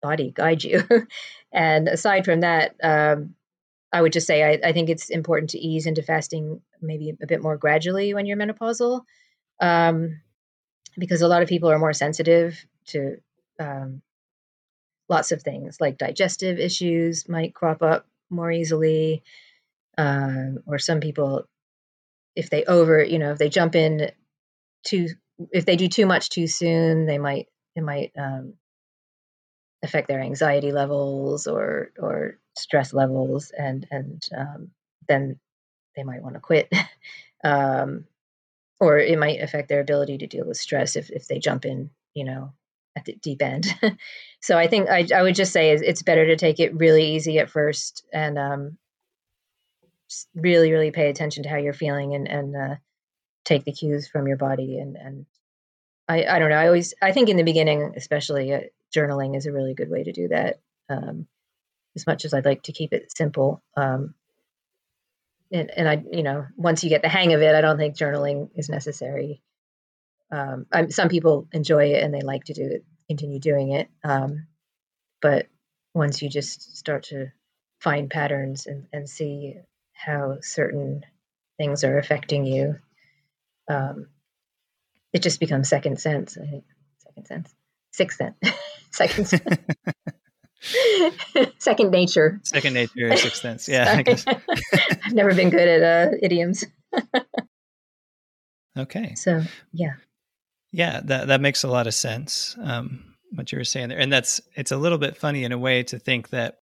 body 0.00 0.32
guide 0.34 0.64
you. 0.64 0.82
And 1.52 1.88
aside 1.88 2.24
from 2.24 2.42
that 2.42 2.76
um 2.80 3.34
I 3.92 4.00
would 4.00 4.12
just 4.12 4.28
say 4.28 4.44
I, 4.44 4.68
I 4.68 4.72
think 4.72 4.88
it's 4.88 5.10
important 5.10 5.50
to 5.50 5.58
ease 5.58 5.86
into 5.86 6.00
fasting 6.00 6.60
maybe 6.80 7.16
a 7.20 7.26
bit 7.26 7.42
more 7.42 7.56
gradually 7.56 8.14
when 8.14 8.24
you're 8.24 8.36
menopausal 8.36 9.02
um 9.60 10.20
because 10.98 11.22
a 11.22 11.28
lot 11.28 11.42
of 11.42 11.48
people 11.48 11.70
are 11.70 11.78
more 11.78 11.92
sensitive 11.92 12.64
to 12.86 13.16
um, 13.58 14.02
lots 15.08 15.32
of 15.32 15.42
things 15.42 15.80
like 15.80 15.98
digestive 15.98 16.58
issues 16.58 17.28
might 17.28 17.54
crop 17.54 17.82
up 17.82 18.06
more 18.28 18.50
easily 18.50 19.22
um, 19.98 20.60
or 20.66 20.78
some 20.78 21.00
people 21.00 21.48
if 22.36 22.48
they 22.50 22.64
over 22.64 23.02
you 23.02 23.18
know 23.18 23.32
if 23.32 23.38
they 23.38 23.48
jump 23.48 23.74
in 23.74 24.10
too 24.84 25.08
if 25.50 25.64
they 25.66 25.76
do 25.76 25.88
too 25.88 26.06
much 26.06 26.28
too 26.30 26.46
soon 26.46 27.06
they 27.06 27.18
might 27.18 27.48
it 27.74 27.82
might 27.82 28.12
um, 28.16 28.54
affect 29.82 30.08
their 30.08 30.20
anxiety 30.20 30.72
levels 30.72 31.46
or 31.46 31.90
or 31.98 32.38
stress 32.56 32.92
levels 32.92 33.50
and 33.56 33.86
and 33.90 34.28
um, 34.36 34.70
then 35.08 35.38
they 35.96 36.02
might 36.02 36.22
want 36.22 36.34
to 36.34 36.40
quit 36.40 36.72
um, 37.44 38.04
or 38.78 38.98
it 38.98 39.18
might 39.18 39.40
affect 39.40 39.68
their 39.68 39.80
ability 39.80 40.18
to 40.18 40.26
deal 40.26 40.46
with 40.46 40.56
stress 40.56 40.96
if 40.96 41.10
if 41.10 41.26
they 41.26 41.38
jump 41.38 41.64
in 41.64 41.90
you 42.14 42.24
know 42.24 42.52
at 42.96 43.04
the 43.04 43.14
deep 43.14 43.42
end. 43.42 43.66
so 44.40 44.58
I 44.58 44.66
think 44.66 44.88
I, 44.88 45.06
I 45.14 45.22
would 45.22 45.34
just 45.34 45.52
say 45.52 45.70
it's 45.70 46.02
better 46.02 46.26
to 46.26 46.36
take 46.36 46.60
it 46.60 46.76
really 46.76 47.14
easy 47.14 47.38
at 47.38 47.50
first 47.50 48.04
and 48.12 48.38
um, 48.38 48.78
really, 50.34 50.72
really 50.72 50.90
pay 50.90 51.08
attention 51.08 51.44
to 51.44 51.48
how 51.48 51.56
you're 51.56 51.72
feeling 51.72 52.14
and, 52.14 52.28
and 52.28 52.56
uh, 52.56 52.74
take 53.44 53.64
the 53.64 53.72
cues 53.72 54.08
from 54.08 54.26
your 54.26 54.36
body. 54.36 54.78
And, 54.78 54.96
and 54.96 55.26
I, 56.08 56.24
I 56.24 56.38
don't 56.38 56.50
know. 56.50 56.56
I 56.56 56.66
always, 56.66 56.94
I 57.00 57.12
think 57.12 57.28
in 57.28 57.36
the 57.36 57.42
beginning, 57.42 57.94
especially 57.96 58.52
uh, 58.52 58.60
journaling 58.94 59.36
is 59.36 59.46
a 59.46 59.52
really 59.52 59.74
good 59.74 59.90
way 59.90 60.04
to 60.04 60.12
do 60.12 60.28
that. 60.28 60.60
Um, 60.88 61.26
as 61.96 62.06
much 62.06 62.24
as 62.24 62.34
I'd 62.34 62.44
like 62.44 62.62
to 62.64 62.72
keep 62.72 62.92
it 62.92 63.10
simple. 63.16 63.62
Um, 63.76 64.14
and, 65.52 65.70
and 65.76 65.88
I, 65.88 66.02
you 66.12 66.22
know, 66.22 66.46
once 66.56 66.84
you 66.84 66.90
get 66.90 67.02
the 67.02 67.08
hang 67.08 67.32
of 67.32 67.42
it, 67.42 67.54
I 67.54 67.60
don't 67.60 67.78
think 67.78 67.96
journaling 67.96 68.50
is 68.54 68.68
necessary 68.68 69.42
um, 70.32 70.66
some 70.90 71.08
people 71.08 71.48
enjoy 71.52 71.86
it 71.86 72.02
and 72.02 72.14
they 72.14 72.20
like 72.20 72.44
to 72.44 72.54
do 72.54 72.64
it, 72.64 72.84
continue 73.08 73.40
doing 73.40 73.72
it. 73.72 73.88
Um, 74.04 74.46
but 75.20 75.46
once 75.92 76.22
you 76.22 76.28
just 76.28 76.76
start 76.76 77.04
to 77.04 77.32
find 77.80 78.10
patterns 78.10 78.66
and, 78.66 78.86
and 78.92 79.08
see 79.08 79.56
how 79.92 80.38
certain 80.40 81.04
things 81.58 81.84
are 81.84 81.98
affecting 81.98 82.46
you, 82.46 82.76
um, 83.68 84.06
it 85.12 85.22
just 85.22 85.40
becomes 85.40 85.68
second 85.68 86.00
sense. 86.00 86.38
I 86.38 86.46
think 86.46 86.64
second 86.98 87.26
sense, 87.26 87.54
sixth 87.92 88.18
sense, 88.18 88.36
second 88.92 89.26
second 91.58 91.90
nature. 91.90 92.40
Second 92.44 92.74
nature, 92.74 93.16
sixth 93.16 93.40
sense. 93.40 93.68
Yeah, 93.68 94.02
I've 94.06 95.12
never 95.12 95.34
been 95.34 95.50
good 95.50 95.68
at 95.68 95.82
uh, 95.82 96.16
idioms. 96.22 96.64
okay. 98.76 99.14
So 99.14 99.42
yeah, 99.72 99.94
yeah, 100.72 101.00
that 101.04 101.28
that 101.28 101.40
makes 101.40 101.64
a 101.64 101.68
lot 101.68 101.86
of 101.86 101.94
sense. 101.94 102.56
Um, 102.62 103.14
what 103.32 103.50
you 103.52 103.58
were 103.58 103.64
saying 103.64 103.88
there, 103.88 103.98
and 103.98 104.12
that's 104.12 104.40
it's 104.54 104.72
a 104.72 104.76
little 104.76 104.98
bit 104.98 105.16
funny 105.16 105.44
in 105.44 105.52
a 105.52 105.58
way 105.58 105.82
to 105.84 105.98
think 105.98 106.30
that. 106.30 106.56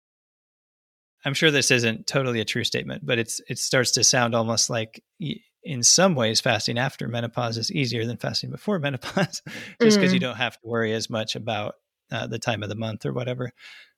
I'm 1.24 1.34
sure 1.34 1.50
this 1.50 1.72
isn't 1.72 2.06
totally 2.06 2.40
a 2.40 2.46
true 2.46 2.64
statement, 2.64 3.04
but 3.04 3.18
it's 3.18 3.42
it 3.50 3.58
starts 3.58 3.94
to 3.94 4.04
sound 4.04 4.36
almost 4.36 4.70
like 4.70 5.02
in 5.64 5.82
some 5.82 6.14
ways 6.14 6.40
fasting 6.40 6.78
after 6.78 7.08
menopause 7.08 7.58
is 7.58 7.72
easier 7.72 8.06
than 8.06 8.18
fasting 8.18 8.52
before 8.52 8.78
menopause, 8.78 9.42
just 9.82 9.98
because 9.98 10.12
mm. 10.12 10.14
you 10.14 10.20
don't 10.20 10.38
have 10.38 10.54
to 10.54 10.68
worry 10.68 10.94
as 10.94 11.10
much 11.10 11.36
about 11.36 11.74
uh, 12.12 12.28
the 12.28 12.39
time 12.39 12.64
of 12.64 12.70
the 12.70 12.76
month 12.76 13.06
or 13.06 13.14
whatever. 13.14 13.51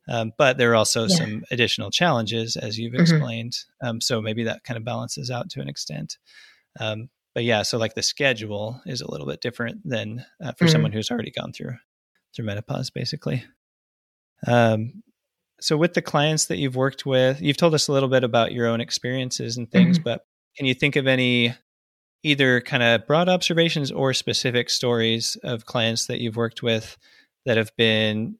Um, 0.10 0.32
but 0.38 0.58
there 0.58 0.72
are 0.72 0.76
also 0.76 1.04
yeah. 1.04 1.16
some 1.16 1.44
additional 1.52 1.92
challenges, 1.92 2.56
as 2.56 2.78
you've 2.78 2.94
mm-hmm. 2.94 3.02
explained. 3.02 3.54
Um, 3.82 4.00
so 4.00 4.22
maybe 4.22 4.44
that 4.46 4.64
kind 4.64 4.78
of 4.78 4.86
balances 4.86 5.30
out 5.30 5.50
to 5.52 5.62
an 5.62 5.68
extent. 5.68 6.18
Um, 6.80 7.10
but 7.36 7.44
yeah, 7.44 7.62
so 7.64 7.78
like 7.78 7.94
the 7.94 8.04
schedule 8.04 8.82
is 8.86 9.02
a 9.02 9.12
little 9.12 9.28
bit 9.28 9.42
different 9.42 9.82
than 9.84 10.26
uh, 10.42 10.54
for 10.54 10.66
mm-hmm. 10.66 10.72
someone 10.72 10.92
who's 10.92 11.12
already 11.12 11.32
gone 11.32 11.52
through 11.52 11.76
through 12.36 12.46
menopause, 12.46 12.90
basically. 12.90 13.44
Um, 14.46 15.04
so 15.60 15.76
with 15.76 15.94
the 15.94 16.02
clients 16.02 16.46
that 16.46 16.58
you've 16.58 16.76
worked 16.76 17.06
with, 17.06 17.42
you've 17.42 17.58
told 17.58 17.74
us 17.74 17.88
a 17.88 17.92
little 17.92 18.10
bit 18.10 18.24
about 18.24 18.52
your 18.52 18.68
own 18.68 18.80
experiences 18.80 19.58
and 19.58 19.70
things, 19.70 19.98
mm-hmm. 19.98 20.04
but 20.04 20.22
can 20.56 20.66
you 20.66 20.74
think 20.74 20.96
of 20.96 21.08
any 21.08 21.56
either 22.24 22.62
kind 22.62 22.84
of 22.84 23.08
broad 23.08 23.30
observations 23.30 23.92
or 23.92 24.14
specific 24.14 24.70
stories 24.70 25.38
of 25.44 25.66
clients 25.66 26.08
that 26.08 26.20
you've 26.20 26.36
worked 26.36 26.64
with 26.64 26.98
that 27.48 27.58
have 27.58 27.76
been 27.76 28.38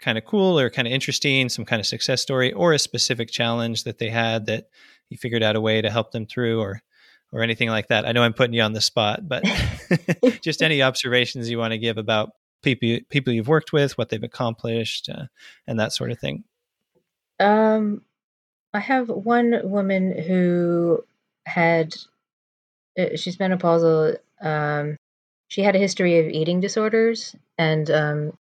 kind 0.00 0.18
of 0.18 0.24
cool 0.24 0.58
or 0.58 0.70
kind 0.70 0.88
of 0.88 0.92
interesting, 0.92 1.48
some 1.48 1.64
kind 1.64 1.78
of 1.78 1.86
success 1.86 2.22
story, 2.22 2.52
or 2.52 2.72
a 2.72 2.78
specific 2.78 3.30
challenge 3.30 3.84
that 3.84 3.98
they 3.98 4.08
had 4.08 4.46
that 4.46 4.68
you 5.10 5.16
figured 5.16 5.42
out 5.42 5.56
a 5.56 5.60
way 5.60 5.80
to 5.80 5.90
help 5.90 6.10
them 6.10 6.26
through, 6.26 6.60
or 6.60 6.82
or 7.32 7.42
anything 7.42 7.68
like 7.68 7.88
that. 7.88 8.06
I 8.06 8.12
know 8.12 8.22
I'm 8.22 8.32
putting 8.32 8.54
you 8.54 8.62
on 8.62 8.72
the 8.72 8.80
spot, 8.80 9.28
but 9.28 9.44
just 10.42 10.62
any 10.62 10.82
observations 10.82 11.50
you 11.50 11.58
want 11.58 11.72
to 11.72 11.78
give 11.78 11.98
about 11.98 12.30
people 12.62 12.98
people 13.08 13.32
you've 13.32 13.48
worked 13.48 13.72
with, 13.72 13.96
what 13.98 14.08
they've 14.08 14.22
accomplished, 14.22 15.08
uh, 15.08 15.26
and 15.66 15.78
that 15.78 15.92
sort 15.92 16.10
of 16.10 16.18
thing. 16.18 16.44
Um, 17.38 18.02
I 18.72 18.80
have 18.80 19.08
one 19.08 19.60
woman 19.64 20.16
who 20.18 21.04
had 21.46 21.94
uh, 22.98 23.16
she's 23.16 23.36
menopausal. 23.36 24.16
Um, 24.40 24.96
she 25.50 25.62
had 25.62 25.74
a 25.74 25.80
history 25.80 26.20
of 26.20 26.28
eating 26.28 26.60
disorders, 26.60 27.34
and 27.58 27.90
um, 27.90 28.38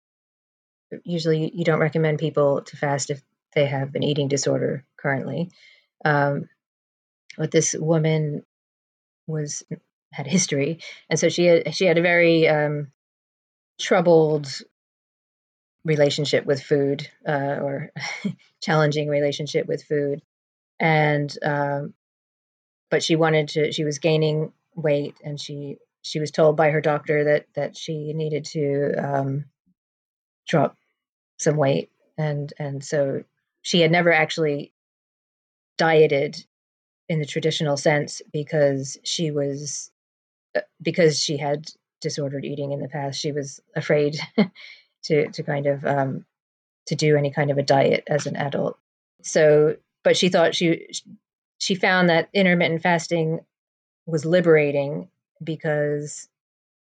usually 1.04 1.52
you 1.54 1.64
don't 1.64 1.78
recommend 1.78 2.18
people 2.18 2.62
to 2.62 2.76
fast 2.76 3.10
if 3.10 3.22
they 3.54 3.64
have 3.64 3.94
an 3.94 4.02
eating 4.02 4.26
disorder 4.26 4.84
currently. 4.96 5.48
Um, 6.04 6.48
but 7.38 7.52
this 7.52 7.76
woman 7.78 8.42
was 9.28 9.62
had 10.12 10.26
history, 10.26 10.80
and 11.08 11.16
so 11.16 11.28
she 11.28 11.44
had 11.44 11.74
she 11.76 11.86
had 11.86 11.96
a 11.96 12.02
very 12.02 12.48
um, 12.48 12.88
troubled 13.80 14.48
relationship 15.84 16.44
with 16.44 16.60
food 16.60 17.08
uh, 17.26 17.58
or 17.62 17.92
challenging 18.60 19.08
relationship 19.08 19.68
with 19.68 19.84
food, 19.84 20.22
and 20.80 21.32
um, 21.44 21.94
but 22.90 23.04
she 23.04 23.14
wanted 23.14 23.50
to. 23.50 23.70
She 23.70 23.84
was 23.84 24.00
gaining 24.00 24.52
weight, 24.74 25.14
and 25.22 25.40
she 25.40 25.78
she 26.06 26.20
was 26.20 26.30
told 26.30 26.56
by 26.56 26.70
her 26.70 26.80
doctor 26.80 27.24
that 27.24 27.46
that 27.54 27.76
she 27.76 28.12
needed 28.12 28.44
to 28.44 28.92
um, 28.96 29.44
drop 30.46 30.76
some 31.38 31.56
weight, 31.56 31.90
and 32.16 32.52
and 32.58 32.84
so 32.84 33.24
she 33.62 33.80
had 33.80 33.90
never 33.90 34.12
actually 34.12 34.72
dieted 35.78 36.44
in 37.08 37.18
the 37.18 37.26
traditional 37.26 37.76
sense 37.76 38.22
because 38.32 38.98
she 39.02 39.30
was 39.30 39.90
uh, 40.56 40.60
because 40.80 41.18
she 41.18 41.36
had 41.36 41.66
disordered 42.00 42.44
eating 42.44 42.72
in 42.72 42.80
the 42.80 42.88
past. 42.88 43.20
She 43.20 43.32
was 43.32 43.60
afraid 43.74 44.16
to 45.04 45.28
to 45.28 45.42
kind 45.42 45.66
of 45.66 45.84
um, 45.84 46.24
to 46.86 46.94
do 46.94 47.16
any 47.16 47.32
kind 47.32 47.50
of 47.50 47.58
a 47.58 47.62
diet 47.62 48.04
as 48.06 48.26
an 48.26 48.36
adult. 48.36 48.78
So, 49.22 49.76
but 50.04 50.16
she 50.16 50.28
thought 50.28 50.54
she 50.54 50.88
she 51.58 51.74
found 51.74 52.10
that 52.10 52.28
intermittent 52.32 52.82
fasting 52.82 53.40
was 54.06 54.24
liberating 54.24 55.08
because 55.42 56.28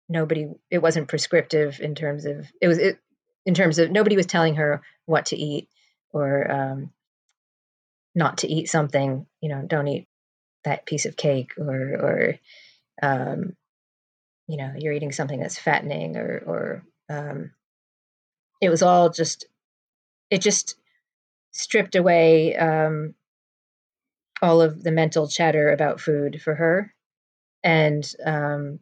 nobody 0.09 0.49
it 0.71 0.79
wasn't 0.79 1.09
prescriptive 1.09 1.81
in 1.81 1.95
terms 1.95 2.25
of 2.27 2.47
it 2.61 2.69
was 2.69 2.79
it, 2.79 2.99
in 3.45 3.55
terms 3.55 3.79
of 3.79 3.91
nobody 3.91 4.17
was 4.17 4.27
telling 4.27 4.57
her 4.57 4.83
what 5.07 5.27
to 5.27 5.37
eat 5.37 5.69
or 6.13 6.51
um, 6.51 6.91
not 8.15 8.39
to 8.39 8.49
eat 8.49 8.69
something 8.69 9.27
you 9.41 9.49
know 9.49 9.63
don't 9.67 9.89
eat 9.89 10.07
that 10.65 10.87
piece 10.87 11.07
of 11.07 11.17
cake 11.17 11.53
or 11.59 11.75
or 11.75 12.35
um, 13.03 13.57
you 14.49 14.57
know 14.57 14.73
you're 14.77 14.93
eating 14.93 15.13
something 15.13 15.41
that's 15.41 15.59
fattening 15.59 16.17
or 16.17 16.43
or 16.47 16.83
um, 17.09 17.51
it 18.61 18.69
was 18.69 18.83
all 18.83 19.11
just 19.11 19.47
it 20.31 20.41
just 20.41 20.77
stripped 21.53 21.95
away 21.95 22.57
um, 22.57 23.15
all 24.43 24.61
of 24.61 24.83
the 24.83 24.93
mental 24.93 25.29
chatter 25.29 25.71
about 25.71 26.01
food 26.01 26.41
for 26.43 26.55
her 26.55 26.93
and 27.67 28.09
um, 28.25 28.79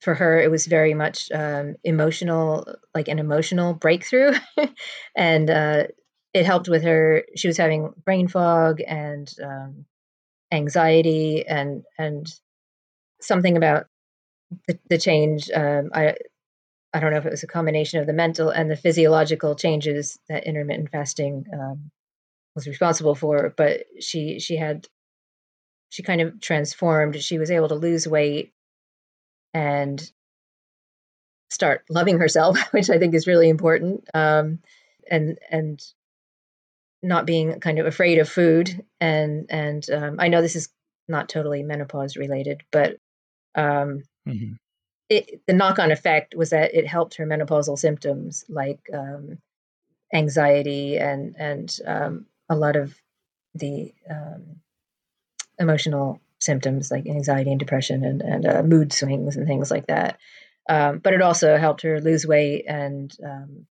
for 0.00 0.14
her 0.14 0.40
it 0.40 0.50
was 0.50 0.66
very 0.66 0.94
much 0.94 1.30
um, 1.32 1.74
emotional 1.84 2.66
like 2.94 3.08
an 3.08 3.18
emotional 3.18 3.74
breakthrough. 3.74 4.32
And 5.16 5.50
uh, 5.50 5.84
it 6.32 6.46
helped 6.46 6.68
with 6.68 6.84
her 6.84 7.24
she 7.36 7.48
was 7.48 7.56
having 7.56 7.92
brain 8.04 8.28
fog 8.28 8.80
and 8.86 9.28
um, 9.42 9.84
anxiety 10.52 11.46
and 11.46 11.82
and 11.98 12.26
something 13.20 13.56
about 13.56 13.86
the, 14.68 14.78
the 14.90 14.98
change 14.98 15.50
um, 15.54 15.90
i 15.94 16.14
i 16.94 17.00
don't 17.00 17.12
know 17.12 17.18
if 17.18 17.26
it 17.26 17.30
was 17.32 17.42
a 17.42 17.48
combination 17.48 18.00
of 18.00 18.06
the 18.06 18.12
mental 18.12 18.50
and 18.50 18.70
the 18.70 18.76
physiological 18.76 19.54
changes 19.56 20.18
that 20.28 20.44
intermittent 20.46 20.90
fasting 20.90 21.44
um, 21.54 21.90
was 22.56 22.68
responsible 22.68 23.14
for 23.14 23.54
but 23.56 23.82
she 24.00 24.40
she 24.40 24.56
had 24.56 24.86
she 25.90 26.02
kind 26.02 26.20
of 26.20 26.40
transformed. 26.40 27.20
She 27.22 27.38
was 27.38 27.50
able 27.50 27.68
to 27.68 27.74
lose 27.74 28.06
weight 28.06 28.52
and 29.54 30.00
start 31.50 31.84
loving 31.88 32.18
herself, 32.18 32.58
which 32.72 32.90
I 32.90 32.98
think 32.98 33.14
is 33.14 33.26
really 33.26 33.48
important. 33.48 34.08
Um, 34.14 34.60
and 35.10 35.38
and 35.50 35.82
not 37.02 37.26
being 37.26 37.60
kind 37.60 37.78
of 37.78 37.86
afraid 37.86 38.18
of 38.18 38.28
food. 38.28 38.84
And 39.00 39.46
and 39.50 39.88
um, 39.90 40.16
I 40.18 40.28
know 40.28 40.42
this 40.42 40.56
is 40.56 40.68
not 41.08 41.28
totally 41.28 41.62
menopause 41.62 42.16
related, 42.16 42.62
but 42.70 42.98
um, 43.54 44.02
mm-hmm. 44.26 44.54
it, 45.08 45.40
the 45.46 45.52
knock 45.52 45.78
on 45.78 45.90
effect 45.90 46.34
was 46.36 46.50
that 46.50 46.74
it 46.74 46.86
helped 46.86 47.16
her 47.16 47.26
menopausal 47.26 47.78
symptoms 47.78 48.44
like 48.48 48.80
um, 48.92 49.38
anxiety 50.12 50.98
and 50.98 51.36
and 51.38 51.78
um, 51.86 52.26
a 52.48 52.56
lot 52.56 52.76
of 52.76 52.94
the 53.54 53.92
um, 54.10 54.60
emotional 55.58 56.20
symptoms 56.40 56.90
like 56.90 57.06
anxiety 57.06 57.50
and 57.50 57.58
depression 57.58 58.04
and, 58.04 58.22
and 58.22 58.46
uh, 58.46 58.62
mood 58.62 58.92
swings 58.92 59.36
and 59.36 59.46
things 59.46 59.70
like 59.70 59.86
that. 59.86 60.18
Um, 60.68 60.98
but 60.98 61.14
it 61.14 61.22
also 61.22 61.56
helped 61.56 61.82
her 61.82 62.00
lose 62.00 62.26
weight 62.26 62.64
and 62.68 63.14
um, 63.24 63.66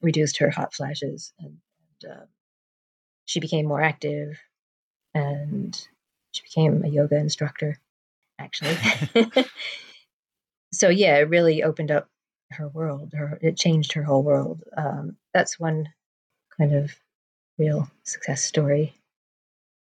reduced 0.00 0.38
her 0.38 0.50
hot 0.50 0.74
flashes. 0.74 1.32
And, 1.38 1.56
and 2.02 2.12
uh, 2.12 2.24
she 3.24 3.40
became 3.40 3.66
more 3.66 3.80
active 3.80 4.38
and 5.14 5.88
she 6.32 6.42
became 6.42 6.84
a 6.84 6.88
yoga 6.88 7.16
instructor, 7.16 7.78
actually. 8.38 8.76
so, 10.72 10.88
yeah, 10.88 11.16
it 11.16 11.30
really 11.30 11.62
opened 11.62 11.90
up 11.90 12.08
her 12.52 12.68
world. 12.68 13.12
Her, 13.14 13.38
it 13.42 13.56
changed 13.56 13.94
her 13.94 14.02
whole 14.02 14.22
world. 14.22 14.62
Um, 14.76 15.16
that's 15.34 15.58
one 15.58 15.88
kind 16.56 16.74
of 16.74 16.94
real 17.58 17.90
success 18.04 18.44
story 18.44 18.94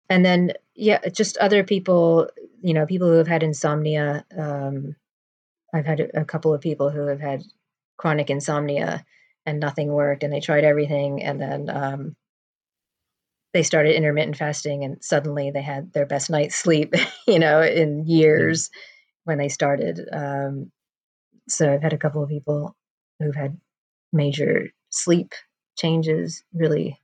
and 0.09 0.25
then 0.25 0.53
yeah 0.79 0.99
just 1.09 1.37
other 1.39 1.65
people 1.65 2.29
you 2.63 2.73
know 2.73 2.87
people 2.87 3.09
who 3.09 3.19
have 3.19 3.29
had 3.29 3.43
insomnia 3.43 4.25
um, 4.37 4.97
i've 5.75 5.87
had 5.87 6.11
a 6.15 6.25
couple 6.25 6.55
of 6.55 6.61
people 6.61 6.91
who 6.91 7.07
have 7.07 7.21
had 7.21 7.43
chronic 7.97 8.31
insomnia 8.31 9.05
and 9.45 9.61
nothing 9.61 9.89
worked 9.89 10.23
and 10.23 10.33
they 10.33 10.41
tried 10.41 10.65
everything 10.65 11.23
and 11.23 11.41
then 11.41 11.69
um, 11.69 12.17
they 13.53 13.63
started 13.63 13.97
intermittent 13.97 14.37
fasting 14.37 14.85
and 14.85 15.03
suddenly 15.03 15.51
they 15.51 15.63
had 15.63 15.93
their 15.93 16.07
best 16.07 16.31
night's 16.31 16.55
sleep 16.55 16.95
you 17.27 17.39
know 17.39 17.61
in 17.61 18.07
years 18.07 18.71
when 19.29 19.37
they 19.37 19.51
started. 19.51 20.09
Um, 20.11 20.73
so 21.49 21.71
I've 21.71 21.83
had 21.83 21.93
a 21.93 21.99
couple 21.99 22.23
of 22.23 22.31
people 22.31 22.75
who've 23.19 23.35
had 23.35 23.61
major 24.11 24.71
sleep 24.89 25.35
changes, 25.77 26.43
really 26.55 26.99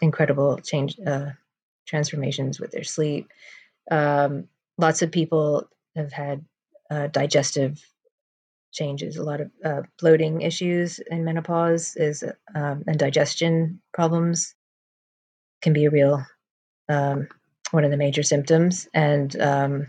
incredible 0.00 0.58
change 0.58 0.96
uh, 1.06 1.30
transformations 1.86 2.60
with 2.60 2.70
their 2.70 2.84
sleep. 2.84 3.28
Um, 3.90 4.48
lots 4.78 5.02
of 5.02 5.10
people 5.10 5.68
have 5.96 6.12
had 6.12 6.44
uh, 6.90 7.08
digestive 7.08 7.82
changes. 8.72 9.16
A 9.16 9.22
lot 9.22 9.40
of 9.40 9.50
uh, 9.64 9.82
bloating 9.98 10.40
issues 10.42 10.98
in 10.98 11.24
menopause 11.24 11.96
is 11.96 12.24
um, 12.54 12.84
and 12.86 12.98
digestion 12.98 13.80
problems 13.92 14.54
can 15.60 15.72
be 15.72 15.84
a 15.84 15.90
real 15.90 16.24
um, 16.88 17.28
one 17.70 17.84
of 17.84 17.90
the 17.90 17.96
major 17.96 18.22
symptoms. 18.22 18.88
And 18.92 19.38
um, 19.40 19.86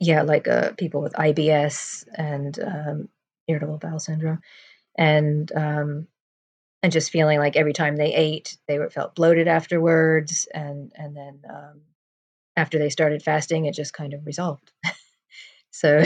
yeah, 0.00 0.22
like 0.22 0.48
uh, 0.48 0.72
people 0.72 1.00
with 1.00 1.14
IBS 1.14 2.04
and 2.16 2.58
um, 2.60 3.08
irritable 3.48 3.78
bowel 3.78 3.98
syndrome, 3.98 4.40
and 4.96 5.50
um, 5.54 6.08
and 6.84 6.92
just 6.92 7.10
feeling 7.10 7.38
like 7.38 7.56
every 7.56 7.72
time 7.72 7.96
they 7.96 8.12
ate, 8.12 8.58
they 8.68 8.78
were 8.78 8.90
felt 8.90 9.14
bloated 9.14 9.48
afterwards, 9.48 10.46
and 10.52 10.92
and 10.94 11.16
then 11.16 11.40
um, 11.48 11.80
after 12.56 12.78
they 12.78 12.90
started 12.90 13.22
fasting, 13.22 13.64
it 13.64 13.72
just 13.72 13.94
kind 13.94 14.12
of 14.12 14.26
resolved. 14.26 14.70
so 15.70 16.04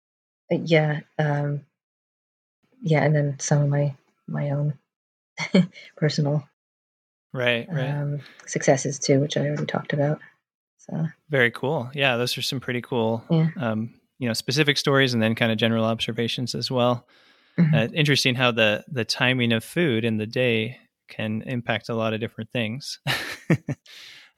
yeah, 0.50 1.02
um, 1.16 1.60
yeah, 2.82 3.04
and 3.04 3.14
then 3.14 3.36
some 3.38 3.62
of 3.62 3.68
my 3.68 3.94
my 4.26 4.50
own 4.50 4.74
personal 5.96 6.42
right 7.32 7.68
right 7.70 7.90
um, 7.90 8.18
successes 8.46 8.98
too, 8.98 9.20
which 9.20 9.36
I 9.36 9.42
already 9.42 9.64
talked 9.64 9.92
about. 9.92 10.18
So 10.78 11.06
very 11.30 11.52
cool. 11.52 11.88
Yeah, 11.94 12.16
those 12.16 12.36
are 12.36 12.42
some 12.42 12.58
pretty 12.58 12.82
cool, 12.82 13.22
yeah. 13.30 13.50
um, 13.58 13.94
you 14.18 14.26
know, 14.26 14.34
specific 14.34 14.76
stories, 14.76 15.14
and 15.14 15.22
then 15.22 15.36
kind 15.36 15.52
of 15.52 15.58
general 15.58 15.84
observations 15.84 16.56
as 16.56 16.68
well. 16.68 17.06
Mm-hmm. 17.58 17.74
Uh, 17.74 17.88
interesting 17.94 18.34
how 18.34 18.52
the 18.52 18.84
the 18.88 19.04
timing 19.04 19.52
of 19.52 19.64
food 19.64 20.04
in 20.04 20.18
the 20.18 20.26
day 20.26 20.78
can 21.08 21.42
impact 21.42 21.88
a 21.88 21.94
lot 21.94 22.12
of 22.12 22.20
different 22.20 22.50
things. 22.50 23.00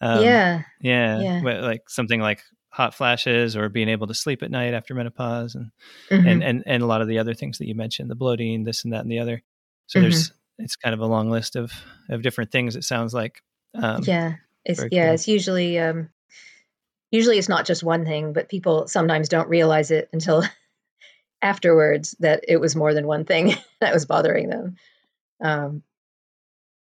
um, 0.01 0.23
yeah, 0.23 0.62
yeah, 0.81 1.21
yeah. 1.21 1.61
Like 1.61 1.89
something 1.89 2.21
like 2.21 2.43
hot 2.71 2.95
flashes 2.95 3.57
or 3.57 3.69
being 3.69 3.89
able 3.89 4.07
to 4.07 4.14
sleep 4.14 4.43
at 4.43 4.51
night 4.51 4.75
after 4.75 4.95
menopause, 4.95 5.55
and 5.55 5.71
mm-hmm. 6.11 6.29
and 6.29 6.45
and 6.45 6.62
and 6.66 6.83
a 6.83 6.87
lot 6.87 7.01
of 7.03 7.09
the 7.09 7.19
other 7.19 7.35
things 7.35 7.59
that 7.59 7.66
you 7.66 7.75
mentioned, 7.75 8.11
the 8.11 8.14
bloating, 8.14 8.64
this 8.64 8.85
and 8.85 8.93
that 8.93 9.01
and 9.01 9.11
the 9.11 9.19
other. 9.19 9.43
So 9.87 9.99
mm-hmm. 9.99 10.11
there's 10.11 10.33
it's 10.59 10.77
kind 10.77 10.95
of 10.95 11.01
a 11.01 11.07
long 11.07 11.31
list 11.31 11.57
of 11.57 11.73
of 12.09 12.23
different 12.23 12.53
things. 12.53 12.77
It 12.77 12.85
sounds 12.85 13.14
like. 13.14 13.43
Um, 13.75 14.03
yeah, 14.05 14.35
it's 14.64 14.83
yeah, 14.91 15.07
cool. 15.07 15.14
it's 15.14 15.29
usually 15.29 15.79
um, 15.79 16.09
usually 17.11 17.39
it's 17.39 17.49
not 17.49 17.66
just 17.66 17.83
one 17.83 18.05
thing, 18.05 18.33
but 18.33 18.49
people 18.49 18.87
sometimes 18.87 19.29
don't 19.29 19.49
realize 19.49 19.91
it 19.91 20.09
until 20.12 20.43
afterwards 21.43 22.16
that 22.20 22.45
it 22.49 22.59
was 22.59 22.76
more 22.76 22.95
than 22.95 23.07
one 23.07 23.24
thing 23.24 23.55
that 23.80 23.95
was 23.95 24.07
bothering 24.07 24.49
them. 24.49 24.76
Um, 25.43 25.82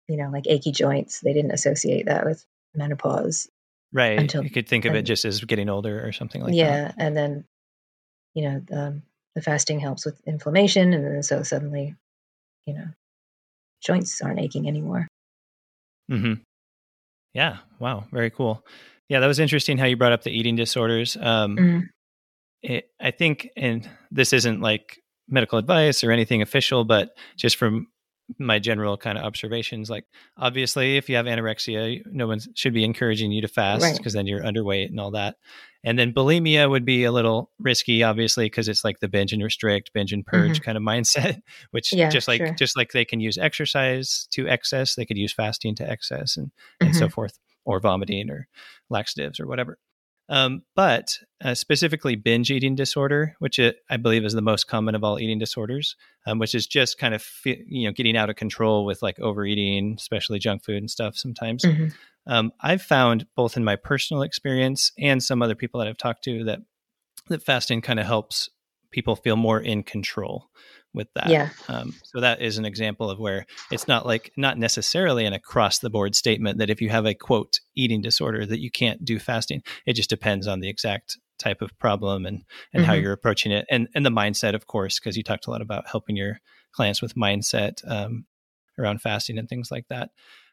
you 0.07 0.17
know, 0.17 0.29
like 0.31 0.47
achy 0.47 0.71
joints, 0.71 1.19
they 1.19 1.33
didn't 1.33 1.51
associate 1.51 2.07
that 2.07 2.25
with 2.25 2.43
menopause. 2.73 3.47
Right. 3.93 4.19
Until, 4.19 4.43
you 4.43 4.49
could 4.49 4.67
think 4.67 4.85
of 4.85 4.95
it 4.95 5.03
just 5.03 5.25
as 5.25 5.43
getting 5.43 5.69
older 5.69 6.05
or 6.05 6.11
something 6.11 6.41
like 6.41 6.53
yeah, 6.53 6.65
that. 6.65 6.95
Yeah. 6.97 7.05
And 7.05 7.17
then, 7.17 7.45
you 8.33 8.43
know, 8.43 8.61
the, 8.65 9.01
the 9.35 9.41
fasting 9.41 9.79
helps 9.79 10.05
with 10.05 10.19
inflammation. 10.27 10.93
And 10.93 11.05
then 11.05 11.23
so 11.23 11.43
suddenly, 11.43 11.95
you 12.65 12.73
know, 12.73 12.85
joints 13.81 14.21
aren't 14.21 14.39
aching 14.39 14.67
anymore. 14.67 15.07
Hmm. 16.09 16.33
Yeah. 17.33 17.57
Wow. 17.79 18.05
Very 18.11 18.31
cool. 18.31 18.65
Yeah, 19.09 19.19
that 19.19 19.27
was 19.27 19.39
interesting 19.39 19.77
how 19.77 19.85
you 19.85 19.97
brought 19.97 20.11
up 20.11 20.23
the 20.23 20.31
eating 20.31 20.55
disorders. 20.55 21.17
Um, 21.19 21.57
mm. 21.57 21.89
It, 22.61 22.89
I 22.99 23.11
think, 23.11 23.49
and 23.55 23.89
this 24.11 24.33
isn't 24.33 24.61
like 24.61 25.01
medical 25.27 25.59
advice 25.59 26.03
or 26.03 26.11
anything 26.11 26.41
official, 26.41 26.85
but 26.85 27.09
just 27.37 27.57
from 27.57 27.87
my 28.37 28.59
general 28.59 28.97
kind 28.97 29.17
of 29.17 29.23
observations, 29.23 29.89
like 29.89 30.05
obviously, 30.37 30.97
if 30.97 31.09
you 31.09 31.15
have 31.15 31.25
anorexia, 31.25 32.01
no 32.05 32.27
one 32.27 32.39
should 32.55 32.73
be 32.73 32.83
encouraging 32.83 33.31
you 33.31 33.41
to 33.41 33.47
fast 33.47 33.97
because 33.97 34.13
right. 34.13 34.19
then 34.19 34.27
you're 34.27 34.43
underweight 34.43 34.89
and 34.89 34.99
all 34.99 35.11
that. 35.11 35.35
And 35.83 35.97
then 35.97 36.13
bulimia 36.13 36.69
would 36.69 36.83
be 36.83 37.05
a 37.05 37.11
little 37.11 37.51
risky, 37.57 38.03
obviously, 38.03 38.45
because 38.45 38.67
it's 38.67 38.83
like 38.83 38.99
the 38.99 39.07
binge 39.07 39.31
and 39.31 39.41
restrict, 39.41 39.91
binge 39.93 40.11
and 40.11 40.25
purge 40.25 40.59
mm-hmm. 40.59 40.63
kind 40.63 40.77
of 40.77 40.83
mindset. 40.87 41.41
Which 41.71 41.93
yeah, 41.93 42.09
just 42.09 42.27
like 42.27 42.41
sure. 42.41 42.53
just 42.53 42.75
like 42.75 42.91
they 42.91 43.05
can 43.05 43.21
use 43.21 43.37
exercise 43.37 44.27
to 44.31 44.47
excess, 44.47 44.95
they 44.95 45.05
could 45.05 45.17
use 45.17 45.33
fasting 45.33 45.75
to 45.75 45.89
excess, 45.89 46.35
and 46.35 46.51
and 46.81 46.89
mm-hmm. 46.89 46.99
so 46.99 47.09
forth, 47.09 47.39
or 47.65 47.79
vomiting 47.79 48.29
or 48.29 48.47
laxatives 48.89 49.39
or 49.39 49.47
whatever. 49.47 49.77
Um, 50.29 50.61
but 50.75 51.17
uh, 51.43 51.55
specifically 51.55 52.15
binge 52.15 52.51
eating 52.51 52.75
disorder, 52.75 53.35
which 53.39 53.57
it, 53.57 53.77
I 53.89 53.97
believe 53.97 54.23
is 54.23 54.33
the 54.33 54.41
most 54.41 54.67
common 54.67 54.93
of 54.93 55.03
all 55.03 55.19
eating 55.19 55.39
disorders, 55.39 55.95
um, 56.27 56.37
which 56.37 56.53
is 56.53 56.67
just 56.67 56.99
kind 56.99 57.15
of 57.15 57.25
you 57.43 57.87
know 57.87 57.91
getting 57.91 58.15
out 58.15 58.29
of 58.29 58.35
control 58.35 58.85
with 58.85 59.01
like 59.01 59.19
overeating, 59.19 59.95
especially 59.97 60.37
junk 60.37 60.63
food 60.63 60.77
and 60.77 60.91
stuff. 60.91 61.17
Sometimes 61.17 61.63
mm-hmm. 61.63 61.87
um, 62.27 62.51
I've 62.61 62.83
found 62.83 63.25
both 63.35 63.57
in 63.57 63.63
my 63.63 63.75
personal 63.75 64.21
experience 64.21 64.91
and 64.99 65.21
some 65.21 65.41
other 65.41 65.55
people 65.55 65.79
that 65.79 65.87
I've 65.87 65.97
talked 65.97 66.23
to 66.25 66.43
that 66.43 66.59
that 67.29 67.43
fasting 67.43 67.81
kind 67.81 67.99
of 67.99 68.05
helps 68.05 68.49
people 68.91 69.15
feel 69.15 69.35
more 69.35 69.59
in 69.59 69.83
control 69.83 70.49
with 70.93 71.07
that. 71.15 71.29
Yeah. 71.29 71.49
Um, 71.67 71.93
so 72.03 72.19
that 72.19 72.41
is 72.41 72.57
an 72.57 72.65
example 72.65 73.09
of 73.09 73.19
where 73.19 73.45
it's 73.71 73.87
not 73.87 74.05
like 74.05 74.31
not 74.35 74.57
necessarily 74.57 75.25
an 75.25 75.33
across 75.33 75.79
the 75.79 75.89
board 75.89 76.15
statement 76.15 76.57
that 76.57 76.69
if 76.69 76.81
you 76.81 76.89
have 76.89 77.05
a 77.05 77.13
quote 77.13 77.59
eating 77.75 78.01
disorder 78.01 78.45
that 78.45 78.59
you 78.59 78.71
can't 78.71 79.03
do 79.05 79.19
fasting. 79.19 79.61
It 79.85 79.93
just 79.93 80.09
depends 80.09 80.47
on 80.47 80.59
the 80.59 80.69
exact 80.69 81.17
type 81.37 81.61
of 81.61 81.77
problem 81.79 82.25
and 82.25 82.43
and 82.73 82.81
mm-hmm. 82.81 82.89
how 82.89 82.93
you're 82.93 83.13
approaching 83.13 83.51
it 83.51 83.65
and 83.69 83.87
and 83.95 84.05
the 84.05 84.09
mindset, 84.09 84.55
of 84.55 84.67
course, 84.67 84.99
because 84.99 85.15
you 85.15 85.23
talked 85.23 85.47
a 85.47 85.51
lot 85.51 85.61
about 85.61 85.87
helping 85.87 86.15
your 86.15 86.39
clients 86.71 87.01
with 87.01 87.15
mindset 87.15 87.81
um, 87.89 88.25
around 88.77 89.01
fasting 89.01 89.37
and 89.37 89.49
things 89.49 89.71
like 89.71 89.87
that. 89.89 90.09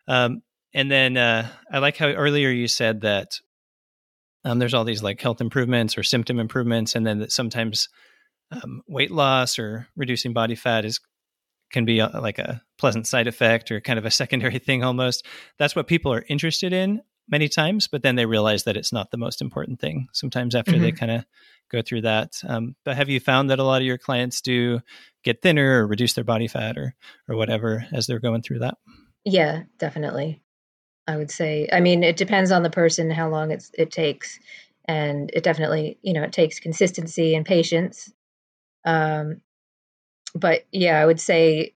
Um, 0.09 0.43
and 0.73 0.91
then 0.91 1.17
uh, 1.17 1.49
I 1.73 1.79
like 1.79 1.97
how 1.97 2.09
earlier 2.09 2.51
you 2.51 2.69
said 2.69 3.01
that 3.03 3.41
um, 4.45 4.59
there's 4.59 4.75
all 4.75 4.85
these 4.85 5.03
like 5.03 5.21
health 5.21 5.41
improvements 5.41 5.99
or 5.99 6.03
symptom 6.03 6.39
improvements, 6.39 6.95
and 6.95 7.07
then 7.07 7.19
that 7.19 7.33
sometimes 7.33 7.89
um, 8.51 8.83
weight 8.87 9.11
loss 9.11 9.59
or 9.59 9.89
reducing 9.97 10.33
body 10.33 10.55
fat 10.55 10.85
is 10.85 11.01
can 11.73 11.85
be 11.85 11.99
a, 11.99 12.07
like 12.07 12.39
a 12.39 12.63
pleasant 12.79 13.07
side 13.07 13.27
effect 13.27 13.71
or 13.71 13.81
kind 13.81 13.99
of 13.99 14.05
a 14.05 14.11
secondary 14.23 14.59
thing 14.59 14.85
almost. 14.85 15.27
That's 15.59 15.77
what 15.77 15.87
people 15.87 16.13
are 16.13 16.25
interested 16.29 16.73
in 16.73 17.03
many 17.29 17.49
times, 17.49 17.89
but 17.89 18.03
then 18.03 18.15
they 18.15 18.27
realize 18.27 18.65
that 18.65 18.77
it's 18.77 18.93
not 18.93 19.11
the 19.11 19.17
most 19.17 19.41
important 19.43 19.81
thing 19.81 20.07
sometimes 20.13 20.55
after 20.55 20.73
mm-hmm. 20.73 20.83
they 20.83 20.93
kind 20.93 21.13
of 21.13 21.25
go 21.71 21.83
through 21.83 22.03
that. 22.03 22.41
Um, 22.47 22.77
but 22.85 22.97
have 22.97 23.09
you 23.09 23.19
found 23.19 23.51
that 23.51 23.59
a 23.59 23.65
lot 23.65 23.83
of 23.83 23.87
your 23.87 23.99
clients 23.99 24.41
do 24.41 24.81
get 25.25 25.43
thinner 25.43 25.83
or 25.83 25.87
reduce 25.87 26.13
their 26.13 26.25
body 26.25 26.47
fat 26.47 26.79
or 26.79 26.95
or 27.29 27.37
whatever 27.37 27.85
as 27.93 28.07
they're 28.07 28.21
going 28.21 28.43
through 28.43 28.61
that? 28.61 28.77
Yeah, 29.25 29.65
definitely. 29.79 30.43
I 31.09 31.17
would 31.17 31.31
say. 31.31 31.69
I 31.73 31.81
mean, 31.81 32.03
it 32.05 32.17
depends 32.17 32.51
on 32.51 32.63
the 32.63 32.71
person 32.71 33.11
how 33.11 33.29
long 33.29 33.51
it's 33.51 33.71
it 33.75 33.91
takes, 33.91 34.39
and 34.87 35.31
it 35.33 35.43
definitely 35.43 35.99
you 36.03 36.13
know 36.13 36.23
it 36.23 36.33
takes 36.33 36.61
consistency 36.61 37.35
and 37.35 37.45
patience 37.45 38.13
um, 38.87 39.41
but 40.35 40.65
yeah, 40.73 41.01
I 41.01 41.05
would 41.05 41.21
say 41.21 41.75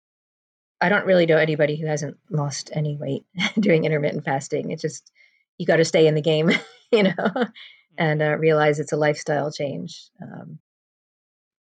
I 0.81 0.89
don't 0.89 1.05
really 1.05 1.27
know 1.27 1.37
anybody 1.37 1.77
who 1.77 1.87
hasn't 1.87 2.17
lost 2.31 2.71
any 2.73 2.97
weight 2.97 3.25
doing 3.61 3.85
intermittent 3.85 4.25
fasting. 4.25 4.71
It's 4.71 4.83
just 4.83 5.11
you 5.59 5.67
got 5.67 5.77
to 5.77 5.85
stay 5.85 6.07
in 6.07 6.15
the 6.15 6.23
game, 6.23 6.51
you 6.93 7.03
know, 7.03 7.11
mm-hmm. 7.19 7.51
and 7.99 8.23
uh, 8.23 8.39
realize 8.39 8.79
it's 8.79 8.93
a 8.93 8.97
lifestyle 8.97 9.53
change, 9.53 10.09
um, 10.23 10.59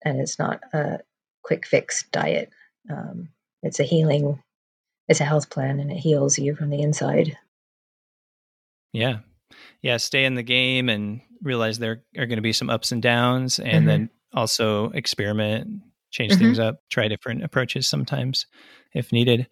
and 0.04 0.20
it's 0.20 0.38
not 0.38 0.62
a 0.74 1.00
quick 1.44 1.66
fix 1.66 2.04
diet. 2.12 2.52
Um, 2.92 3.30
it's 3.64 3.80
a 3.80 3.84
healing, 3.84 4.42
it's 5.08 5.22
a 5.22 5.26
health 5.26 5.50
plan, 5.50 5.80
and 5.80 5.92
it 5.92 5.98
heals 5.98 6.38
you 6.38 6.56
from 6.56 6.70
the 6.70 6.82
inside. 6.82 7.38
Yeah, 8.94 9.20
yeah. 9.82 9.98
Stay 9.98 10.26
in 10.26 10.36
the 10.36 10.44
game 10.44 10.90
and 10.90 11.22
realize 11.42 11.80
there 11.80 12.04
are 12.18 12.26
going 12.26 12.38
to 12.38 12.42
be 12.42 12.54
some 12.54 12.70
ups 12.70 12.92
and 12.92 13.02
downs, 13.02 13.60
and 13.60 13.80
mm-hmm. 13.80 13.88
then 13.88 14.10
also 14.34 14.90
experiment, 14.92 15.82
change 16.12 16.34
mm-hmm. 16.34 16.42
things 16.42 16.60
up, 16.60 16.78
try 16.90 17.08
different 17.08 17.44
approaches 17.44 17.88
sometimes 17.88 18.46
if 18.94 19.12
needed. 19.12 19.48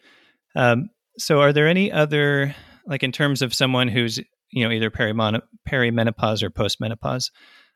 Um, 0.56 0.90
so, 1.18 1.42
are 1.42 1.54
there 1.54 1.68
any 1.68 1.92
other, 1.92 2.56
like 2.86 3.04
in 3.04 3.12
terms 3.12 3.42
of 3.42 3.54
someone 3.54 3.88
who's 3.88 4.20
you 4.52 4.64
know 4.64 4.72
either 4.72 4.90
perimon- 4.90 5.42
perimenopause 5.68 6.44
or 6.44 6.50
postmenopause, 6.50 7.32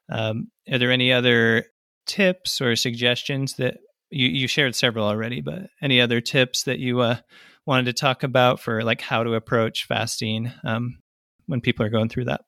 um, 0.09 0.49
are 0.71 0.77
there 0.77 0.91
any 0.91 1.11
other 1.11 1.65
tips 2.05 2.61
or 2.61 2.75
suggestions 2.75 3.55
that 3.55 3.77
you, 4.09 4.27
you 4.27 4.47
shared 4.47 4.75
several 4.75 5.05
already, 5.05 5.41
but 5.41 5.69
any 5.81 6.01
other 6.01 6.21
tips 6.21 6.63
that 6.63 6.79
you 6.79 6.99
uh, 7.01 7.17
wanted 7.65 7.85
to 7.85 7.93
talk 7.93 8.23
about 8.23 8.59
for 8.59 8.83
like 8.83 9.01
how 9.01 9.23
to 9.23 9.35
approach 9.35 9.85
fasting 9.85 10.51
um, 10.63 10.97
when 11.45 11.61
people 11.61 11.85
are 11.85 11.89
going 11.89 12.09
through 12.09 12.25
that? 12.25 12.41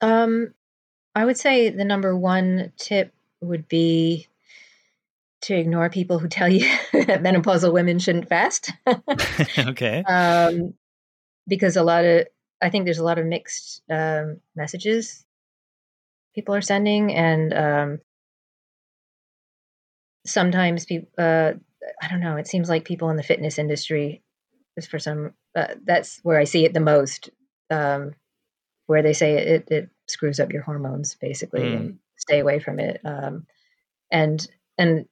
Um, 0.00 0.54
I 1.14 1.24
would 1.24 1.36
say 1.36 1.70
the 1.70 1.84
number 1.84 2.16
one 2.16 2.72
tip 2.78 3.12
would 3.40 3.68
be 3.68 4.26
to 5.42 5.54
ignore 5.54 5.88
people 5.88 6.18
who 6.18 6.28
tell 6.28 6.48
you 6.48 6.60
that 6.92 7.22
menopausal 7.22 7.72
women 7.72 7.98
shouldn't 7.98 8.28
fast. 8.28 8.72
okay. 9.58 10.04
Um, 10.08 10.74
because 11.48 11.76
a 11.76 11.82
lot 11.82 12.04
of, 12.04 12.26
I 12.62 12.70
think 12.70 12.84
there's 12.84 12.98
a 12.98 13.04
lot 13.04 13.18
of 13.18 13.26
mixed 13.26 13.82
um, 13.90 14.40
messages 14.54 15.24
people 16.34 16.54
are 16.54 16.60
sending, 16.60 17.12
and 17.14 17.54
um, 17.54 18.00
sometimes 20.26 20.84
people. 20.84 21.08
Uh, 21.18 21.52
I 22.02 22.08
don't 22.08 22.20
know. 22.20 22.36
It 22.36 22.46
seems 22.46 22.68
like 22.68 22.84
people 22.84 23.10
in 23.10 23.16
the 23.16 23.22
fitness 23.22 23.58
industry 23.58 24.22
is 24.76 24.86
for 24.86 24.98
some. 24.98 25.34
Uh, 25.54 25.74
that's 25.84 26.20
where 26.22 26.38
I 26.38 26.44
see 26.44 26.64
it 26.64 26.74
the 26.74 26.80
most. 26.80 27.30
Um, 27.70 28.14
where 28.86 29.02
they 29.02 29.12
say 29.12 29.34
it, 29.34 29.68
it 29.70 29.90
screws 30.08 30.40
up 30.40 30.52
your 30.52 30.62
hormones, 30.62 31.14
basically, 31.14 31.60
mm. 31.60 31.96
Stay 32.20 32.38
away 32.40 32.58
from 32.60 32.78
it. 32.78 33.00
Um, 33.04 33.46
and 34.10 34.46
and 34.78 35.06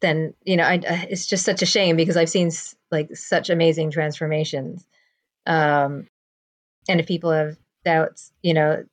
then 0.00 0.34
you 0.44 0.56
know, 0.56 0.64
I, 0.64 0.80
it's 1.10 1.26
just 1.26 1.44
such 1.44 1.62
a 1.62 1.66
shame 1.66 1.96
because 1.96 2.16
I've 2.16 2.30
seen 2.30 2.50
like 2.90 3.14
such 3.16 3.50
amazing 3.50 3.90
transformations. 3.90 4.86
Um, 5.46 6.08
and 6.88 7.00
if 7.00 7.06
people 7.06 7.30
have 7.30 7.56
doubts, 7.84 8.32
you 8.42 8.54
know, 8.54 8.84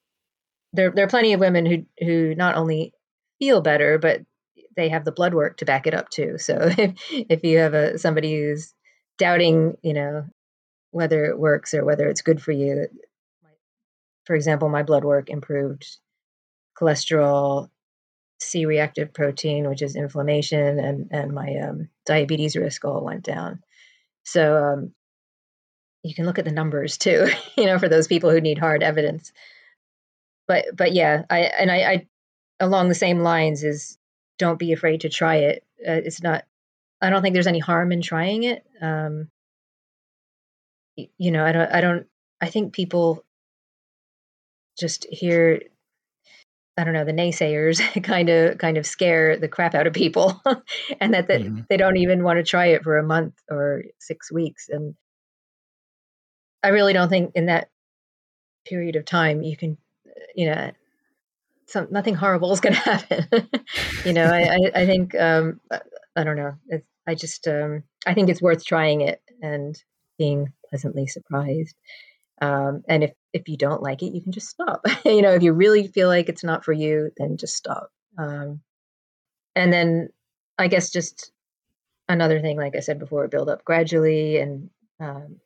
there 0.74 0.92
there 0.92 1.06
are 1.06 1.10
plenty 1.10 1.34
of 1.34 1.40
women 1.40 1.66
who 1.66 1.86
who 2.06 2.36
not 2.36 2.56
only 2.56 2.94
feel 3.40 3.62
better, 3.62 3.98
but 3.98 4.22
they 4.76 4.90
have 4.90 5.06
the 5.06 5.12
blood 5.12 5.34
work 5.34 5.58
to 5.58 5.66
back 5.66 5.88
it 5.88 5.94
up 5.94 6.10
too. 6.10 6.38
So 6.38 6.58
if 6.78 6.94
if 7.10 7.44
you 7.44 7.60
have 7.60 7.74
a 7.74 7.98
somebody 7.98 8.40
who's 8.40 8.74
doubting, 9.18 9.78
you 9.82 9.94
know, 9.94 10.26
whether 10.92 11.26
it 11.26 11.40
works 11.40 11.74
or 11.74 11.86
whether 11.86 12.08
it's 12.08 12.22
good 12.22 12.42
for 12.42 12.52
you, 12.52 12.88
for 14.26 14.36
example, 14.36 14.70
my 14.70 14.84
blood 14.84 15.06
work 15.06 15.30
improved 15.30 15.98
cholesterol, 16.80 17.70
C-reactive 18.40 19.14
protein, 19.14 19.68
which 19.70 19.82
is 19.82 19.96
inflammation, 19.96 20.80
and 20.80 21.08
and 21.12 21.34
my 21.34 21.56
um, 21.58 21.90
diabetes 22.06 22.56
risk 22.56 22.86
all 22.86 23.04
went 23.04 23.24
down. 23.24 23.64
So 24.24 24.58
um, 24.58 24.94
you 26.04 26.14
can 26.14 26.26
look 26.26 26.40
at 26.40 26.46
the 26.46 26.52
numbers 26.52 26.98
too, 26.98 27.28
you 27.58 27.66
know, 27.66 27.80
for 27.80 27.90
those 27.90 28.08
people 28.08 28.30
who 28.30 28.42
need 28.42 28.58
hard 28.58 28.84
evidence. 28.84 29.32
But 30.48 30.66
but 30.76 30.94
yeah, 30.94 31.24
I 31.30 31.40
and 31.40 31.72
I, 31.72 31.78
I 31.78 32.08
along 32.60 32.90
the 32.90 32.96
same 32.96 33.20
lines 33.20 33.64
is 33.64 33.98
don't 34.38 34.60
be 34.60 34.72
afraid 34.74 35.02
to 35.02 35.10
try 35.10 35.38
it. 35.38 35.64
Uh, 35.88 36.02
it's 36.04 36.22
not. 36.22 36.46
I 37.02 37.10
don't 37.10 37.22
think 37.22 37.34
there's 37.34 37.48
any 37.48 37.60
harm 37.60 37.92
in 37.92 38.02
trying 38.02 38.44
it. 38.44 38.66
Um, 38.82 39.30
you 40.96 41.32
know, 41.32 41.46
I 41.46 41.52
don't. 41.52 41.72
I 41.72 41.82
don't. 41.82 42.08
I 42.40 42.50
think 42.50 42.74
people 42.74 43.24
just 44.78 45.06
hear 45.10 45.62
I 46.78 46.84
don't 46.84 46.94
know, 46.94 47.06
the 47.06 47.12
naysayers 47.12 47.80
kind 48.04 48.30
of 48.30 48.58
kind 48.58 48.78
of 48.78 48.86
scare 48.86 49.38
the 49.38 49.48
crap 49.48 49.74
out 49.74 49.88
of 49.88 49.94
people 49.94 50.42
and 51.02 51.14
that, 51.14 51.28
that 51.28 51.42
mm-hmm. 51.42 51.62
they 51.70 51.78
don't 51.78 51.98
even 51.98 52.24
want 52.24 52.38
to 52.38 52.44
try 52.44 52.68
it 52.68 52.84
for 52.84 52.98
a 52.98 53.04
month 53.04 53.34
or 53.50 53.84
6 54.00 54.32
weeks. 54.32 54.68
And 54.70 54.96
I 56.64 56.70
really 56.70 56.94
don't 56.94 57.10
think 57.10 57.32
in 57.36 57.48
that 57.48 57.70
period 58.66 58.96
of 58.96 59.06
time 59.06 59.42
you 59.42 59.56
can 59.56 59.78
you 60.36 60.46
know 60.46 60.72
some 61.68 61.88
nothing 61.90 62.16
horrible 62.16 62.52
is 62.52 62.60
going 62.60 62.76
to 62.76 62.80
happen. 62.82 63.50
You 64.06 64.14
know 64.14 64.26
I, 64.26 64.42
I, 64.42 64.82
I 64.82 64.86
think 64.86 65.16
um 65.16 65.60
I 66.16 66.24
don't 66.24 66.36
know. 66.36 66.56
It's, 66.68 66.86
I 67.08 67.16
just 67.16 67.48
um 67.48 67.84
I 68.06 68.14
think 68.14 68.30
it's 68.30 68.42
worth 68.42 68.66
trying 68.66 69.02
it 69.02 69.22
and 69.42 69.82
being 70.18 70.54
pleasantly 70.70 71.08
surprised. 71.08 71.76
Um, 72.42 72.84
and 72.88 73.04
if 73.04 73.12
if 73.38 73.48
you 73.48 73.58
don't 73.58 73.82
like 73.82 74.04
it, 74.04 74.14
you 74.14 74.22
can 74.22 74.32
just 74.32 74.50
stop. 74.50 74.86
you 75.06 75.22
know, 75.22 75.34
if 75.34 75.44
you 75.44 75.54
really 75.54 75.88
feel 75.88 76.08
like 76.08 76.30
it's 76.30 76.44
not 76.44 76.66
for 76.66 76.74
you, 76.74 77.12
then 77.18 77.38
just 77.38 77.56
stop. 77.56 77.90
Um, 78.18 78.62
and 79.56 79.72
then 79.72 80.10
I 80.58 80.68
guess 80.68 80.92
just 80.92 81.32
another 82.10 82.40
thing, 82.42 82.58
like 82.58 82.76
I 82.76 82.82
said 82.82 83.00
before, 83.00 83.28
build 83.28 83.50
up 83.50 83.64
gradually. 83.64 84.38
And 84.38 84.70
um, 85.00 85.38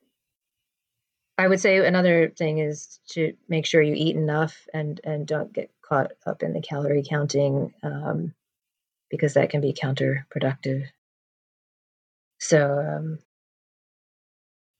I 1.38 1.48
would 1.48 1.60
say 1.60 1.86
another 1.86 2.30
thing 2.30 2.60
is 2.60 3.00
to 3.12 3.34
make 3.48 3.66
sure 3.66 3.82
you 3.82 3.94
eat 3.96 4.16
enough 4.16 4.68
and 4.74 5.00
and 5.04 5.28
don't 5.28 5.54
get 5.54 5.72
caught 5.82 6.12
up 6.26 6.44
in 6.44 6.54
the 6.54 6.62
calorie 6.62 7.06
counting 7.08 7.74
um, 7.84 8.34
because 9.10 9.34
that 9.34 9.50
can 9.50 9.62
be 9.62 9.74
counterproductive. 9.74 10.86
So 12.39 12.80
um, 12.80 13.20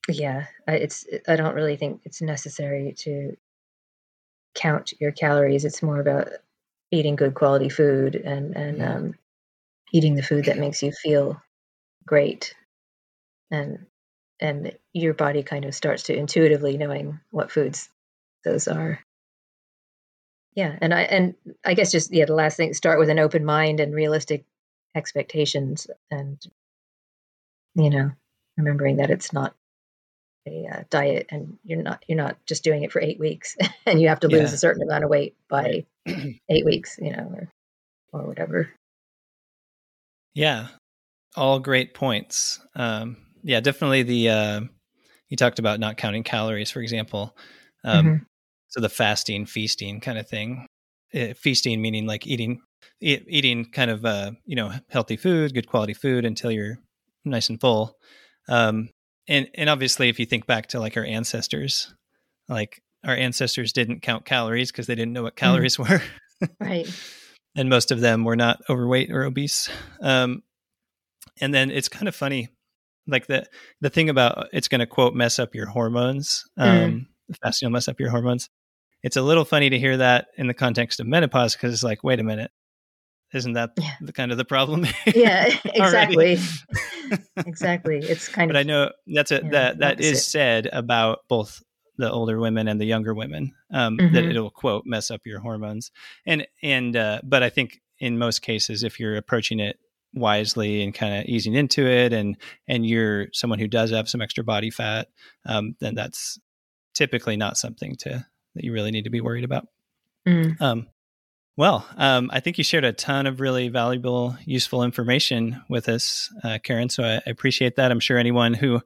yeah, 0.08 0.46
it's 0.66 1.06
I 1.28 1.36
don't 1.36 1.54
really 1.54 1.76
think 1.76 2.02
it's 2.04 2.22
necessary 2.22 2.94
to 2.98 3.36
count 4.54 4.92
your 5.00 5.12
calories. 5.12 5.64
It's 5.64 5.82
more 5.82 6.00
about 6.00 6.28
eating 6.90 7.16
good 7.16 7.34
quality 7.34 7.68
food 7.68 8.14
and 8.16 8.56
and 8.56 8.82
um, 8.82 9.14
eating 9.92 10.14
the 10.14 10.22
food 10.22 10.46
that 10.46 10.58
makes 10.58 10.82
you 10.82 10.92
feel 10.92 11.40
great, 12.06 12.54
and 13.50 13.86
and 14.40 14.76
your 14.92 15.14
body 15.14 15.42
kind 15.42 15.64
of 15.64 15.74
starts 15.74 16.04
to 16.04 16.16
intuitively 16.16 16.76
knowing 16.78 17.20
what 17.30 17.52
foods 17.52 17.88
those 18.44 18.68
are. 18.68 19.00
Yeah, 20.54 20.76
and 20.80 20.92
I 20.92 21.02
and 21.02 21.34
I 21.64 21.74
guess 21.74 21.92
just 21.92 22.12
yeah, 22.12 22.26
the 22.26 22.34
last 22.34 22.56
thing 22.56 22.74
start 22.74 22.98
with 22.98 23.08
an 23.10 23.18
open 23.18 23.44
mind 23.44 23.80
and 23.80 23.94
realistic 23.94 24.44
expectations, 24.94 25.86
and 26.10 26.38
you 27.74 27.90
know, 27.90 28.10
remembering 28.56 28.96
that 28.96 29.10
it's 29.10 29.32
not 29.32 29.54
a 30.46 30.66
uh, 30.66 30.82
diet 30.90 31.26
and 31.30 31.58
you're 31.64 31.82
not 31.82 32.04
you're 32.08 32.18
not 32.18 32.36
just 32.46 32.64
doing 32.64 32.82
it 32.82 32.92
for 32.92 33.00
eight 33.00 33.18
weeks 33.18 33.56
and 33.86 34.00
you 34.00 34.08
have 34.08 34.20
to 34.20 34.28
lose 34.28 34.50
yeah. 34.50 34.54
a 34.54 34.58
certain 34.58 34.82
amount 34.82 35.04
of 35.04 35.10
weight 35.10 35.36
by 35.48 35.84
eight 36.06 36.64
weeks 36.64 36.98
you 37.00 37.12
know 37.12 37.32
or, 37.34 37.48
or 38.12 38.26
whatever. 38.26 38.70
Yeah. 40.34 40.68
All 41.36 41.58
great 41.58 41.94
points. 41.94 42.60
Um 42.74 43.16
yeah 43.42 43.60
definitely 43.60 44.02
the 44.02 44.28
uh 44.28 44.60
you 45.28 45.36
talked 45.36 45.58
about 45.58 45.80
not 45.80 45.96
counting 45.96 46.24
calories 46.24 46.70
for 46.70 46.80
example. 46.80 47.36
Um 47.84 48.06
mm-hmm. 48.06 48.24
so 48.68 48.80
the 48.80 48.88
fasting 48.88 49.46
feasting 49.46 50.00
kind 50.00 50.18
of 50.18 50.28
thing. 50.28 50.66
Uh, 51.14 51.34
feasting 51.36 51.80
meaning 51.82 52.06
like 52.06 52.26
eating 52.26 52.62
e- 53.00 53.24
eating 53.28 53.66
kind 53.66 53.90
of 53.90 54.04
uh 54.04 54.32
you 54.44 54.56
know 54.56 54.72
healthy 54.88 55.16
food 55.16 55.54
good 55.54 55.68
quality 55.68 55.94
food 55.94 56.24
until 56.24 56.50
you're 56.50 56.78
nice 57.24 57.48
and 57.48 57.60
full. 57.60 57.96
Um 58.48 58.88
and 59.28 59.48
and 59.54 59.70
obviously 59.70 60.08
if 60.08 60.18
you 60.18 60.26
think 60.26 60.46
back 60.46 60.68
to 60.68 60.80
like 60.80 60.96
our 60.96 61.04
ancestors 61.04 61.92
like 62.48 62.82
our 63.04 63.16
ancestors 63.16 63.72
didn't 63.72 64.00
count 64.00 64.24
calories 64.24 64.70
because 64.70 64.86
they 64.86 64.94
didn't 64.94 65.12
know 65.12 65.22
what 65.22 65.36
mm-hmm. 65.36 65.46
calories 65.46 65.76
mm. 65.76 65.88
were 66.40 66.48
right 66.60 66.88
and 67.54 67.68
most 67.68 67.90
of 67.90 68.00
them 68.00 68.24
were 68.24 68.36
not 68.36 68.60
overweight 68.68 69.10
or 69.10 69.24
obese 69.24 69.68
um, 70.00 70.42
and 71.40 71.54
then 71.54 71.70
it's 71.70 71.88
kind 71.88 72.08
of 72.08 72.14
funny 72.14 72.48
like 73.06 73.26
the 73.26 73.44
the 73.80 73.90
thing 73.90 74.08
about 74.08 74.48
it's 74.52 74.68
going 74.68 74.80
to 74.80 74.86
quote 74.86 75.14
mess 75.14 75.38
up 75.38 75.54
your 75.54 75.66
hormones 75.66 76.44
um 76.56 76.68
mm. 77.30 77.36
fasting 77.42 77.66
will 77.66 77.72
mess 77.72 77.88
up 77.88 78.00
your 78.00 78.10
hormones 78.10 78.48
it's 79.02 79.16
a 79.16 79.22
little 79.22 79.44
funny 79.44 79.70
to 79.70 79.78
hear 79.78 79.96
that 79.96 80.28
in 80.36 80.46
the 80.46 80.54
context 80.54 81.00
of 81.00 81.06
menopause 81.06 81.54
because 81.54 81.72
it's 81.72 81.82
like 81.82 82.04
wait 82.04 82.20
a 82.20 82.24
minute 82.24 82.50
isn't 83.34 83.54
that 83.54 83.72
yeah. 83.78 83.90
the 84.00 84.12
kind 84.12 84.30
of 84.30 84.38
the 84.38 84.44
problem? 84.44 84.86
yeah, 85.14 85.46
exactly. 85.64 86.38
exactly. 87.46 87.98
It's 87.98 88.28
kind 88.28 88.48
but 88.48 88.56
of. 88.56 88.66
But 88.66 88.72
I 88.72 88.72
know 88.72 88.90
that's 89.06 89.30
a 89.30 89.40
that 89.50 89.78
that 89.78 89.92
opposite. 89.94 90.12
is 90.12 90.26
said 90.26 90.68
about 90.72 91.20
both 91.28 91.62
the 91.98 92.10
older 92.10 92.38
women 92.38 92.68
and 92.68 92.80
the 92.80 92.86
younger 92.86 93.14
women 93.14 93.54
um, 93.72 93.98
mm-hmm. 93.98 94.14
that 94.14 94.24
it'll 94.24 94.50
quote 94.50 94.84
mess 94.86 95.10
up 95.10 95.20
your 95.24 95.40
hormones 95.40 95.90
and 96.26 96.46
and 96.62 96.96
uh, 96.96 97.20
but 97.22 97.42
I 97.42 97.50
think 97.50 97.80
in 97.98 98.18
most 98.18 98.40
cases 98.40 98.82
if 98.82 98.98
you're 98.98 99.16
approaching 99.16 99.60
it 99.60 99.78
wisely 100.14 100.82
and 100.82 100.94
kind 100.94 101.20
of 101.20 101.24
easing 101.26 101.54
into 101.54 101.86
it 101.86 102.12
and 102.12 102.36
and 102.66 102.86
you're 102.86 103.28
someone 103.32 103.58
who 103.58 103.68
does 103.68 103.90
have 103.90 104.08
some 104.08 104.20
extra 104.20 104.44
body 104.44 104.70
fat 104.70 105.08
um, 105.46 105.74
then 105.80 105.94
that's 105.94 106.38
typically 106.94 107.36
not 107.36 107.56
something 107.56 107.94
to 107.96 108.24
that 108.54 108.64
you 108.64 108.72
really 108.72 108.90
need 108.90 109.04
to 109.04 109.10
be 109.10 109.20
worried 109.20 109.44
about 109.44 109.66
mm. 110.26 110.60
um, 110.60 110.86
well, 111.56 111.86
um, 111.96 112.30
I 112.32 112.40
think 112.40 112.58
you 112.58 112.64
shared 112.64 112.84
a 112.84 112.92
ton 112.92 113.26
of 113.26 113.40
really 113.40 113.68
valuable, 113.68 114.36
useful 114.44 114.82
information 114.82 115.62
with 115.68 115.88
us, 115.88 116.32
uh, 116.42 116.58
Karen. 116.62 116.88
So 116.88 117.04
I, 117.04 117.16
I, 117.16 117.30
appreciate 117.30 117.76
that. 117.76 117.90
I'm 117.90 118.00
sure 118.00 118.16
anyone 118.16 118.54
who 118.54 118.80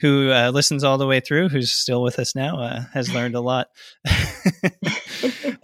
who 0.00 0.30
uh, 0.30 0.50
listens 0.50 0.82
all 0.82 0.98
the 0.98 1.06
way 1.06 1.20
through, 1.20 1.50
who's 1.50 1.72
still 1.72 2.02
with 2.02 2.18
us 2.18 2.34
now, 2.34 2.58
uh, 2.58 2.84
has 2.94 3.12
learned 3.12 3.34
a 3.34 3.40
lot. 3.40 3.68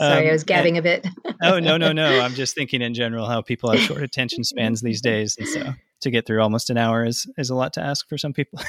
Sorry, 0.01 0.25
um, 0.25 0.29
I 0.29 0.33
was 0.33 0.45
gabbing 0.45 0.77
and, 0.77 0.87
a 0.87 1.01
bit. 1.01 1.07
oh 1.43 1.59
no, 1.59 1.77
no, 1.77 1.93
no! 1.93 2.21
I'm 2.23 2.35
just 2.35 2.55
thinking 2.55 2.83
in 2.83 2.95
general 2.95 3.27
how 3.27 3.43
people 3.43 3.71
have 3.71 3.81
short 3.81 4.03
attention 4.03 4.45
spans 4.45 4.83
these 4.83 5.01
days, 5.01 5.37
and 5.39 5.49
so 5.49 5.73
to 6.03 6.11
get 6.11 6.27
through 6.27 6.43
almost 6.43 6.71
an 6.71 6.77
hour 6.77 7.05
is 7.05 7.27
is 7.39 7.51
a 7.51 7.55
lot 7.55 7.73
to 7.75 7.83
ask 7.83 8.09
for 8.09 8.19
some 8.19 8.33
people. 8.33 8.61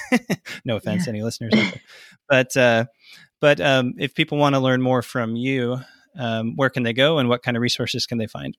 no 0.65 0.77
offense, 0.77 1.05
yeah. 1.05 1.11
any 1.11 1.21
listeners, 1.21 1.53
but 2.29 2.55
uh, 2.55 2.85
but 3.41 3.59
um, 3.59 3.93
if 3.97 4.15
people 4.15 4.37
want 4.37 4.55
to 4.55 4.59
learn 4.59 4.81
more 4.81 5.01
from 5.01 5.35
you, 5.35 5.79
um, 6.17 6.55
where 6.55 6.69
can 6.69 6.83
they 6.83 6.93
go 6.93 7.19
and 7.19 7.29
what 7.29 7.43
kind 7.43 7.57
of 7.57 7.61
resources 7.61 8.05
can 8.05 8.17
they 8.17 8.27
find? 8.27 8.57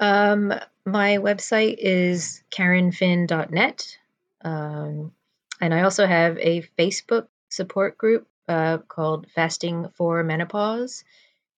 Um, 0.00 0.52
my 0.84 1.18
website 1.18 1.76
is 1.78 2.42
karenfinn.net. 2.50 3.98
Um, 4.44 5.12
and 5.60 5.74
I 5.74 5.82
also 5.82 6.06
have 6.06 6.38
a 6.38 6.62
Facebook 6.78 7.28
support 7.48 7.96
group 7.96 8.28
uh, 8.48 8.78
called 8.78 9.26
Fasting 9.34 9.88
for 9.94 10.22
Menopause. 10.22 11.04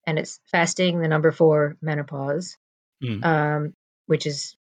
And 0.07 0.18
it's 0.18 0.41
fasting 0.51 1.01
the 1.01 1.09
number 1.09 1.33
four 1.33 1.76
menopause, 1.83 2.57
mm. 3.03 3.22
um, 3.22 3.74
which 4.07 4.26
is 4.26 4.57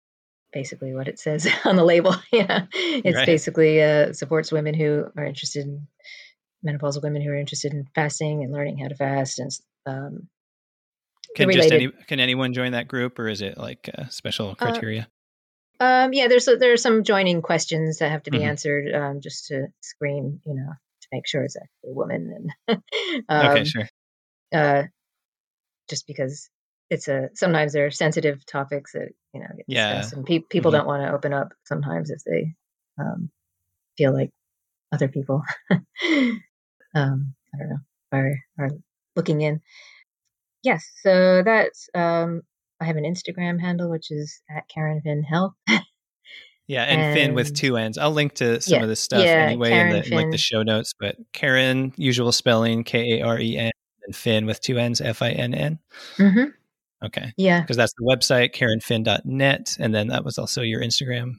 basically 0.53 0.95
what 0.95 1.09
it 1.09 1.19
says 1.19 1.49
on 1.65 1.75
the 1.77 1.85
label. 1.85 2.15
yeah, 2.33 2.67
it's 2.73 3.17
right. 3.17 3.27
basically 3.27 3.83
uh, 3.83 4.13
supports 4.13 4.53
women 4.53 4.75
who 4.75 5.07
are 5.17 5.25
interested 5.25 5.65
in 5.65 5.89
menopausal 6.65 7.03
women 7.03 7.23
who 7.23 7.31
are 7.31 7.37
interested 7.37 7.73
in 7.73 7.89
fasting 7.95 8.45
and 8.45 8.53
learning 8.53 8.79
how 8.79 8.87
to 8.87 8.95
fast 8.95 9.41
and 9.41 9.51
um, 9.87 10.29
Can 11.35 11.51
just 11.51 11.73
any 11.73 11.89
can 12.07 12.21
anyone 12.21 12.53
join 12.53 12.73
that 12.73 12.89
group, 12.89 13.19
or 13.19 13.29
is 13.29 13.41
it 13.41 13.57
like 13.59 13.89
uh, 13.97 14.09
special 14.09 14.55
criteria? 14.55 15.09
um, 15.81 16.13
yeah, 16.13 16.29
there's 16.29 16.45
there 16.45 16.73
are 16.73 16.77
some 16.77 17.05
joining 17.05 17.43
questions 17.43 17.99
that 17.99 18.11
have 18.11 18.23
to 18.25 18.31
be 18.31 18.39
Mhm. 18.39 18.47
answered 18.49 18.95
um, 18.95 19.21
just 19.21 19.47
to 19.47 19.67
screen, 19.81 20.41
you 20.45 20.55
know, 20.55 20.73
to 21.01 21.09
make 21.11 21.27
sure 21.27 21.43
it's 21.43 21.57
actually 21.57 21.91
a 21.91 21.95
woman, 21.95 22.53
and 22.69 22.83
um, 23.29 23.47
okay, 23.51 23.65
sure. 23.65 23.89
uh, 24.55 24.83
just 25.89 26.07
because 26.07 26.51
it's 26.91 27.09
a 27.09 27.31
sometimes 27.35 27.73
there 27.73 27.87
are 27.87 27.91
sensitive 27.91 28.45
topics 28.47 28.93
that 28.93 29.09
you 29.33 29.41
know 29.41 29.47
get 29.57 29.67
Yeah. 29.67 29.89
discussed, 29.95 30.13
and 30.13 30.27
pe- 30.27 30.41
people 30.41 30.71
Mhm. 30.71 30.75
don't 30.75 30.87
want 30.87 31.03
to 31.03 31.13
open 31.13 31.33
up 31.33 31.53
sometimes 31.65 32.11
if 32.11 32.23
they 32.25 32.55
um, 32.99 33.31
feel 33.97 34.13
like 34.13 34.31
other 34.93 35.09
people, 35.09 35.43
um, 35.71 37.35
I 37.55 37.59
don't 37.59 37.69
know, 37.71 37.79
are 38.13 38.35
are 38.59 38.71
looking 39.17 39.41
in. 39.43 39.61
Yes, 40.63 40.85
so 41.03 41.43
that's 41.45 41.89
um, 41.95 42.43
I 42.81 42.85
have 42.85 42.97
an 42.97 43.05
Instagram 43.05 43.61
handle 43.61 43.91
which 43.91 44.11
is 44.11 44.41
at 44.55 44.69
Karen 44.69 45.01
Finn 45.03 45.23
Health. 45.23 45.55
Yeah, 46.69 46.85
and, 46.85 47.13
Finn 47.13 47.35
with 47.35 47.55
two 47.55 47.77
N's. 47.77 47.99
I'll 47.99 48.13
link 48.13 48.35
to 48.35 48.61
some 48.61 48.79
Yeah, 48.79 48.83
of 48.85 48.89
this 48.89 49.01
stuff 49.01 49.27
yeah, 49.27 49.47
anyway 49.47 49.79
in, 49.79 49.91
the, 49.91 50.07
in 50.07 50.11
like 50.13 50.31
the 50.31 50.39
show 50.39 50.63
notes. 50.63 50.95
But 50.99 51.17
Karen, 51.33 51.93
usual 51.97 52.33
spelling, 52.33 52.85
K 52.85 53.21
A 53.21 53.27
R 53.27 53.39
E 53.39 53.59
N, 53.59 53.73
and 54.07 54.17
Finn 54.17 54.47
with 54.47 54.61
two 54.61 54.79
N's, 54.79 55.01
F 55.01 55.23
I 55.23 55.31
N 55.33 55.55
N. 55.55 55.79
hmm 56.17 56.45
Okay, 57.05 57.33
Yeah, 57.37 57.61
because 57.61 57.77
that's 57.77 57.93
the 57.99 58.05
website, 58.05 58.55
KarenFinn.net, 58.55 59.77
and 59.81 59.93
then 59.93 60.07
that 60.09 60.25
was 60.25 60.39
also 60.39 60.63
your 60.63 60.81
Instagram 60.81 61.33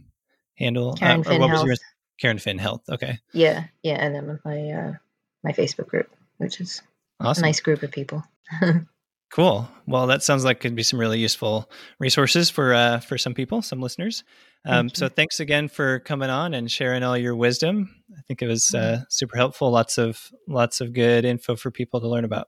handle. 0.55 0.93
Karen 0.95 1.21
or 1.21 1.23
Finn 1.23 1.39
what 1.39 1.49
was 1.49 1.59
Health. 1.59 1.67
your 1.67 1.75
Karen 2.19 2.37
Finn 2.37 2.57
Health? 2.59 2.81
Okay, 2.89 3.17
yeah, 3.31 3.63
yeah, 3.81 3.95
and 3.95 4.13
then 4.13 4.39
my 4.43 4.69
uh, 4.71 4.93
my 5.41 5.53
Facebook 5.53 5.87
group, 5.87 6.09
which 6.37 6.59
is 6.59 6.81
awesome. 7.23 7.43
nice 7.43 7.59
group 7.59 7.83
of 7.83 7.91
people. 7.91 8.23
Cool. 9.33 9.67
Well, 9.87 10.05
that 10.05 10.21
sounds 10.21 10.45
like 10.45 10.59
could 10.59 10.75
be 10.75 10.83
some 10.83 10.99
really 10.99 11.17
useful 11.17 11.67
resources 11.99 12.51
for 12.51 12.71
uh, 12.71 12.99
for 12.99 13.17
some 13.17 13.33
people, 13.33 13.63
some 13.63 13.81
listeners. 13.81 14.23
Um, 14.63 14.89
Thank 14.89 14.95
so 14.95 15.09
thanks 15.09 15.39
again 15.39 15.69
for 15.69 15.97
coming 16.01 16.29
on 16.29 16.53
and 16.53 16.69
sharing 16.69 17.01
all 17.01 17.17
your 17.17 17.35
wisdom. 17.35 17.89
I 18.15 18.21
think 18.27 18.43
it 18.43 18.47
was 18.47 18.75
uh, 18.75 19.05
super 19.09 19.35
helpful. 19.35 19.71
Lots 19.71 19.97
of 19.97 20.29
lots 20.47 20.81
of 20.81 20.93
good 20.93 21.25
info 21.25 21.55
for 21.55 21.71
people 21.71 21.99
to 22.01 22.07
learn 22.07 22.25
about. 22.25 22.47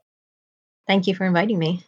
Thank 0.86 1.08
you 1.08 1.16
for 1.16 1.24
inviting 1.24 1.58
me. 1.58 1.82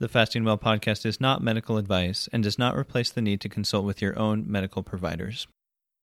The 0.00 0.08
Fasting 0.08 0.42
Well 0.42 0.58
podcast 0.58 1.06
is 1.06 1.20
not 1.20 1.40
medical 1.40 1.76
advice 1.76 2.28
and 2.32 2.42
does 2.42 2.58
not 2.58 2.76
replace 2.76 3.10
the 3.10 3.22
need 3.22 3.40
to 3.42 3.48
consult 3.48 3.84
with 3.84 4.02
your 4.02 4.18
own 4.18 4.44
medical 4.50 4.82
providers. 4.82 5.46